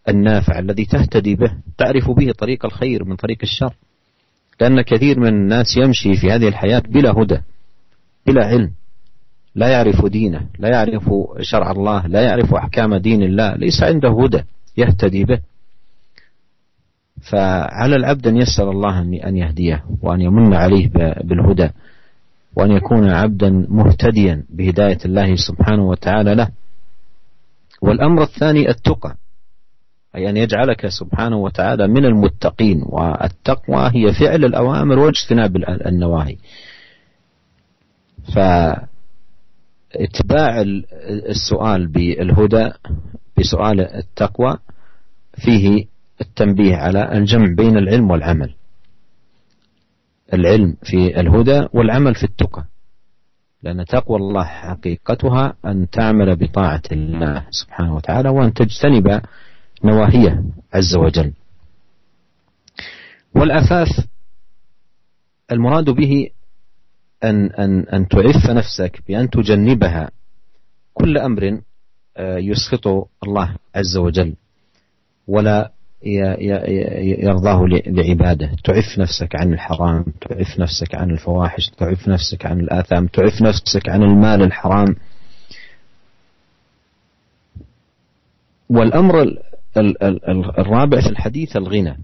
النافع 0.09 0.59
الذي 0.59 0.85
تهتدي 0.85 1.35
به 1.35 1.53
تعرف 1.79 2.11
به 2.11 2.33
طريق 2.33 2.65
الخير 2.65 3.05
من 3.05 3.17
طريق 3.17 3.39
الشر. 3.43 3.75
لأن 4.61 4.83
كثير 4.83 5.21
من 5.21 5.29
الناس 5.29 5.77
يمشي 5.77 6.15
في 6.15 6.31
هذه 6.31 6.49
الحياة 6.49 6.83
بلا 6.89 7.11
هدى 7.11 7.39
بلا 8.27 8.47
علم 8.47 8.71
لا 9.55 9.69
يعرف 9.69 10.07
دينه 10.07 10.47
لا 10.59 10.69
يعرف 10.69 11.11
شرع 11.41 11.71
الله 11.71 12.07
لا 12.07 12.23
يعرف 12.23 12.55
أحكام 12.55 12.95
دين 12.97 13.23
الله 13.23 13.55
ليس 13.55 13.83
عنده 13.83 14.09
هدى 14.09 14.43
يهتدي 14.77 15.25
به. 15.25 15.41
فعلى 17.31 17.97
العبد 17.97 18.27
أن 18.27 18.37
يسأل 18.37 18.69
الله 18.69 19.01
أن 19.01 19.37
يهديه 19.37 19.85
وأن 20.03 20.21
يمن 20.21 20.55
عليه 20.55 20.89
بالهدى. 21.25 21.69
وأن 22.57 22.71
يكون 22.71 23.11
عبدا 23.11 23.67
مهتديا 23.69 24.45
بهداية 24.51 24.99
الله 25.05 25.37
سبحانه 25.37 25.89
وتعالى 25.89 26.35
له. 26.35 26.49
والأمر 27.83 28.23
الثاني 28.23 28.69
التقى 28.71 29.17
أي 30.17 30.31
أن 30.31 30.37
يجعلك 30.37 30.89
سبحانه 30.89 31.37
وتعالى 31.37 31.89
من 31.89 32.05
المتقين 32.05 32.83
والتقوى 32.87 33.91
هي 33.95 34.13
فعل 34.13 34.45
الأوامر 34.45 34.99
واجتناب 34.99 35.57
النواهي. 35.87 36.37
فاتباع 39.95 40.65
السؤال 41.29 41.87
بالهدى 41.87 42.71
بسؤال 43.39 43.81
التقوى 43.81 44.59
فيه 45.45 45.87
التنبيه 46.21 46.77
على 46.77 47.13
الجمع 47.19 47.55
بين 47.57 47.77
العلم 47.77 48.11
والعمل. 48.11 48.55
العلم 50.33 50.77
في 50.83 51.21
الهدى 51.21 51.67
والعمل 51.73 52.15
في 52.15 52.25
التقى. 52.25 52.65
لأن 53.63 53.85
تقوى 53.85 54.17
الله 54.17 54.45
حقيقتها 54.45 55.55
أن 55.67 55.91
تعمل 55.91 56.37
بطاعة 56.37 56.83
الله 56.93 57.47
سبحانه 57.51 57.95
وتعالى 57.95 58.29
وأن 58.29 58.55
تجتنب 58.55 59.21
نواهيه 59.85 60.45
عز 60.75 60.95
وجل. 60.97 61.33
والعفاف 63.35 63.89
المراد 65.53 65.91
به 65.91 66.29
أن, 67.25 67.51
أن, 67.51 67.81
أن 67.81 68.09
تعف 68.09 68.51
نفسك 68.51 69.03
بأن 69.09 69.31
تجنبها 69.31 70.11
كل 70.95 71.19
أمر 71.19 71.61
آه، 72.17 72.39
يسخط 72.39 72.87
الله 73.25 73.57
عز 73.75 73.97
وجل. 73.97 74.35
ولا 75.27 75.73
يرضاه 76.03 77.65
لعباده. 77.87 78.51
تعف 78.65 78.99
نفسك 78.99 79.37
عن 79.37 79.53
الحرام 79.53 80.05
تعف 80.21 80.59
نفسك 80.59 80.95
عن 80.95 81.11
الفواحش 81.11 81.71
تعف 81.71 82.09
نفسك 82.09 82.47
عن 82.47 82.61
الآثام 82.61 83.07
تعف 83.07 83.43
نفسك 83.43 83.89
عن 83.89 84.03
المال 84.03 84.43
الحرام. 84.43 84.97
والأمر 88.69 89.37
الرابع 90.59 91.01
في 91.01 91.09
الحديث 91.11 91.57
الغنى. 91.57 91.99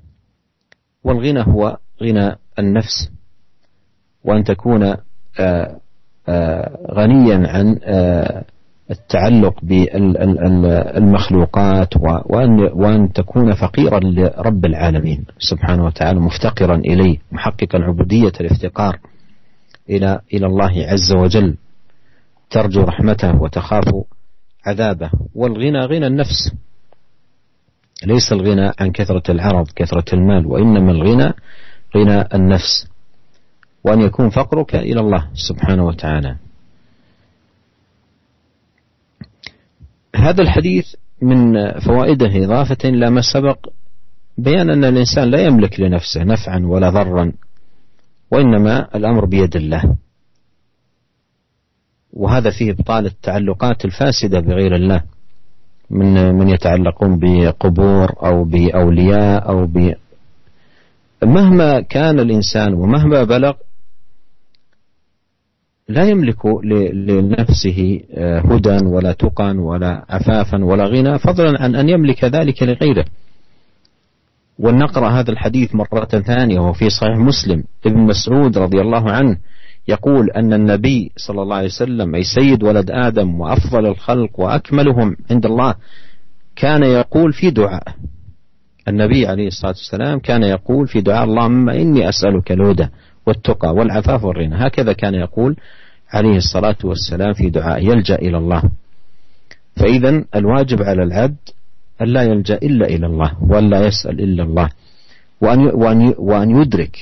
والغنى 1.05 1.41
هو 1.41 1.79
غنى 2.03 2.37
النفس. 2.59 3.11
وأن 4.25 4.45
تكون 4.45 4.97
آه، 5.41 5.81
آه، 6.29 6.79
غنيا 6.93 7.49
عن 7.49 7.81
آه، 7.85 8.45
التعلق 8.91 9.55
بالمخلوقات 9.63 11.97
وأن, 11.97 12.61
وأن 12.73 13.13
تكون 13.13 13.55
فقيرا 13.55 14.01
لرب 14.01 14.65
العالمين. 14.65 15.25
سبحانه 15.39 15.85
وتعالى 15.85 16.21
مفتقرا 16.21 16.77
إليه 16.77 17.19
محققا 17.33 17.79
عبودية 17.79 18.33
الافتقار 18.41 18.99
إلى 19.91 20.21
إلى 20.35 20.47
الله 20.47 20.87
عز 20.87 21.13
وجل. 21.13 21.57
ترجو 22.51 22.83
رحمته 22.83 23.43
وتخاف 23.43 23.85
عذابه. 24.67 25.11
والغنى 25.35 25.81
غنى 25.81 26.07
النفس. 26.07 26.53
ليس 28.07 28.33
الغنى 28.33 28.73
عن 28.81 28.91
كثرة 28.91 29.33
العرض 29.33 29.69
كثرة 29.77 30.15
المال 30.15 30.47
وإنما 30.47 30.93
الغنى 30.93 31.33
غنى 31.97 32.25
النفس. 32.35 32.89
وأن 33.85 34.01
يكون 34.01 34.29
فقرك 34.29 34.75
إلى 34.75 35.01
الله 35.01 35.29
سبحانه 35.35 35.87
وتعالى. 35.87 36.37
هذا 40.17 40.43
الحديث 40.43 40.95
من 41.23 41.71
فوائده 41.81 42.45
إضافة 42.45 42.77
إلى 42.85 43.11
ما 43.11 43.21
سبق 43.33 43.59
بيان 44.39 44.71
أن 44.71 44.85
الإنسان 44.85 45.31
لا 45.31 45.41
يملك 45.41 45.81
لنفسه 45.81 46.25
نفعا 46.25 46.59
ولا 46.65 46.91
ضرا 46.91 47.33
وإنما 48.31 48.97
الأمر 48.97 49.25
بيد 49.25 49.57
الله. 49.57 49.97
وهذا 52.13 52.51
فيه 52.51 52.71
إبطال 52.71 53.07
التعلقات 53.07 53.85
الفاسدة 53.85 54.41
بغير 54.41 54.75
الله 54.75 55.03
من 55.91 56.35
من 56.35 56.49
يتعلقون 56.49 57.19
بقبور 57.19 58.13
أو 58.27 58.45
بأولياء 58.45 59.49
أو 59.49 59.67
ب 59.67 59.95
مهما 61.25 61.81
كان 61.81 62.21
الإنسان 62.21 62.75
ومهما 62.75 63.25
بلغ 63.25 63.55
لا 65.89 66.05
يملك 66.05 66.47
لنفسه 66.95 68.01
آه، 68.15 68.41
هدى 68.41 68.79
ولا 68.87 69.13
تقى 69.13 69.51
ولا 69.51 70.05
عفافا 70.09 70.65
ولا 70.65 70.85
غنى 70.85 71.19
فضلا 71.19 71.63
عن 71.63 71.75
أن 71.75 71.89
يملك 71.89 72.25
ذلك 72.25 72.63
لغيره. 72.63 73.05
ولنقرأ 74.59 75.09
هذا 75.09 75.31
الحديث 75.31 75.75
مرة 75.75 76.05
ثانية 76.05 76.61
وهو 76.61 76.73
في 76.73 76.91
صحيح 76.91 77.17
مسلم. 77.17 77.65
ابن 77.87 78.01
مسعود 78.01 78.59
رضي 78.59 78.81
الله 78.81 79.11
عنه 79.11 79.37
يقول 79.89 80.31
أن 80.31 80.53
النبي 80.53 81.13
صلى 81.17 81.43
الله 81.43 81.57
عليه 81.57 81.67
وسلم 81.67 82.15
أي 82.15 82.23
سيد 82.23 82.63
ولد 82.63 82.91
آدم 82.91 83.41
وأفضل 83.41 83.87
الخلق 83.87 84.41
وأكملهم 84.41 85.17
عند 85.31 85.47
الله 85.47 85.75
كان 86.57 86.83
يقول 86.83 87.33
في 87.33 87.51
دعاء. 87.51 87.83
النبي 88.89 89.27
عليه 89.27 89.47
الصلاة 89.47 89.71
والسلام 89.73 90.19
كان 90.19 90.43
يقول 90.43 90.87
في 90.87 91.01
دعاء 91.01 91.25
اللهم 91.25 91.69
إني 91.69 92.09
أسألك 92.09 92.53
الهدى. 92.53 92.89
والتقى 93.29 93.75
والعفاف 93.75 94.25
والغنى 94.25 94.57
هكذا 94.67 94.93
كان 94.93 95.15
يقول 95.15 95.57
عليه 96.13 96.37
الصلاة 96.37 96.77
والسلام 96.85 97.33
في 97.33 97.51
دعاء 97.51 97.85
يلجأ 97.85 98.15
إلى 98.15 98.39
الله. 98.39 98.63
فإذا 99.77 100.25
الواجب 100.35 100.83
على 100.83 101.03
العبد 101.03 101.37
أن 102.03 102.07
لا 102.09 102.23
يلجأ 102.23 102.55
إلا 102.55 102.87
إلى 102.87 103.07
الله 103.07 103.31
وأن 103.43 103.71
لا 103.71 103.87
يسأل 103.87 104.21
إلا 104.21 104.43
الله 104.43 104.69
وأن 105.41 105.61
وأن 105.75 106.15
وأن 106.19 106.51
يدرك 106.51 106.97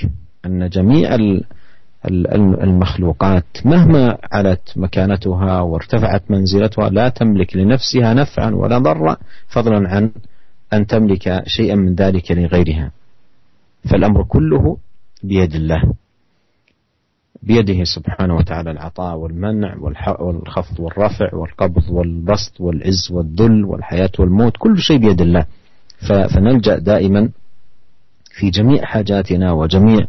أن 0.47 0.68
جميع 0.68 1.16
المخلوقات 2.62 3.45
مهما 3.64 4.18
علت 4.33 4.72
مكانتها 4.77 5.61
وارتفعت 5.61 6.31
منزلتها 6.31 6.89
لا 6.91 7.09
تملك 7.09 7.57
لنفسها 7.57 8.14
نفعا 8.14 8.51
ولا 8.51 8.79
ضرا 8.79 9.16
فضلا 9.49 9.89
عن 9.89 10.11
أن 10.72 10.87
تملك 10.87 11.43
شيئا 11.47 11.74
من 11.74 11.95
ذلك 11.95 12.33
لغيرها. 12.33 12.91
فالأمر 13.91 14.24
كله 14.24 14.77
بيد 15.22 15.55
الله. 15.55 15.83
بيده 17.47 17.84
سبحانه 17.84 18.36
وتعالى 18.36 18.70
العطاء 18.70 19.16
والمنع 19.16 19.76
والخفض 20.20 20.80
والرفع 20.80 21.34
والقبض 21.34 21.90
والبسط 21.90 22.61
والعز 22.61 23.09
والذل 23.11 23.64
والحياة 23.64 24.11
والموت 24.18 24.57
كل 24.59 24.78
شيء 24.78 24.99
بيد 24.99 25.20
الله. 25.20 25.47
فنلجأ 26.09 26.78
دائما 26.78 27.30
في 28.30 28.51
جميع 28.51 28.84
حاجاتنا 28.84 29.53
وجميع 29.53 30.07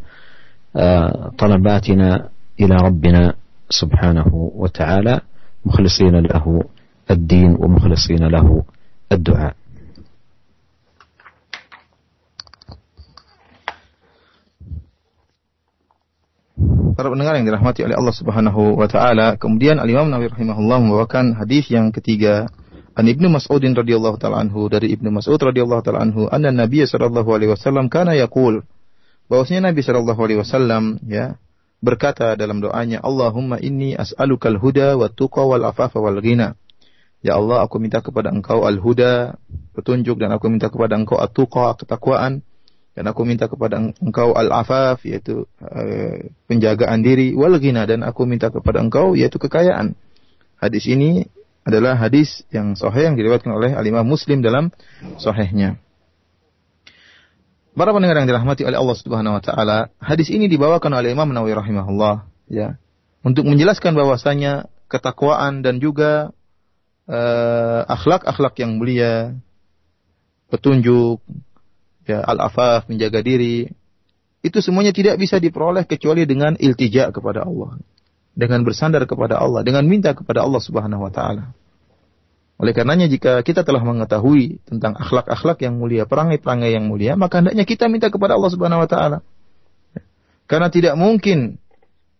طلباتنا 1.37 2.29
إلى 2.59 2.75
ربنا 2.75 3.33
سبحانه 3.69 4.51
وتعالى 4.55 5.21
مخلصين 5.65 6.15
له 6.15 6.63
الدين 7.11 7.55
ومخلصين 7.59 8.27
له 8.27 8.63
الدعاء. 9.11 9.55
Para 16.97 17.13
pendengar 17.13 17.37
yang 17.37 17.45
dirahmati 17.45 17.85
oleh 17.85 17.93
Allah 17.93 18.15
Subhanahu 18.17 18.81
wa 18.81 18.89
taala, 18.89 19.37
kemudian 19.37 19.77
Al 19.77 19.85
Imam 19.85 20.09
Nawawi 20.09 20.33
rahimahullah 20.33 20.81
membawakan 20.81 21.37
hadis 21.37 21.69
yang 21.69 21.93
ketiga. 21.93 22.49
An 22.97 23.05
Ibnu 23.05 23.29
Mas'udin 23.29 23.77
radhiyallahu 23.77 24.17
taala 24.17 24.41
anhu 24.41 24.65
dari 24.65 24.89
Ibnu 24.97 25.13
Mas'ud 25.13 25.37
radhiyallahu 25.37 25.85
taala 25.85 26.01
anhu 26.01 26.25
anna 26.33 26.49
Nabi 26.49 26.81
sallallahu 26.81 27.29
alaihi 27.29 27.53
wasallam 27.53 27.93
kana 27.93 28.17
yaqul 28.17 28.65
bahwasanya 29.29 29.69
Nabi 29.69 29.85
sallallahu 29.85 30.17
alaihi 30.17 30.41
wasallam 30.41 30.97
ya 31.05 31.37
berkata 31.77 32.33
dalam 32.33 32.57
doanya 32.57 32.97
Allahumma 33.05 33.61
inni 33.61 33.93
as'alukal 33.93 34.57
huda 34.57 34.97
wa 34.97 35.13
tuqa 35.13 35.45
wal 35.45 35.61
afafa 35.69 36.01
wal 36.01 36.17
ghina. 36.17 36.57
Ya 37.21 37.37
Allah 37.37 37.61
aku 37.61 37.77
minta 37.77 38.01
kepada 38.01 38.33
engkau 38.33 38.65
al-huda 38.65 39.37
petunjuk 39.77 40.17
dan 40.17 40.33
aku 40.33 40.49
minta 40.49 40.73
kepada 40.73 40.97
engkau 40.97 41.21
at-tuqa 41.21 41.77
ketakwaan 41.77 42.41
dan 42.97 43.05
aku 43.05 43.29
minta 43.29 43.45
kepada 43.45 43.77
engkau 43.77 44.33
al-afaf 44.33 45.05
yaitu 45.05 45.45
uh, 45.61 46.17
penjagaan 46.49 47.05
diri 47.05 47.37
wal 47.37 47.53
ghina 47.61 47.85
dan 47.85 48.01
aku 48.01 48.25
minta 48.25 48.49
kepada 48.49 48.81
engkau 48.81 49.13
yaitu 49.13 49.37
kekayaan. 49.37 49.93
Hadis 50.57 50.89
ini 50.89 51.29
adalah 51.61 51.93
hadis 51.93 52.41
yang 52.49 52.73
sahih 52.73 53.13
yang 53.13 53.15
diriwayatkan 53.19 53.53
oleh 53.53 53.77
al-Imam 53.77 54.01
Muslim 54.01 54.41
dalam 54.41 54.73
sahihnya. 55.21 55.77
Para 57.77 57.93
pendengar 57.93 58.17
yang 58.17 58.25
dirahmati 58.25 58.65
oleh 58.65 58.81
Allah 58.81 58.97
Subhanahu 58.97 59.37
wa 59.37 59.43
taala, 59.45 59.93
hadis 60.01 60.33
ini 60.33 60.49
dibawakan 60.49 60.97
oleh 60.97 61.13
Imam 61.13 61.29
Nawawi 61.29 61.53
rahimahullah 61.53 62.25
ya 62.49 62.81
untuk 63.21 63.45
menjelaskan 63.45 63.93
bahwasanya 63.93 64.73
ketakwaan 64.89 65.61
dan 65.61 65.77
juga 65.77 66.33
uh, 67.05 67.85
akhlak-akhlak 67.85 68.57
yang 68.57 68.81
mulia, 68.81 69.37
petunjuk, 70.49 71.21
ya 72.07 72.23
al-afaf 72.23 72.87
menjaga 72.87 73.19
diri. 73.19 73.67
Itu 74.39 74.63
semuanya 74.63 74.95
tidak 74.95 75.19
bisa 75.19 75.37
diperoleh 75.43 75.83
kecuali 75.83 76.23
dengan 76.23 76.55
iltija 76.55 77.11
kepada 77.11 77.43
Allah. 77.43 77.75
Dengan 78.37 78.63
bersandar 78.63 79.03
kepada 79.03 79.37
Allah. 79.37 79.61
Dengan 79.67 79.83
minta 79.83 80.15
kepada 80.15 80.47
Allah 80.47 80.61
Subhanahu 80.63 81.03
wa 81.03 81.11
taala. 81.11 81.51
Oleh 82.57 82.73
karenanya 82.73 83.05
jika 83.05 83.45
kita 83.45 83.61
telah 83.61 83.85
mengetahui 83.85 84.65
tentang 84.65 84.97
akhlak-akhlak 84.97 85.61
yang 85.61 85.77
mulia 85.77 86.09
perangai-perangai 86.09 86.73
yang 86.73 86.89
mulia 86.89 87.13
maka 87.13 87.37
hendaknya 87.37 87.69
kita 87.69 87.85
minta 87.85 88.09
kepada 88.09 88.33
Allah 88.33 88.49
Subhanahu 88.49 88.81
wa 88.81 88.89
taala. 88.89 89.17
Karena 90.49 90.71
tidak 90.73 90.97
mungkin 90.97 91.61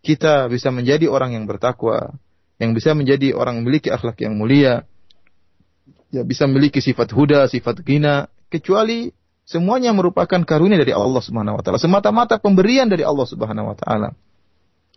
kita 0.05 0.45
bisa 0.51 0.69
menjadi 0.69 1.09
orang 1.09 1.33
yang 1.33 1.49
bertakwa 1.49 2.19
yang 2.61 2.77
bisa 2.77 2.93
menjadi 2.93 3.33
orang 3.33 3.61
memiliki 3.61 3.89
akhlak 3.89 4.17
yang 4.21 4.37
mulia 4.37 4.85
ya 6.13 6.21
bisa 6.21 6.45
memiliki 6.45 6.81
sifat 6.81 7.11
huda 7.13 7.49
sifat 7.49 7.81
gina 7.81 8.29
kecuali 8.49 9.11
Semuanya 9.47 9.95
merupakan 9.95 10.43
karunia 10.43 10.75
dari 10.75 10.91
Allah 10.91 11.23
Subhanahu 11.23 11.55
wa 11.55 11.63
taala, 11.63 11.79
semata-mata 11.79 12.35
pemberian 12.35 12.91
dari 12.91 13.07
Allah 13.07 13.23
Subhanahu 13.23 13.71
wa 13.71 13.75
taala. 13.79 14.11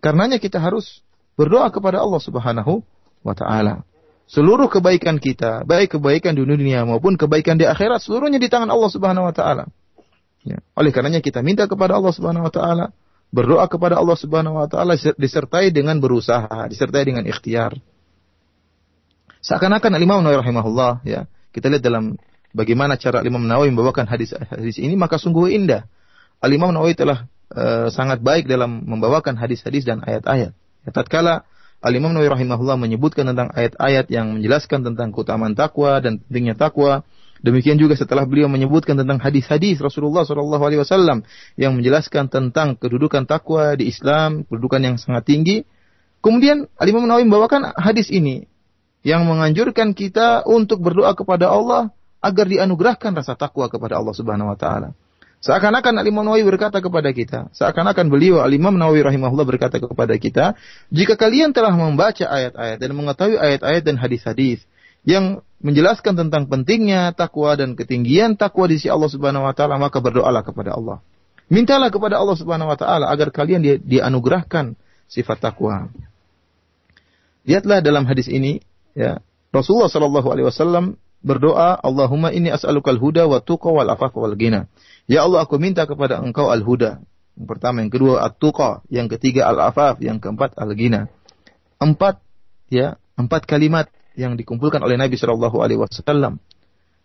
Karenanya 0.02 0.42
kita 0.42 0.58
harus 0.58 1.06
berdoa 1.38 1.70
kepada 1.70 2.02
Allah 2.02 2.18
Subhanahu 2.18 2.82
wa 3.22 3.34
taala. 3.38 3.86
Seluruh 4.26 4.66
kebaikan 4.66 5.22
kita, 5.22 5.62
baik 5.62 5.94
kebaikan 5.94 6.34
di 6.34 6.42
dunia 6.42 6.82
maupun 6.82 7.14
kebaikan 7.14 7.62
di 7.62 7.66
akhirat, 7.66 8.02
seluruhnya 8.02 8.42
di 8.42 8.50
tangan 8.50 8.74
Allah 8.74 8.90
Subhanahu 8.90 9.30
wa 9.30 9.34
taala. 9.34 9.70
Ya. 10.42 10.58
Oleh 10.74 10.90
karenanya 10.90 11.22
kita 11.22 11.46
minta 11.46 11.70
kepada 11.70 11.94
Allah 11.94 12.10
Subhanahu 12.10 12.50
wa 12.50 12.50
taala, 12.50 12.90
berdoa 13.30 13.70
kepada 13.70 14.02
Allah 14.02 14.18
Subhanahu 14.18 14.58
wa 14.58 14.66
taala 14.66 14.98
disertai 14.98 15.70
dengan 15.70 16.02
berusaha, 16.02 16.66
disertai 16.66 17.06
dengan 17.06 17.22
ikhtiar. 17.22 17.78
Seakan-akan 19.46 19.94
Imam 20.02 20.26
Nawawi 20.26 20.42
rahimahullah 20.42 21.06
ya, 21.06 21.30
kita 21.54 21.70
lihat 21.70 21.86
dalam 21.86 22.18
bagaimana 22.56 22.98
cara 23.00 23.22
Imam 23.22 23.42
Nawawi 23.42 23.70
membawakan 23.74 24.06
hadis 24.06 24.34
hadis 24.34 24.76
ini 24.78 24.94
maka 24.98 25.16
sungguh 25.16 25.50
indah. 25.50 25.86
Al 26.40 26.50
Imam 26.50 26.72
Nawawi 26.72 26.96
telah 26.96 27.28
uh, 27.52 27.92
sangat 27.92 28.24
baik 28.24 28.48
dalam 28.48 28.86
membawakan 28.88 29.36
hadis-hadis 29.36 29.84
dan 29.84 30.00
ayat-ayat. 30.00 30.56
Ya, 30.56 30.90
tatkala 30.90 31.44
Al 31.80 31.92
Imam 31.96 32.12
Nawawi 32.12 32.32
rahimahullah 32.32 32.76
menyebutkan 32.80 33.28
tentang 33.28 33.52
ayat-ayat 33.52 34.08
yang 34.08 34.40
menjelaskan 34.40 34.84
tentang 34.84 35.12
keutamaan 35.12 35.52
takwa 35.52 36.00
dan 36.00 36.20
pentingnya 36.24 36.56
takwa, 36.56 37.04
Demikian 37.40 37.80
juga 37.80 37.96
setelah 37.96 38.28
beliau 38.28 38.52
menyebutkan 38.52 39.00
tentang 39.00 39.16
hadis-hadis 39.16 39.80
Rasulullah 39.80 40.28
Wasallam 40.28 41.24
yang 41.56 41.72
menjelaskan 41.72 42.28
tentang 42.28 42.76
kedudukan 42.76 43.24
takwa 43.24 43.72
di 43.80 43.88
Islam, 43.88 44.44
kedudukan 44.44 44.80
yang 44.84 44.96
sangat 45.00 45.24
tinggi. 45.24 45.64
Kemudian 46.20 46.68
Al 46.76 46.92
Imam 46.92 47.08
Nawawi 47.08 47.24
membawakan 47.24 47.72
hadis 47.80 48.12
ini 48.12 48.44
yang 49.00 49.24
menganjurkan 49.24 49.96
kita 49.96 50.44
untuk 50.44 50.84
berdoa 50.84 51.16
kepada 51.16 51.48
Allah 51.48 51.88
agar 52.20 52.46
dianugerahkan 52.46 53.16
rasa 53.16 53.34
takwa 53.34 53.66
kepada 53.72 53.96
Allah 53.96 54.14
Subhanahu 54.14 54.52
wa 54.52 54.58
taala. 54.60 54.92
Seakan-akan 55.40 56.04
Al-Imam 56.04 56.20
Nawawi 56.20 56.44
berkata 56.44 56.84
kepada 56.84 57.16
kita, 57.16 57.48
seakan-akan 57.56 58.12
beliau 58.12 58.44
Al-Imam 58.44 58.76
Nawawi 58.76 59.00
rahimahullah 59.00 59.48
berkata 59.48 59.80
kepada 59.80 60.12
kita, 60.20 60.52
jika 60.92 61.16
kalian 61.16 61.56
telah 61.56 61.72
membaca 61.72 62.28
ayat-ayat 62.28 62.76
dan 62.76 62.90
mengetahui 62.92 63.40
ayat-ayat 63.40 63.82
dan 63.88 63.96
hadis-hadis 63.96 64.60
yang 65.08 65.40
menjelaskan 65.64 66.12
tentang 66.12 66.44
pentingnya 66.44 67.16
takwa 67.16 67.56
dan 67.56 67.72
ketinggian 67.72 68.36
takwa 68.36 68.68
di 68.68 68.76
sisi 68.76 68.92
Allah 68.92 69.08
Subhanahu 69.08 69.48
wa 69.48 69.56
taala, 69.56 69.80
maka 69.80 69.96
berdoalah 70.04 70.44
kepada 70.44 70.76
Allah. 70.76 71.00
Mintalah 71.48 71.88
kepada 71.88 72.20
Allah 72.20 72.36
Subhanahu 72.36 72.68
wa 72.68 72.76
taala 72.76 73.08
agar 73.08 73.32
kalian 73.32 73.64
di, 73.64 73.80
dianugerahkan 73.80 74.76
sifat 75.08 75.40
takwa. 75.40 75.88
Lihatlah 77.48 77.80
dalam 77.80 78.04
hadis 78.04 78.28
ini 78.28 78.60
ya, 78.92 79.24
Rasulullah 79.50 79.88
sallallahu 79.88 80.28
alaihi 80.28 80.46
wasallam 80.52 81.00
berdoa, 81.20 81.76
Allahumma 81.80 82.32
inni 82.32 82.48
as'alukal 82.48 82.96
huda 82.96 83.28
wa 83.28 83.40
tuqa 83.40 83.68
wal 83.68 83.88
afaf 83.88 84.12
wal 84.16 84.36
gina. 84.36 84.66
Ya 85.06 85.24
Allah, 85.24 85.44
aku 85.44 85.60
minta 85.60 85.84
kepada 85.84 86.20
Engkau 86.20 86.48
al-huda. 86.48 87.02
Yang 87.36 87.46
pertama, 87.56 87.80
yang 87.80 87.92
kedua 87.92 88.20
at-tuqa, 88.26 88.84
yang 88.92 89.06
ketiga 89.08 89.48
al-afaf, 89.48 90.00
yang 90.04 90.20
keempat 90.20 90.56
al-gina. 90.60 91.08
Empat 91.80 92.20
ya, 92.68 93.00
empat 93.16 93.48
kalimat 93.48 93.88
yang 94.12 94.36
dikumpulkan 94.36 94.80
oleh 94.84 95.00
Nabi 95.00 95.16
Shallallahu 95.16 95.56
alaihi 95.64 95.80
wasallam. 95.80 96.40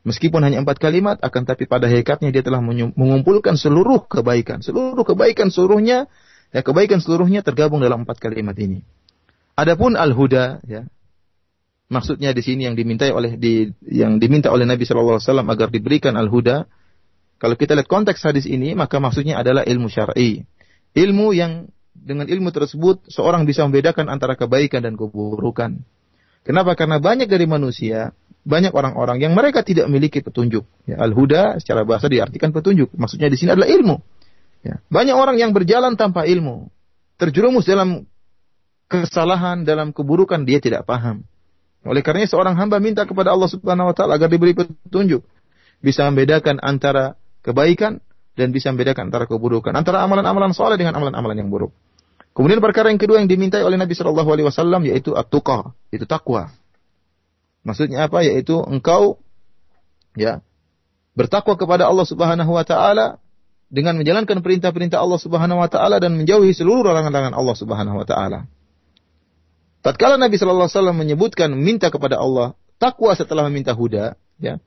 Meskipun 0.05 0.43
hanya 0.45 0.61
empat 0.61 0.78
kalimat, 0.78 1.18
akan 1.18 1.49
tapi 1.49 1.66
pada 1.66 1.89
hakikatnya 1.89 2.30
dia 2.30 2.45
telah 2.45 2.61
mengumpulkan 2.61 3.57
seluruh 3.57 4.05
kebaikan, 4.05 4.61
seluruh 4.61 5.01
kebaikan 5.01 5.49
seluruhnya, 5.49 6.05
ya 6.53 6.61
kebaikan 6.61 7.01
seluruhnya 7.01 7.41
tergabung 7.41 7.82
dalam 7.82 8.05
empat 8.05 8.22
kalimat 8.22 8.53
ini. 8.59 8.86
Adapun 9.57 9.97
al-huda, 9.97 10.61
ya, 10.68 10.86
Maksudnya 11.86 12.33
di 12.33 12.41
sini 12.41 12.65
yang 12.65 12.73
dimintai 12.73 13.13
oleh 13.13 13.38
di, 13.38 13.69
yang 13.86 14.17
diminta 14.17 14.49
oleh 14.49 14.65
Nabi 14.65 14.89
Shallallahu 14.89 15.21
Alaihi 15.21 15.29
Wasallam 15.29 15.49
agar 15.53 15.67
diberikan 15.69 16.17
al-huda. 16.17 16.65
Kalau 17.38 17.53
kita 17.53 17.77
lihat 17.77 17.86
konteks 17.86 18.25
hadis 18.25 18.49
ini, 18.49 18.73
maka 18.73 18.97
maksudnya 18.97 19.38
adalah 19.38 19.61
ilmu 19.61 19.86
syar'i. 19.86 20.47
Ilmu 20.97 21.36
yang 21.36 21.69
dengan 21.93 22.25
ilmu 22.25 22.49
tersebut 22.49 23.05
seorang 23.11 23.45
bisa 23.45 23.61
membedakan 23.69 24.09
antara 24.09 24.33
kebaikan 24.33 24.81
dan 24.81 24.97
keburukan. 24.97 25.83
Kenapa? 26.41 26.73
Karena 26.73 26.97
banyak 26.97 27.29
dari 27.29 27.45
manusia, 27.45 28.13
banyak 28.45 28.73
orang-orang 28.73 29.21
yang 29.21 29.33
mereka 29.33 29.61
tidak 29.61 29.89
memiliki 29.89 30.21
petunjuk. 30.21 30.65
Ya, 30.86 31.01
al-huda 31.01 31.57
secara 31.61 31.86
bahasa 31.86 32.05
diartikan 32.09 32.53
petunjuk. 32.53 32.93
Maksudnya 32.93 33.29
di 33.29 33.38
sini 33.38 33.53
adalah 33.53 33.69
ilmu. 33.69 33.97
Ya. 34.65 34.81
Banyak 34.89 35.13
orang 35.17 35.38
yang 35.38 35.53
berjalan 35.53 35.97
tanpa 35.97 36.25
ilmu, 36.25 36.69
terjerumus 37.21 37.65
dalam 37.69 38.09
kesalahan, 38.89 39.65
dalam 39.65 39.93
keburukan 39.93 40.45
dia 40.45 40.57
tidak 40.57 40.86
paham. 40.86 41.25
Oleh 41.86 42.01
karenanya 42.01 42.33
seorang 42.33 42.57
hamba 42.57 42.81
minta 42.81 43.05
kepada 43.05 43.29
Allah 43.29 43.45
Subhanahu 43.45 43.93
wa 43.93 43.95
taala 43.95 44.17
agar 44.17 44.25
diberi 44.25 44.57
petunjuk, 44.57 45.21
bisa 45.86 46.09
membedakan 46.09 46.57
antara 46.57 47.13
kebaikan 47.45 48.01
dan 48.33 48.49
bisa 48.49 48.73
membedakan 48.73 49.13
antara 49.13 49.29
keburukan, 49.29 49.69
antara 49.71 50.01
amalan-amalan 50.01 50.51
soleh 50.51 50.81
dengan 50.81 50.97
amalan-amalan 50.97 51.45
yang 51.45 51.49
buruk. 51.53 51.71
Kemudian 52.36 52.59
perkara 52.59 52.91
yang 52.91 52.99
kedua 52.99 53.21
yang 53.21 53.29
dimintai 53.31 53.63
oleh 53.63 53.79
Nabi 53.79 53.95
Shallallahu 53.95 54.27
Alaihi 54.27 54.47
Wasallam 54.49 54.81
yaitu 54.83 55.15
at-tuqa, 55.15 55.71
itu 55.93 56.03
takwa. 56.03 56.51
Maksudnya 57.63 58.09
apa? 58.09 58.25
Yaitu 58.25 58.59
engkau 58.65 59.21
ya 60.17 60.43
bertakwa 61.15 61.55
kepada 61.55 61.88
Allah 61.88 62.03
Subhanahu 62.03 62.51
Wa 62.51 62.65
Taala 62.67 63.21
dengan 63.69 63.95
menjalankan 63.95 64.41
perintah-perintah 64.43 64.99
Allah 64.99 65.21
Subhanahu 65.21 65.63
Wa 65.63 65.69
Taala 65.71 66.01
dan 66.01 66.17
menjauhi 66.17 66.51
seluruh 66.51 66.91
larangan-larangan 66.91 67.38
Allah 67.38 67.55
Subhanahu 67.55 68.03
Wa 68.03 68.07
Taala. 68.09 68.39
Tatkala 69.86 70.17
Nabi 70.17 70.41
Shallallahu 70.41 70.65
Alaihi 70.65 70.81
Wasallam 70.81 70.97
menyebutkan 70.97 71.53
minta 71.53 71.93
kepada 71.93 72.17
Allah 72.17 72.57
takwa 72.81 73.13
setelah 73.13 73.45
meminta 73.45 73.77
huda, 73.77 74.17
ya 74.41 74.57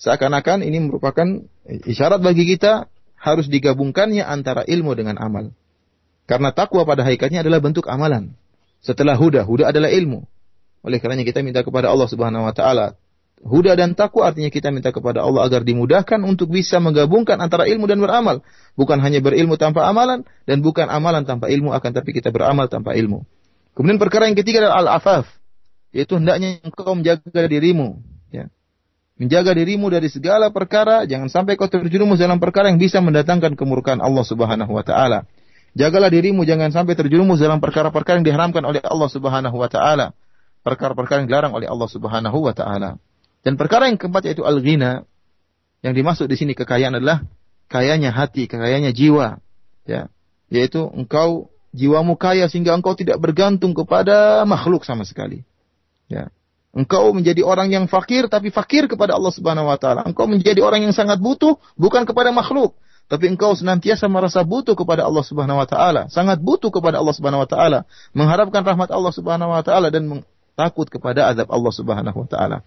seakan-akan 0.00 0.64
ini 0.64 0.80
merupakan 0.80 1.44
isyarat 1.84 2.24
bagi 2.24 2.48
kita 2.48 2.88
harus 3.20 3.52
digabungkannya 3.52 4.24
antara 4.24 4.64
ilmu 4.64 4.96
dengan 4.96 5.20
amal. 5.20 5.52
Karena 6.24 6.56
takwa 6.56 6.88
pada 6.88 7.04
hakikatnya 7.04 7.44
adalah 7.44 7.60
bentuk 7.60 7.84
amalan. 7.84 8.32
Setelah 8.80 9.12
huda, 9.20 9.44
huda 9.44 9.76
adalah 9.76 9.92
ilmu. 9.92 10.24
Oleh 10.80 11.04
karenanya 11.04 11.28
kita 11.28 11.44
minta 11.44 11.60
kepada 11.60 11.92
Allah 11.92 12.08
Subhanahu 12.08 12.48
wa 12.48 12.56
taala 12.56 12.96
Huda 13.36 13.76
dan 13.76 13.92
takwa 13.92 14.32
artinya 14.32 14.48
kita 14.48 14.72
minta 14.72 14.96
kepada 14.96 15.20
Allah 15.20 15.44
agar 15.44 15.60
dimudahkan 15.60 16.24
untuk 16.24 16.48
bisa 16.48 16.80
menggabungkan 16.80 17.36
antara 17.36 17.68
ilmu 17.68 17.84
dan 17.84 18.00
beramal. 18.00 18.40
Bukan 18.80 18.96
hanya 19.04 19.20
berilmu 19.20 19.60
tanpa 19.60 19.84
amalan 19.84 20.24
dan 20.48 20.64
bukan 20.64 20.88
amalan 20.88 21.28
tanpa 21.28 21.52
ilmu 21.52 21.76
akan 21.76 21.90
tapi 21.92 22.16
kita 22.16 22.32
beramal 22.32 22.72
tanpa 22.72 22.96
ilmu. 22.96 23.28
Kemudian 23.76 24.00
perkara 24.00 24.24
yang 24.24 24.34
ketiga 24.40 24.64
adalah 24.64 24.80
al-afaf, 24.80 25.28
yaitu 25.92 26.16
hendaknya 26.16 26.64
engkau 26.64 26.96
menjaga 26.96 27.44
dirimu, 27.44 28.00
ya. 28.32 28.48
Menjaga 29.20 29.52
dirimu 29.52 29.92
dari 29.92 30.08
segala 30.08 30.48
perkara, 30.48 31.04
jangan 31.04 31.28
sampai 31.28 31.60
kau 31.60 31.68
terjerumus 31.68 32.16
dalam 32.16 32.40
perkara 32.40 32.72
yang 32.72 32.80
bisa 32.80 33.04
mendatangkan 33.04 33.52
kemurkaan 33.52 34.00
Allah 34.00 34.24
Subhanahu 34.24 34.72
wa 34.72 34.80
taala. 34.80 35.28
Jagalah 35.76 36.08
dirimu 36.08 36.48
jangan 36.48 36.72
sampai 36.72 36.96
terjerumus 36.96 37.36
dalam 37.36 37.60
perkara-perkara 37.60 38.24
yang 38.24 38.26
diharamkan 38.28 38.64
oleh 38.64 38.80
Allah 38.80 39.08
Subhanahu 39.12 39.56
wa 39.60 39.68
taala. 39.68 40.16
Perkara-perkara 40.64 41.24
yang 41.24 41.28
dilarang 41.28 41.52
oleh 41.52 41.68
Allah 41.68 41.88
Subhanahu 41.92 42.38
wa 42.40 42.56
taala. 42.56 42.96
Dan 43.44 43.60
perkara 43.60 43.92
yang 43.92 44.00
keempat 44.00 44.24
yaitu 44.24 44.40
al-ghina. 44.44 45.04
Yang 45.84 45.94
dimaksud 46.00 46.26
di 46.32 46.36
sini 46.40 46.52
kekayaan 46.56 46.96
adalah 46.96 47.28
kayanya 47.68 48.08
hati, 48.08 48.48
kekayanya 48.48 48.96
jiwa. 48.96 49.44
Ya, 49.84 50.08
yaitu 50.48 50.88
engkau 50.96 51.52
jiwamu 51.76 52.16
kaya 52.16 52.48
sehingga 52.48 52.72
engkau 52.72 52.96
tidak 52.96 53.20
bergantung 53.20 53.76
kepada 53.76 54.48
makhluk 54.48 54.88
sama 54.88 55.04
sekali. 55.04 55.44
Ya. 56.08 56.32
Engkau 56.76 57.12
menjadi 57.12 57.40
orang 57.44 57.72
yang 57.72 57.84
fakir 57.88 58.28
tapi 58.28 58.52
fakir 58.52 58.88
kepada 58.88 59.16
Allah 59.16 59.32
Subhanahu 59.32 59.68
wa 59.68 59.80
taala. 59.80 60.04
Engkau 60.04 60.28
menjadi 60.28 60.60
orang 60.60 60.84
yang 60.84 60.92
sangat 60.96 61.20
butuh 61.20 61.56
bukan 61.76 62.04
kepada 62.04 62.32
makhluk, 62.36 62.76
tapi 63.08 63.32
engkau 63.32 63.56
senantiasa 63.56 64.10
merasa 64.12 64.44
butuh 64.44 64.76
kepada 64.76 65.06
Allah 65.08 65.24
Subhanahu 65.24 65.62
wa 65.62 65.68
taala, 65.68 66.12
sangat 66.12 66.42
butuh 66.42 66.68
kepada 66.68 67.00
Allah 67.00 67.14
Subhanahu 67.16 67.44
wa 67.44 67.48
taala, 67.48 67.88
mengharapkan 68.12 68.60
rahmat 68.60 68.92
Allah 68.92 69.12
Subhanahu 69.14 69.56
wa 69.56 69.62
taala 69.64 69.88
dan 69.88 70.26
takut 70.52 70.90
kepada 70.90 71.30
azab 71.30 71.48
Allah 71.48 71.72
Subhanahu 71.72 72.18
wa 72.24 72.28
taala. 72.28 72.58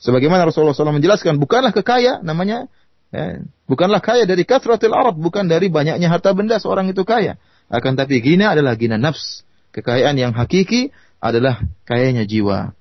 Sebagaimana 0.00 0.48
Rasulullah 0.48 0.72
SAW 0.72 0.96
menjelaskan, 0.96 1.36
bukanlah 1.36 1.76
kekaya 1.76 2.24
namanya 2.24 2.72
ya, 3.12 3.44
bukanlah 3.68 4.00
kaya 4.00 4.24
dari 4.24 4.48
kathratil 4.48 4.96
arab, 4.96 5.20
bukan 5.20 5.44
dari 5.44 5.68
banyaknya 5.68 6.08
harta 6.08 6.32
benda 6.32 6.56
seorang 6.56 6.88
itu 6.88 7.04
kaya. 7.04 7.36
Akan 7.70 7.94
tapi 7.94 8.18
gina 8.18 8.52
adalah 8.52 8.74
gina 8.74 8.98
nafs. 8.98 9.46
Kekayaan 9.70 10.18
yang 10.18 10.34
hakiki 10.34 10.90
adalah 11.22 11.62
kayanya 11.86 12.26
jiwa. 12.26 12.74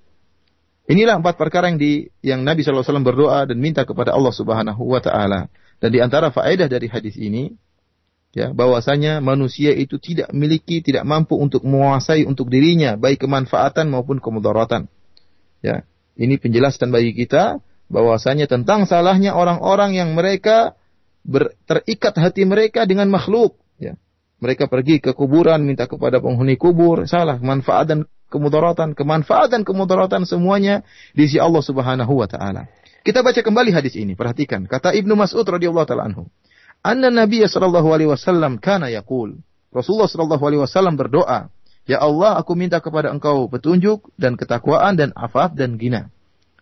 Inilah 0.90 1.22
empat 1.22 1.38
perkara 1.38 1.70
yang 1.70 1.78
di 1.78 2.10
yang 2.26 2.42
Nabi 2.42 2.66
SAW 2.66 3.06
berdoa 3.06 3.46
dan 3.46 3.62
minta 3.62 3.86
kepada 3.86 4.10
Allah 4.10 4.34
Subhanahu 4.34 4.90
wa 4.90 4.98
taala. 4.98 5.46
Dan 5.78 5.94
di 5.94 6.02
antara 6.02 6.34
faedah 6.34 6.66
dari 6.66 6.90
hadis 6.90 7.14
ini 7.14 7.54
ya 8.34 8.50
bahwasanya 8.54 9.22
manusia 9.22 9.70
itu 9.74 10.02
tidak 10.02 10.34
memiliki 10.34 10.82
tidak 10.82 11.06
mampu 11.06 11.38
untuk 11.38 11.62
menguasai 11.62 12.26
untuk 12.26 12.50
dirinya 12.50 12.98
baik 12.98 13.22
kemanfaatan 13.22 13.94
maupun 13.94 14.18
kemudaratan. 14.18 14.90
Ya, 15.62 15.86
ini 16.18 16.42
penjelasan 16.42 16.90
bagi 16.90 17.14
kita 17.14 17.62
bahwasanya 17.94 18.50
tentang 18.50 18.90
salahnya 18.90 19.38
orang-orang 19.38 19.94
yang 19.94 20.18
mereka 20.18 20.74
ber, 21.22 21.54
terikat 21.70 22.16
hati 22.16 22.50
mereka 22.50 22.90
dengan 22.90 23.12
makhluk, 23.14 23.60
ya. 23.78 23.94
Mereka 24.40 24.72
pergi 24.72 25.04
ke 25.04 25.12
kuburan 25.12 25.68
minta 25.68 25.84
kepada 25.84 26.24
penghuni 26.24 26.56
kubur, 26.56 27.04
salah 27.04 27.36
manfaat 27.44 27.92
dan 27.92 28.00
kemudaratan, 28.32 28.96
kemanfaatan, 28.96 29.68
kemudaratan 29.68 30.24
semuanya 30.24 30.88
di 31.12 31.28
sisi 31.28 31.44
Allah 31.44 31.60
Subhanahu 31.60 32.14
wa 32.16 32.28
taala. 32.30 32.72
Kita 33.04 33.20
baca 33.20 33.42
kembali 33.44 33.76
hadis 33.76 34.00
ini, 34.00 34.16
perhatikan. 34.16 34.64
Kata 34.64 34.96
Ibnu 34.96 35.18
Mas'ud 35.18 35.44
radhiyallahu 35.44 35.88
taala 35.88 36.08
anhu, 36.08 36.32
"Anna 36.86 37.12
Nabi 37.12 37.44
sallallahu 37.44 37.90
alaihi 37.92 38.12
wasallam 38.12 38.64
kana 38.64 38.88
yaqul." 38.88 39.44
Rasulullah 39.76 40.08
sallallahu 40.08 40.44
alaihi 40.44 40.62
wasallam 40.64 40.96
berdoa, 40.96 41.52
"Ya 41.84 42.00
Allah, 42.00 42.40
aku 42.40 42.56
minta 42.56 42.80
kepada 42.80 43.12
Engkau 43.12 43.52
petunjuk 43.52 44.08
dan 44.16 44.40
ketakwaan 44.40 44.96
dan 44.96 45.12
afaf 45.20 45.52
dan 45.52 45.76
gina." 45.76 46.08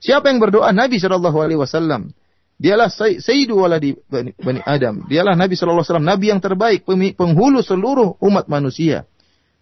Siapa 0.02 0.30
yang 0.30 0.38
berdoa? 0.42 0.70
Nabi 0.74 0.98
sallallahu 0.98 1.38
alaihi 1.42 1.62
wasallam. 1.62 2.14
Dialah 2.58 2.90
sayyidu 2.90 3.54
waladi 3.54 3.94
bani 4.10 4.62
Adam. 4.66 5.06
Dialah 5.06 5.38
Nabi 5.38 5.54
wasallam, 5.54 6.10
nabi 6.10 6.34
yang 6.34 6.42
terbaik, 6.42 6.90
penghulu 7.14 7.62
seluruh 7.62 8.18
umat 8.18 8.50
manusia. 8.50 9.06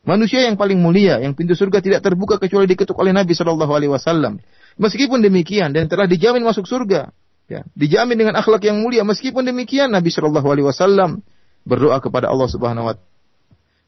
Manusia 0.06 0.46
yang 0.46 0.56
paling 0.56 0.78
mulia, 0.80 1.18
yang 1.18 1.34
pintu 1.34 1.58
surga 1.58 1.82
tidak 1.82 2.06
terbuka 2.06 2.38
kecuali 2.38 2.70
diketuk 2.70 2.94
oleh 2.94 3.10
Nabi 3.10 3.34
Wasallam. 3.90 4.38
Meskipun 4.78 5.26
demikian 5.26 5.74
dan 5.74 5.90
telah 5.90 6.06
dijamin 6.06 6.46
masuk 6.46 6.70
surga, 6.70 7.10
ya, 7.50 7.66
dijamin 7.74 8.14
dengan 8.14 8.38
akhlak 8.38 8.62
yang 8.70 8.86
mulia. 8.86 9.02
Meskipun 9.02 9.42
demikian 9.42 9.90
Nabi 9.90 10.14
Wasallam 10.14 11.26
berdoa 11.66 11.98
kepada 11.98 12.30
Allah 12.30 12.46
Subhanahu 12.46 12.86
Wa 12.86 13.02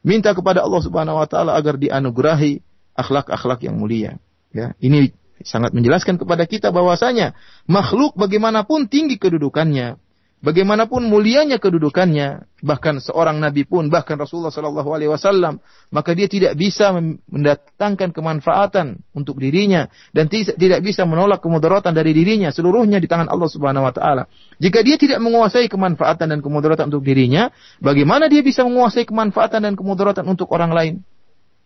minta 0.02 0.34
kepada 0.34 0.66
Allah 0.66 0.82
Subhanahu 0.82 1.22
Wa 1.22 1.26
Taala 1.30 1.54
agar 1.54 1.78
dianugerahi 1.78 2.66
akhlak-akhlak 2.98 3.62
yang 3.62 3.78
mulia. 3.78 4.18
Ya, 4.50 4.74
ini 4.82 5.14
sangat 5.42 5.74
menjelaskan 5.74 6.16
kepada 6.18 6.46
kita 6.46 6.70
bahwasanya 6.70 7.34
makhluk 7.66 8.14
bagaimanapun 8.14 8.90
tinggi 8.90 9.20
kedudukannya, 9.20 9.98
Bagaimanapun 10.38 11.10
mulianya 11.10 11.58
kedudukannya, 11.58 12.46
bahkan 12.62 13.02
seorang 13.02 13.42
nabi 13.42 13.66
pun, 13.66 13.90
bahkan 13.90 14.14
Rasulullah 14.14 14.54
Shallallahu 14.54 14.86
Alaihi 14.94 15.10
Wasallam, 15.10 15.58
maka 15.90 16.14
dia 16.14 16.30
tidak 16.30 16.54
bisa 16.54 16.94
mendatangkan 17.26 18.14
kemanfaatan 18.14 19.02
untuk 19.18 19.42
dirinya 19.42 19.90
dan 20.14 20.30
tidak 20.30 20.78
bisa 20.78 21.02
menolak 21.10 21.42
kemudaratan 21.42 21.90
dari 21.90 22.14
dirinya. 22.14 22.54
Seluruhnya 22.54 23.02
di 23.02 23.10
tangan 23.10 23.26
Allah 23.26 23.50
Subhanahu 23.50 23.90
Wa 23.90 23.94
Taala. 23.98 24.30
Jika 24.62 24.86
dia 24.86 24.94
tidak 24.94 25.18
menguasai 25.18 25.66
kemanfaatan 25.66 26.30
dan 26.30 26.38
kemudaratan 26.38 26.86
untuk 26.86 27.02
dirinya, 27.02 27.50
bagaimana 27.82 28.30
dia 28.30 28.38
bisa 28.38 28.62
menguasai 28.62 29.10
kemanfaatan 29.10 29.66
dan 29.66 29.74
kemudaratan 29.74 30.22
untuk 30.22 30.54
orang 30.54 30.70
lain? 30.70 30.94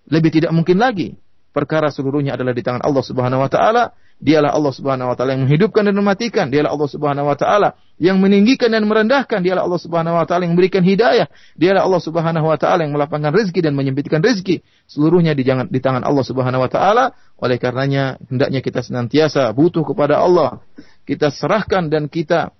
Lebih 0.09 0.33
tidak 0.33 0.51
mungkin 0.57 0.81
lagi. 0.81 1.13
Perkara 1.53 1.93
seluruhnya 1.93 2.35
adalah 2.35 2.57
di 2.57 2.65
tangan 2.65 2.83
Allah 2.83 3.05
Subhanahu 3.05 3.45
Wa 3.45 3.51
Taala 3.53 3.85
Dialah 4.23 4.55
Allah 4.55 4.71
Subhanahu 4.71 5.11
wa 5.11 5.17
taala 5.19 5.35
yang 5.35 5.51
menghidupkan 5.51 5.83
dan 5.83 5.99
mematikan. 5.99 6.47
Dialah 6.47 6.71
Allah 6.71 6.87
Subhanahu 6.95 7.27
wa 7.27 7.35
taala 7.35 7.75
yang 7.99 8.23
meninggikan 8.23 8.71
dan 8.71 8.87
merendahkan. 8.87 9.43
Dialah 9.43 9.67
Allah 9.67 9.83
Subhanahu 9.83 10.15
wa 10.15 10.23
taala 10.23 10.47
yang 10.47 10.55
memberikan 10.55 10.87
hidayah. 10.87 11.27
Dialah 11.59 11.83
Allah 11.83 11.99
Subhanahu 11.99 12.47
wa 12.47 12.55
taala 12.55 12.87
yang 12.87 12.95
melapangkan 12.95 13.35
rezeki 13.35 13.67
dan 13.67 13.75
menyempitkan 13.75 14.23
rezeki. 14.23 14.63
Seluruhnya 14.87 15.35
di, 15.35 15.43
di 15.43 15.81
tangan 15.83 16.07
Allah 16.07 16.23
Subhanahu 16.23 16.63
wa 16.63 16.71
taala. 16.71 17.19
Oleh 17.43 17.59
karenanya 17.59 18.23
hendaknya 18.31 18.63
kita 18.63 18.87
senantiasa 18.87 19.51
butuh 19.59 19.83
kepada 19.83 20.23
Allah. 20.23 20.63
Kita 21.03 21.35
serahkan 21.35 21.91
dan 21.91 22.07
kita 22.07 22.55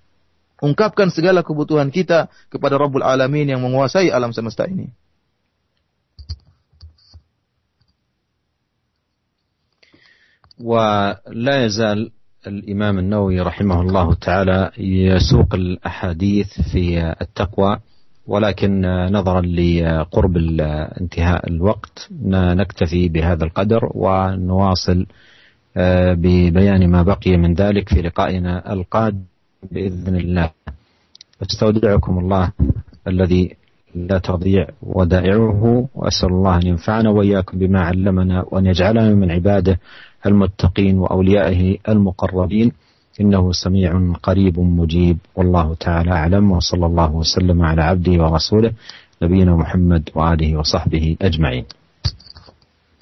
ungkapkan 0.59 1.15
segala 1.15 1.47
kebutuhan 1.47 1.95
kita 1.95 2.27
kepada 2.51 2.75
Rabbul 2.75 3.07
Alamin 3.07 3.55
yang 3.55 3.63
menguasai 3.63 4.11
alam 4.11 4.35
semesta 4.35 4.67
ini. 4.67 4.91
ولا 10.61 11.65
يزال 11.65 12.11
الإمام 12.47 12.99
النووي 12.99 13.39
رحمه 13.39 13.81
الله 13.81 14.13
تعالى 14.13 14.71
يسوق 14.77 15.55
الأحاديث 15.55 16.61
في 16.71 17.15
التقوى 17.21 17.77
ولكن 18.27 18.81
نظرا 19.11 19.41
لقرب 19.41 20.37
انتهاء 21.01 21.49
الوقت 21.49 22.07
نكتفي 22.31 23.09
بهذا 23.09 23.43
القدر 23.43 23.89
ونواصل 23.93 25.05
آه، 25.77 26.13
ببيان 26.13 26.89
ما 26.89 27.03
بقي 27.03 27.37
من 27.37 27.53
ذلك 27.53 27.89
في 27.89 28.01
لقائنا 28.01 28.73
القادم 28.73 29.23
بإذن 29.71 30.15
الله. 30.15 30.49
أستودعكم 31.41 32.19
الله 32.19 32.51
الذي 33.07 33.55
لا 33.95 34.17
تضيع 34.17 34.67
ودائعه 34.81 35.89
وأسأل 35.95 36.29
الله 36.29 36.55
أن 36.57 36.67
ينفعنا 36.67 37.09
وإياكم 37.09 37.59
بما 37.59 37.81
علمنا 37.81 38.45
وأن 38.51 38.65
يجعلنا 38.65 39.15
من 39.15 39.31
عباده. 39.31 39.79
المتقين 40.26 40.98
وأوليائه 40.98 41.76
المقربين 41.88 42.72
إنه 43.20 43.52
سميع 43.52 44.14
قريب 44.22 44.60
مجيب 44.60 45.18
والله 45.36 45.74
تعالى 45.74 46.10
أعلم 46.10 46.50
وصلى 46.50 46.86
الله 46.86 47.10
وسلم 47.14 47.62
على 47.62 47.82
عبده 47.82 48.12
ورسوله 48.22 48.72
نبينا 49.22 49.56
محمد 49.56 50.10
وآله 50.14 50.56
وصحبه 50.56 51.16
أجمعين 51.22 51.64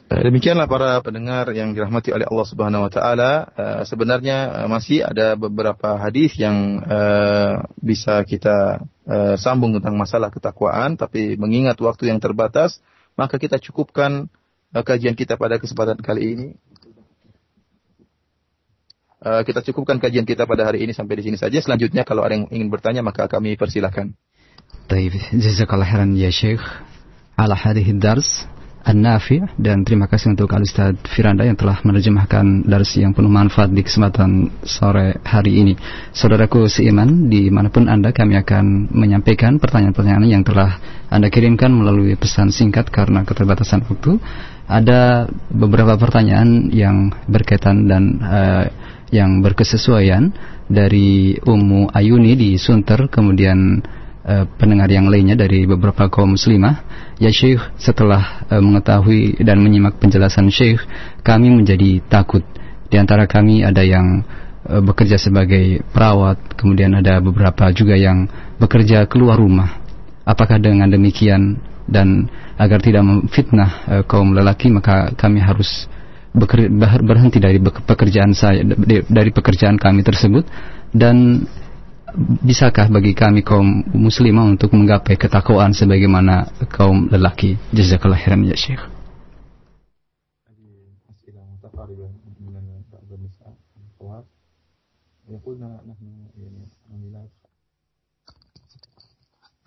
Demikianlah 0.07 0.71
para 0.71 1.03
pendengar 1.03 1.51
yang 1.51 1.75
dirahmati 1.75 2.15
oleh 2.15 2.31
Allah 2.31 2.47
Subhanahu 2.47 2.87
wa 2.87 2.91
taala. 2.95 3.51
Uh, 3.59 3.83
sebenarnya 3.83 4.55
uh, 4.63 4.69
masih 4.71 5.03
ada 5.03 5.35
beberapa 5.35 5.99
hadis 5.99 6.39
yang 6.39 6.79
uh, 6.87 7.67
bisa 7.83 8.23
kita 8.23 8.87
uh, 9.03 9.35
sambung 9.35 9.75
tentang 9.75 9.99
masalah 9.99 10.31
ketakwaan, 10.31 10.95
tapi 10.95 11.35
mengingat 11.35 11.75
waktu 11.83 12.15
yang 12.15 12.23
terbatas, 12.23 12.79
maka 13.19 13.35
kita 13.35 13.59
cukupkan 13.59 14.31
uh, 14.79 14.85
kajian 14.87 15.19
kita 15.19 15.35
pada 15.35 15.59
kesempatan 15.59 15.99
kali 15.99 16.39
ini. 16.39 16.49
Eh, 19.22 19.42
kita 19.46 19.62
cukupkan 19.62 20.02
kajian 20.02 20.26
kita 20.26 20.50
pada 20.50 20.66
hari 20.66 20.82
ini 20.82 20.98
sampai 20.98 21.22
di 21.22 21.30
sini 21.30 21.38
saja. 21.38 21.62
Selanjutnya 21.62 22.02
kalau 22.02 22.26
ada 22.26 22.34
yang 22.34 22.50
ingin 22.50 22.74
bertanya 22.74 23.06
maka 23.06 23.30
kami 23.30 23.54
persilahkan. 23.54 24.18
Baik, 24.90 25.14
jazakallah 25.38 25.86
khairan 25.86 26.18
ya 26.18 26.34
Syekh 26.34 26.66
ala 27.38 27.54
hadhihi 27.54 28.02
dars 28.02 28.50
An-Nafi 28.82 29.46
dan 29.62 29.86
terima 29.86 30.10
kasih 30.10 30.34
untuk 30.34 30.50
Al 30.58 30.66
Ustaz 30.66 30.98
Firanda 31.14 31.46
yang 31.46 31.54
telah 31.54 31.78
menerjemahkan 31.86 32.66
dars 32.66 32.98
yang 32.98 33.14
penuh 33.14 33.30
manfaat 33.30 33.70
di 33.70 33.86
kesempatan 33.86 34.50
sore 34.66 35.22
hari 35.22 35.54
ini. 35.62 35.78
Saudaraku 36.18 36.66
seiman, 36.66 37.30
di 37.30 37.54
mana 37.54 37.70
pun 37.70 37.86
Anda 37.86 38.10
kami 38.10 38.42
akan 38.42 38.90
menyampaikan 38.90 39.62
pertanyaan-pertanyaan 39.62 40.26
yang 40.26 40.42
telah 40.42 40.82
Anda 41.14 41.30
kirimkan 41.30 41.70
melalui 41.70 42.18
pesan 42.18 42.50
singkat 42.50 42.90
karena 42.90 43.22
keterbatasan 43.22 43.86
waktu. 43.86 44.18
Ada 44.66 45.30
beberapa 45.54 45.94
pertanyaan 46.02 46.74
yang 46.74 47.14
berkaitan 47.30 47.86
dan 47.86 48.18
uh, 48.18 48.66
yang 49.12 49.44
berkesesuaian 49.44 50.32
dari 50.72 51.36
Ummu 51.36 51.92
Ayuni 51.92 52.34
di 52.40 52.50
Sunter, 52.56 53.12
kemudian 53.12 53.84
uh, 54.24 54.48
pendengar 54.56 54.88
yang 54.88 55.12
lainnya 55.12 55.36
dari 55.36 55.68
beberapa 55.68 56.08
kaum 56.08 56.40
muslimah. 56.40 56.82
Ya 57.20 57.30
Syekh, 57.30 57.60
setelah 57.76 58.48
uh, 58.48 58.64
mengetahui 58.64 59.44
dan 59.44 59.60
menyimak 59.60 60.00
penjelasan 60.00 60.48
Syekh, 60.48 60.82
kami 61.22 61.52
menjadi 61.52 62.00
takut. 62.08 62.42
Di 62.88 62.96
antara 62.96 63.28
kami 63.28 63.68
ada 63.68 63.84
yang 63.84 64.24
uh, 64.66 64.80
bekerja 64.80 65.20
sebagai 65.20 65.84
perawat, 65.92 66.40
kemudian 66.56 66.96
ada 66.96 67.20
beberapa 67.20 67.68
juga 67.76 68.00
yang 68.00 68.32
bekerja 68.58 69.06
keluar 69.12 69.36
rumah. 69.36 69.84
Apakah 70.24 70.56
dengan 70.56 70.88
demikian 70.88 71.60
dan 71.92 72.32
agar 72.56 72.80
tidak 72.80 73.04
memfitnah 73.04 74.06
kaum 74.06 74.38
lelaki 74.38 74.70
maka 74.70 75.12
kami 75.18 75.42
harus 75.42 75.90
berhenti 76.34 77.38
dari 77.44 77.60
pekerjaan 77.60 78.32
saya 78.32 78.64
dari 79.08 79.32
pekerjaan 79.32 79.76
kami 79.76 80.02
tersebut. 80.04 80.48
Dan 80.92 81.48
bisakah 82.44 82.92
bagi 82.92 83.16
kami 83.16 83.44
kaum 83.44 83.88
muslimah 83.96 84.44
untuk 84.52 84.76
menggapai 84.76 85.16
ketakwaan 85.16 85.72
sebagaimana 85.72 86.52
kaum 86.68 87.08
lelaki? 87.08 87.56
Jazakallah 87.72 88.20
khairan 88.20 88.44
ya 88.48 88.56
syekh 88.60 88.84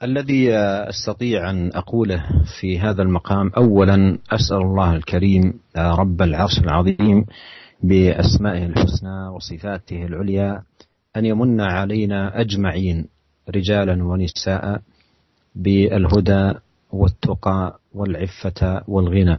الذي 0.05 0.55
أستطيع 0.89 1.51
أن 1.51 1.71
أقوله 1.75 2.25
في 2.61 2.79
هذا 2.79 3.03
المقام 3.03 3.51
اولا 3.57 4.19
أسأل 4.33 4.57
الله 4.57 4.97
الكريم 4.97 5.61
رب 5.77 6.23
العرش 6.23 6.59
العظيم 6.59 7.25
بأسمائه 7.83 8.67
الحسنى 8.67 9.29
وصفاته 9.29 10.05
العليا 10.05 10.63
أن 11.17 11.25
يمن 11.25 11.61
علينا 11.61 12.41
أجمعين 12.41 13.07
رجالا 13.57 14.05
ونساء 14.05 14.81
بالهدى 15.55 16.53
والتقى 16.93 17.79
والعفة 17.95 18.83
والغنى. 18.89 19.39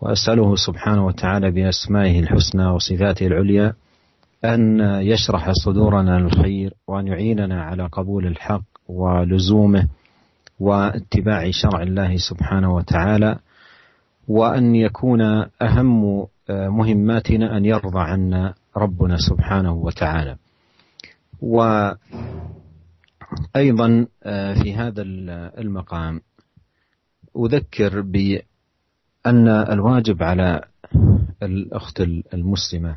وأسأله 0.00 0.56
سبحانه 0.56 1.06
وتعالى 1.06 1.50
بأسمائه 1.50 2.20
الحسنى 2.20 2.66
وصفاته 2.66 3.26
العليا 3.26 3.72
أن 4.44 4.80
يشرح 5.00 5.52
صدورنا 5.64 6.18
للخير 6.18 6.74
وأن 6.88 7.06
يعيننا 7.06 7.62
على 7.62 7.86
قبول 7.86 8.26
الحق 8.26 8.69
ولزومه 8.90 9.88
واتباع 10.60 11.50
شرع 11.50 11.82
الله 11.82 12.16
سبحانه 12.16 12.74
وتعالى 12.74 13.38
وأن 14.28 14.74
يكون 14.74 15.20
أهم 15.62 16.26
مهماتنا 16.50 17.56
أن 17.56 17.64
يرضى 17.64 18.00
عنا 18.00 18.54
ربنا 18.76 19.16
سبحانه 19.16 19.72
وتعالى. 19.72 20.36
وأيضا 21.40 21.96
في 24.62 24.74
هذا 24.74 25.02
المقام 25.58 26.20
أذكر 27.36 28.00
بأن 28.00 29.48
الواجب 29.48 30.22
على 30.22 30.64
الأخت 31.42 32.00
المسلمة 32.34 32.96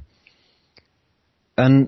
أن 1.60 1.88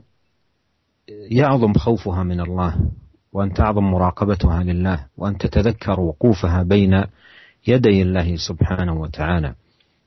يعظم 1.32 1.74
خوفها 1.74 2.24
من 2.24 2.39
الله 2.41 2.91
وأن 3.36 3.53
تعظم 3.53 3.83
مراقبتها 3.83 4.63
لله 4.63 5.05
وأن 5.17 5.38
تتذكر 5.38 5.99
وقوفها 5.99 6.63
بين 6.63 7.03
يدي 7.67 8.01
الله 8.01 8.36
سبحانه 8.36 9.01
وتعالى 9.01 9.53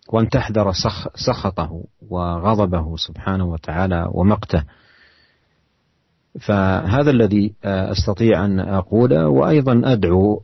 وأن 0.08 0.28
تحذر 0.28 0.72
سخطه 1.14 1.84
وغضبه 2.10 2.96
سبحانه 2.96 3.44
وتعالى 3.44 4.08
ومقته. 4.10 4.64
فهذا 6.40 7.10
الذي 7.10 7.52
أستطيع 7.64 8.44
أن 8.44 8.60
أقوله 8.60 9.28
وأيضا 9.28 9.82
أدعو 9.84 10.42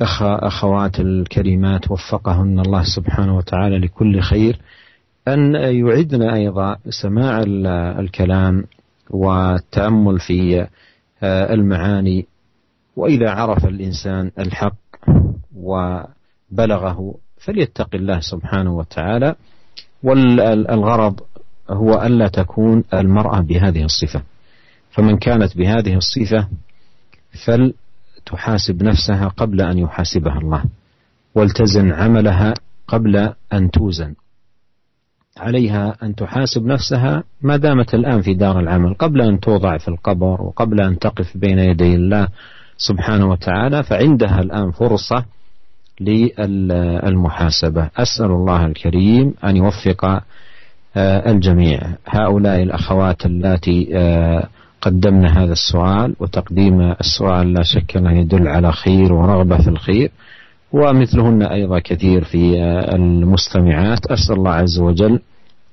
الاخوات 0.00 1.00
الكريمات 1.00 1.90
وفقهن 1.90 2.60
الله 2.60 2.82
سبحانه 2.96 3.36
وتعالى 3.36 3.78
لكل 3.78 4.20
خير 4.20 4.60
أن 5.28 5.54
يعدن 5.54 6.22
أيضا 6.22 6.76
سماع 7.02 7.42
الكلام 8.00 8.64
والتامل 9.10 10.18
في 10.18 10.66
المعاني 11.22 12.26
وإذا 12.96 13.30
عرف 13.30 13.66
الإنسان 13.66 14.30
الحق 14.38 14.74
وبلغه 15.56 17.14
فليتق 17.38 17.94
الله 17.94 18.20
سبحانه 18.20 18.76
وتعالى. 18.76 19.34
والغرض 20.02 21.20
هو 21.70 22.02
ألا 22.02 22.28
تكون 22.28 22.84
المرأة 22.94 23.40
بهذه 23.40 23.84
الصفة. 23.84 24.22
فمن 24.90 25.16
كانت 25.16 25.56
بهذه 25.56 25.94
الصفة 25.96 26.48
فلتحاسب 27.46 28.82
نفسها 28.82 29.28
قبل 29.28 29.60
أن 29.60 29.78
يحاسبها 29.78 30.38
الله 30.38 30.64
ولتزن 31.34 31.92
عملها 31.92 32.54
قبل 32.88 33.34
أن 33.52 33.70
توزن. 33.70 34.14
عليها 35.40 35.96
أن 36.02 36.14
تحاسب 36.14 36.66
نفسها 36.66 37.22
ما 37.42 37.56
دامت 37.56 37.94
الآن 37.94 38.22
في 38.22 38.34
دار 38.34 38.60
العمل. 38.60 38.94
قبل 38.94 39.20
أن 39.20 39.40
توضع 39.40 39.78
في 39.78 39.88
القبر 39.88 40.42
وقبل 40.42 40.80
أن 40.80 40.98
تقف 40.98 41.36
بين 41.36 41.58
يدي 41.58 41.94
الله 41.94 42.28
سبحانه 42.76 43.26
وتعالى 43.26 43.82
فعندها 43.82 44.40
الآن 44.40 44.70
فرصة 44.70 45.24
للمحاسبة. 46.00 47.88
أسأل 47.96 48.30
الله 48.30 48.66
الكريم 48.66 49.34
أن 49.44 49.56
يوفق 49.56 50.22
الجميع. 50.96 51.80
هؤلاء 52.06 52.62
الأخوات 52.62 53.26
اللاتي 53.26 53.88
قدمن 54.80 55.26
هذا 55.26 55.52
السؤال 55.52 56.16
وتقديم 56.20 56.80
السؤال 56.80 57.52
لا 57.52 57.62
شك 57.62 57.96
أنه 57.96 58.18
يدل 58.20 58.48
على 58.48 58.72
خير 58.72 59.12
ورغبة 59.12 59.58
في 59.62 59.68
الخير 59.68 60.10
ومثلهن 60.72 61.42
أيضا 61.42 61.78
كثير 61.78 62.24
في 62.24 62.62
المستمعات. 62.94 64.06
أسأل 64.06 64.36
الله 64.36 64.50
عز 64.50 64.78
وجل 64.78 65.20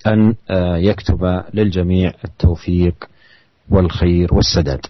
أن 0.06 0.34
يكتب 0.82 1.42
للجميع 1.54 2.12
التوفيق 2.24 2.96
والخير 3.70 4.34
والسداد 4.34 4.82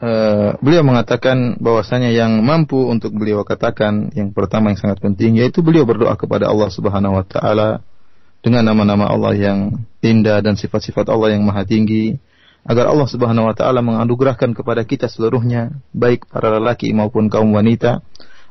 Uh, 0.00 0.56
beliau 0.64 0.80
mengatakan 0.80 1.60
bahwasanya 1.60 2.08
yang 2.08 2.40
mampu 2.40 2.88
untuk 2.88 3.12
beliau 3.12 3.44
katakan 3.44 4.08
yang 4.16 4.32
pertama 4.32 4.72
yang 4.72 4.80
sangat 4.80 4.96
penting 4.96 5.36
yaitu 5.36 5.60
beliau 5.60 5.84
berdoa 5.84 6.16
kepada 6.16 6.48
Allah 6.48 6.72
Subhanahu 6.72 7.20
wa 7.20 7.24
taala 7.28 7.84
dengan 8.40 8.64
nama-nama 8.64 9.12
Allah 9.12 9.36
yang 9.36 9.84
indah 10.00 10.40
dan 10.40 10.56
sifat-sifat 10.56 11.04
Allah 11.12 11.36
yang 11.36 11.44
maha 11.44 11.68
tinggi 11.68 12.16
agar 12.64 12.88
Allah 12.88 13.12
Subhanahu 13.12 13.52
wa 13.52 13.52
taala 13.52 13.84
menganugerahkan 13.84 14.56
kepada 14.56 14.88
kita 14.88 15.04
seluruhnya 15.04 15.76
baik 15.92 16.24
para 16.32 16.56
lelaki 16.56 16.96
maupun 16.96 17.28
kaum 17.28 17.52
wanita 17.52 18.00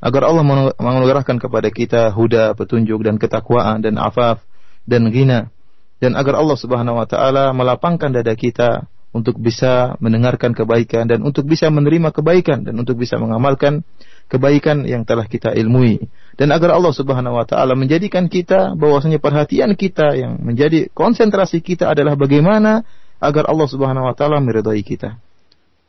agar 0.05 0.29
Allah 0.29 0.45
menganugerahkan 0.77 1.41
kepada 1.41 1.73
kita 1.73 2.13
huda, 2.13 2.53
petunjuk 2.53 3.01
dan 3.01 3.17
ketakwaan 3.17 3.81
dan 3.81 3.97
afaf 3.97 4.45
dan 4.85 5.09
ghina 5.09 5.49
dan 5.97 6.13
agar 6.21 6.37
Allah 6.37 6.61
Subhanahu 6.61 7.01
wa 7.01 7.09
taala 7.09 7.57
melapangkan 7.57 8.13
dada 8.13 8.37
kita 8.37 8.85
untuk 9.17 9.41
bisa 9.41 9.97
mendengarkan 10.05 10.53
kebaikan 10.53 11.09
dan 11.09 11.25
untuk 11.25 11.49
bisa 11.49 11.73
menerima 11.73 12.13
kebaikan 12.13 12.69
dan 12.69 12.77
untuk 12.77 13.01
bisa 13.01 13.17
mengamalkan 13.17 13.81
kebaikan 14.29 14.85
yang 14.85 15.09
telah 15.09 15.25
kita 15.25 15.57
ilmui 15.57 16.05
dan 16.37 16.53
agar 16.53 16.77
Allah 16.77 16.93
Subhanahu 16.93 17.41
wa 17.41 17.49
taala 17.49 17.73
menjadikan 17.73 18.29
kita 18.29 18.77
bahwasanya 18.77 19.25
perhatian 19.25 19.73
kita 19.73 20.13
yang 20.13 20.37
menjadi 20.45 20.93
konsentrasi 20.93 21.65
kita 21.65 21.89
adalah 21.89 22.13
bagaimana 22.19 22.85
agar 23.25 23.49
Allah 23.49 23.69
Subhanahu 23.71 24.05
wa 24.05 24.13
taala 24.13 24.43
meridai 24.45 24.85
kita. 24.85 25.17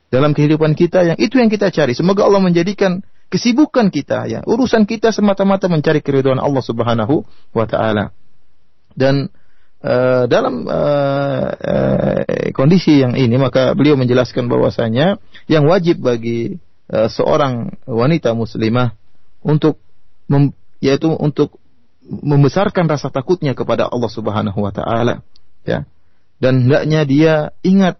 Dalam 0.07 0.31
kehidupan 0.31 0.77
kita 0.77 1.03
yang 1.03 1.17
itu 1.19 1.41
yang 1.41 1.51
kita 1.51 1.73
cari. 1.73 1.91
Semoga 1.97 2.23
Allah 2.23 2.39
menjadikan 2.39 3.03
kesibukan 3.29 3.89
kita 3.89 4.29
ya. 4.29 4.39
Urusan 4.45 4.85
kita 4.85 5.09
semata-mata 5.09 5.65
mencari 5.67 5.99
keridhaan 5.99 6.41
Allah 6.41 6.63
Subhanahu 6.63 7.25
wa 7.51 7.65
taala. 7.65 8.13
Dan 8.95 9.27
uh, 9.83 10.23
dalam 10.29 10.65
uh, 10.69 11.47
uh, 11.51 12.21
kondisi 12.55 13.03
yang 13.03 13.17
ini 13.17 13.35
maka 13.35 13.75
beliau 13.75 13.99
menjelaskan 13.99 14.47
bahwasanya 14.47 15.19
yang 15.51 15.67
wajib 15.67 15.99
bagi 15.99 16.57
uh, 16.89 17.11
seorang 17.11 17.75
wanita 17.83 18.31
muslimah 18.31 18.95
untuk 19.43 19.81
mem, 20.31 20.55
yaitu 20.79 21.11
untuk 21.11 21.59
membesarkan 22.05 22.85
rasa 22.85 23.09
takutnya 23.09 23.57
kepada 23.57 23.89
Allah 23.89 24.11
Subhanahu 24.11 24.59
wa 24.61 24.71
taala 24.71 25.25
ya. 25.65 25.83
Dan 26.37 26.67
hendaknya 26.67 27.01
dia 27.07 27.33
ingat 27.63 27.97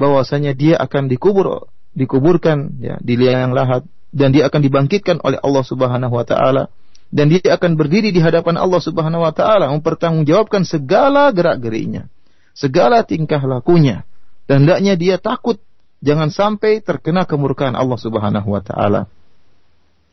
bahwasanya 0.00 0.54
dia 0.54 0.78
akan 0.78 1.10
dikubur 1.10 1.68
dikuburkan 1.92 2.78
ya 2.78 2.96
di 3.02 3.18
liang 3.18 3.50
lahat 3.50 3.82
dan 4.14 4.32
dia 4.32 4.48
akan 4.48 4.60
dibangkitkan 4.64 5.20
oleh 5.20 5.36
Allah 5.40 5.64
Subhanahu 5.64 6.14
wa 6.14 6.24
taala 6.24 6.72
dan 7.08 7.32
dia 7.32 7.40
akan 7.56 7.76
berdiri 7.80 8.12
di 8.12 8.20
hadapan 8.20 8.60
Allah 8.60 8.80
Subhanahu 8.80 9.24
wa 9.24 9.32
taala 9.32 9.72
mempertanggungjawabkan 9.72 10.68
segala 10.68 11.32
gerak-geriknya, 11.32 12.12
segala 12.52 13.04
tingkah 13.04 13.40
lakunya. 13.40 14.04
Dan 14.48 14.64
hendaknya 14.64 14.96
dia 14.96 15.16
takut 15.20 15.60
jangan 16.00 16.32
sampai 16.32 16.80
terkena 16.80 17.28
kemurkaan 17.28 17.76
Allah 17.76 17.96
Subhanahu 18.00 18.48
wa 18.48 18.60
taala. 18.64 19.08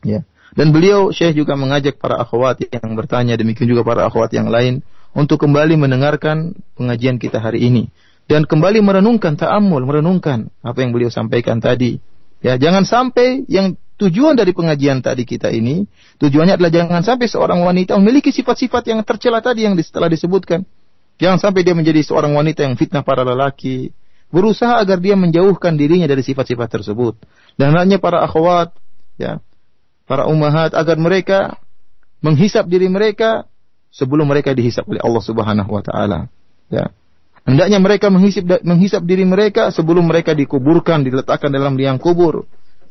Ya. 0.04 0.24
Dan 0.56 0.72
beliau 0.72 1.12
Syekh 1.12 1.36
juga 1.36 1.60
mengajak 1.60 2.00
para 2.00 2.16
akhwat 2.16 2.64
yang 2.72 2.96
bertanya 2.96 3.36
demikian 3.36 3.68
juga 3.68 3.84
para 3.84 4.08
akhwat 4.08 4.32
yang 4.32 4.48
lain 4.48 4.84
untuk 5.12 5.44
kembali 5.44 5.76
mendengarkan 5.76 6.56
pengajian 6.80 7.20
kita 7.20 7.44
hari 7.44 7.68
ini 7.68 7.92
dan 8.26 8.48
kembali 8.48 8.82
merenungkan 8.82 9.38
ta'ammul, 9.38 9.84
merenungkan 9.86 10.50
apa 10.66 10.78
yang 10.82 10.96
beliau 10.96 11.12
sampaikan 11.14 11.62
tadi. 11.62 12.02
Ya, 12.42 12.56
jangan 12.56 12.86
sampai 12.86 13.46
yang 13.50 13.78
Tujuan 13.96 14.36
dari 14.36 14.52
pengajian 14.52 15.00
tadi 15.00 15.24
kita 15.24 15.48
ini, 15.56 15.88
tujuannya 16.20 16.60
adalah 16.60 16.72
jangan 16.72 17.02
sampai 17.04 17.32
seorang 17.32 17.64
wanita 17.64 17.96
memiliki 17.96 18.28
sifat-sifat 18.28 18.92
yang 18.92 19.00
tercela 19.08 19.40
tadi 19.40 19.64
yang 19.64 19.76
setelah 19.80 20.12
disebutkan. 20.12 20.68
Jangan 21.16 21.40
sampai 21.40 21.64
dia 21.64 21.72
menjadi 21.72 22.04
seorang 22.04 22.36
wanita 22.36 22.68
yang 22.68 22.76
fitnah 22.76 23.08
para 23.08 23.24
lelaki. 23.24 23.96
Berusaha 24.36 24.84
agar 24.84 25.00
dia 25.00 25.16
menjauhkan 25.16 25.80
dirinya 25.80 26.12
dari 26.12 26.28
sifat-sifat 26.28 26.68
tersebut. 26.68 27.16
dan 27.56 27.72
hendaknya 27.72 27.98
para 28.00 28.24
akhwat 28.24 28.76
ya 29.16 29.40
para 30.06 30.28
ummahat 30.28 30.76
agar 30.76 31.00
mereka 31.00 31.56
menghisap 32.20 32.68
diri 32.68 32.92
mereka 32.92 33.48
sebelum 33.90 34.28
mereka 34.28 34.52
dihisap 34.52 34.84
oleh 34.86 35.00
Allah 35.02 35.24
Subhanahu 35.24 35.72
wa 35.72 35.84
taala 35.84 36.20
ya 36.68 36.92
hendaknya 37.48 37.80
mereka 37.80 38.12
menghisap 38.12 38.44
menghisap 38.62 39.02
diri 39.08 39.24
mereka 39.24 39.72
sebelum 39.72 40.06
mereka 40.06 40.36
dikuburkan 40.36 41.02
diletakkan 41.08 41.50
dalam 41.50 41.80
liang 41.80 41.98
kubur 41.98 42.44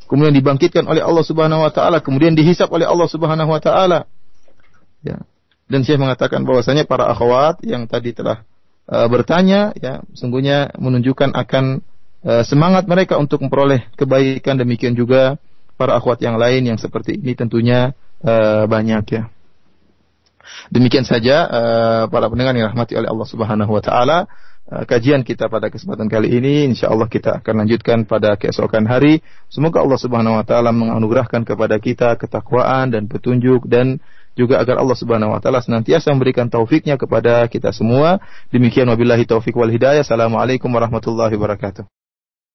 kemudian 0.05 0.33
dibangkitkan 0.33 0.85
oleh 0.85 1.01
Allah 1.01 1.25
Subhanahu 1.25 1.65
wa 1.65 1.71
taala 1.73 2.01
kemudian 2.01 2.33
dihisap 2.37 2.69
oleh 2.71 2.85
Allah 2.85 3.07
Subhanahu 3.09 3.49
wa 3.49 3.61
taala. 3.61 4.09
Ya. 5.05 5.21
Dan 5.65 5.81
saya 5.81 5.97
mengatakan 5.97 6.45
bahwasanya 6.45 6.85
para 6.85 7.09
akhwat 7.09 7.61
yang 7.65 7.89
tadi 7.89 8.13
telah 8.13 8.45
uh, 8.85 9.09
bertanya 9.09 9.73
ya 9.77 10.05
sungguhnya 10.13 10.73
menunjukkan 10.77 11.33
akan 11.33 11.81
uh, 12.21 12.43
semangat 12.45 12.85
mereka 12.85 13.17
untuk 13.17 13.41
memperoleh 13.41 13.89
kebaikan. 13.97 14.61
Demikian 14.61 14.93
juga 14.93 15.41
para 15.75 15.97
akhwat 15.97 16.21
yang 16.21 16.37
lain 16.37 16.69
yang 16.69 16.77
seperti 16.77 17.17
ini 17.17 17.33
tentunya 17.33 17.97
uh, 18.21 18.69
banyak 18.69 19.03
ya. 19.09 19.23
Demikian 20.69 21.05
saja 21.05 21.49
uh, 21.49 22.03
para 22.09 22.29
pendengar 22.29 22.53
yang 22.53 22.69
rahmati 22.69 22.93
oleh 22.93 23.09
Allah 23.09 23.27
Subhanahu 23.27 23.71
wa 23.73 23.81
taala 23.81 24.29
kajian 24.65 25.21
kita 25.21 25.45
pada 25.45 25.69
kesempatan 25.69 26.09
kali 26.09 26.41
ini 26.41 26.65
insyaallah 26.73 27.05
kita 27.05 27.37
akan 27.41 27.65
lanjutkan 27.65 28.09
pada 28.09 28.33
keesokan 28.33 28.89
hari 28.89 29.21
semoga 29.45 29.85
Allah 29.85 29.99
Subhanahu 30.01 30.41
wa 30.41 30.45
taala 30.45 30.73
menganugerahkan 30.73 31.45
kepada 31.45 31.77
kita 31.77 32.17
ketakwaan 32.17 32.89
dan 32.89 33.05
petunjuk 33.05 33.69
dan 33.69 34.01
juga 34.35 34.59
agar 34.59 34.81
Allah 34.81 34.97
Subhanahu 34.97 35.37
wa 35.37 35.39
taala 35.39 35.63
senantiasa 35.63 36.11
memberikan 36.11 36.51
taufiknya 36.51 36.99
kepada 36.99 37.47
kita 37.47 37.71
semua. 37.71 38.19
Demikian 38.51 38.91
wabillahi 38.91 39.23
taufik 39.23 39.55
wal 39.55 39.71
hidayah. 39.71 40.03
Assalamualaikum 40.03 40.67
warahmatullahi 40.67 41.33
wabarakatuh. 41.39 41.87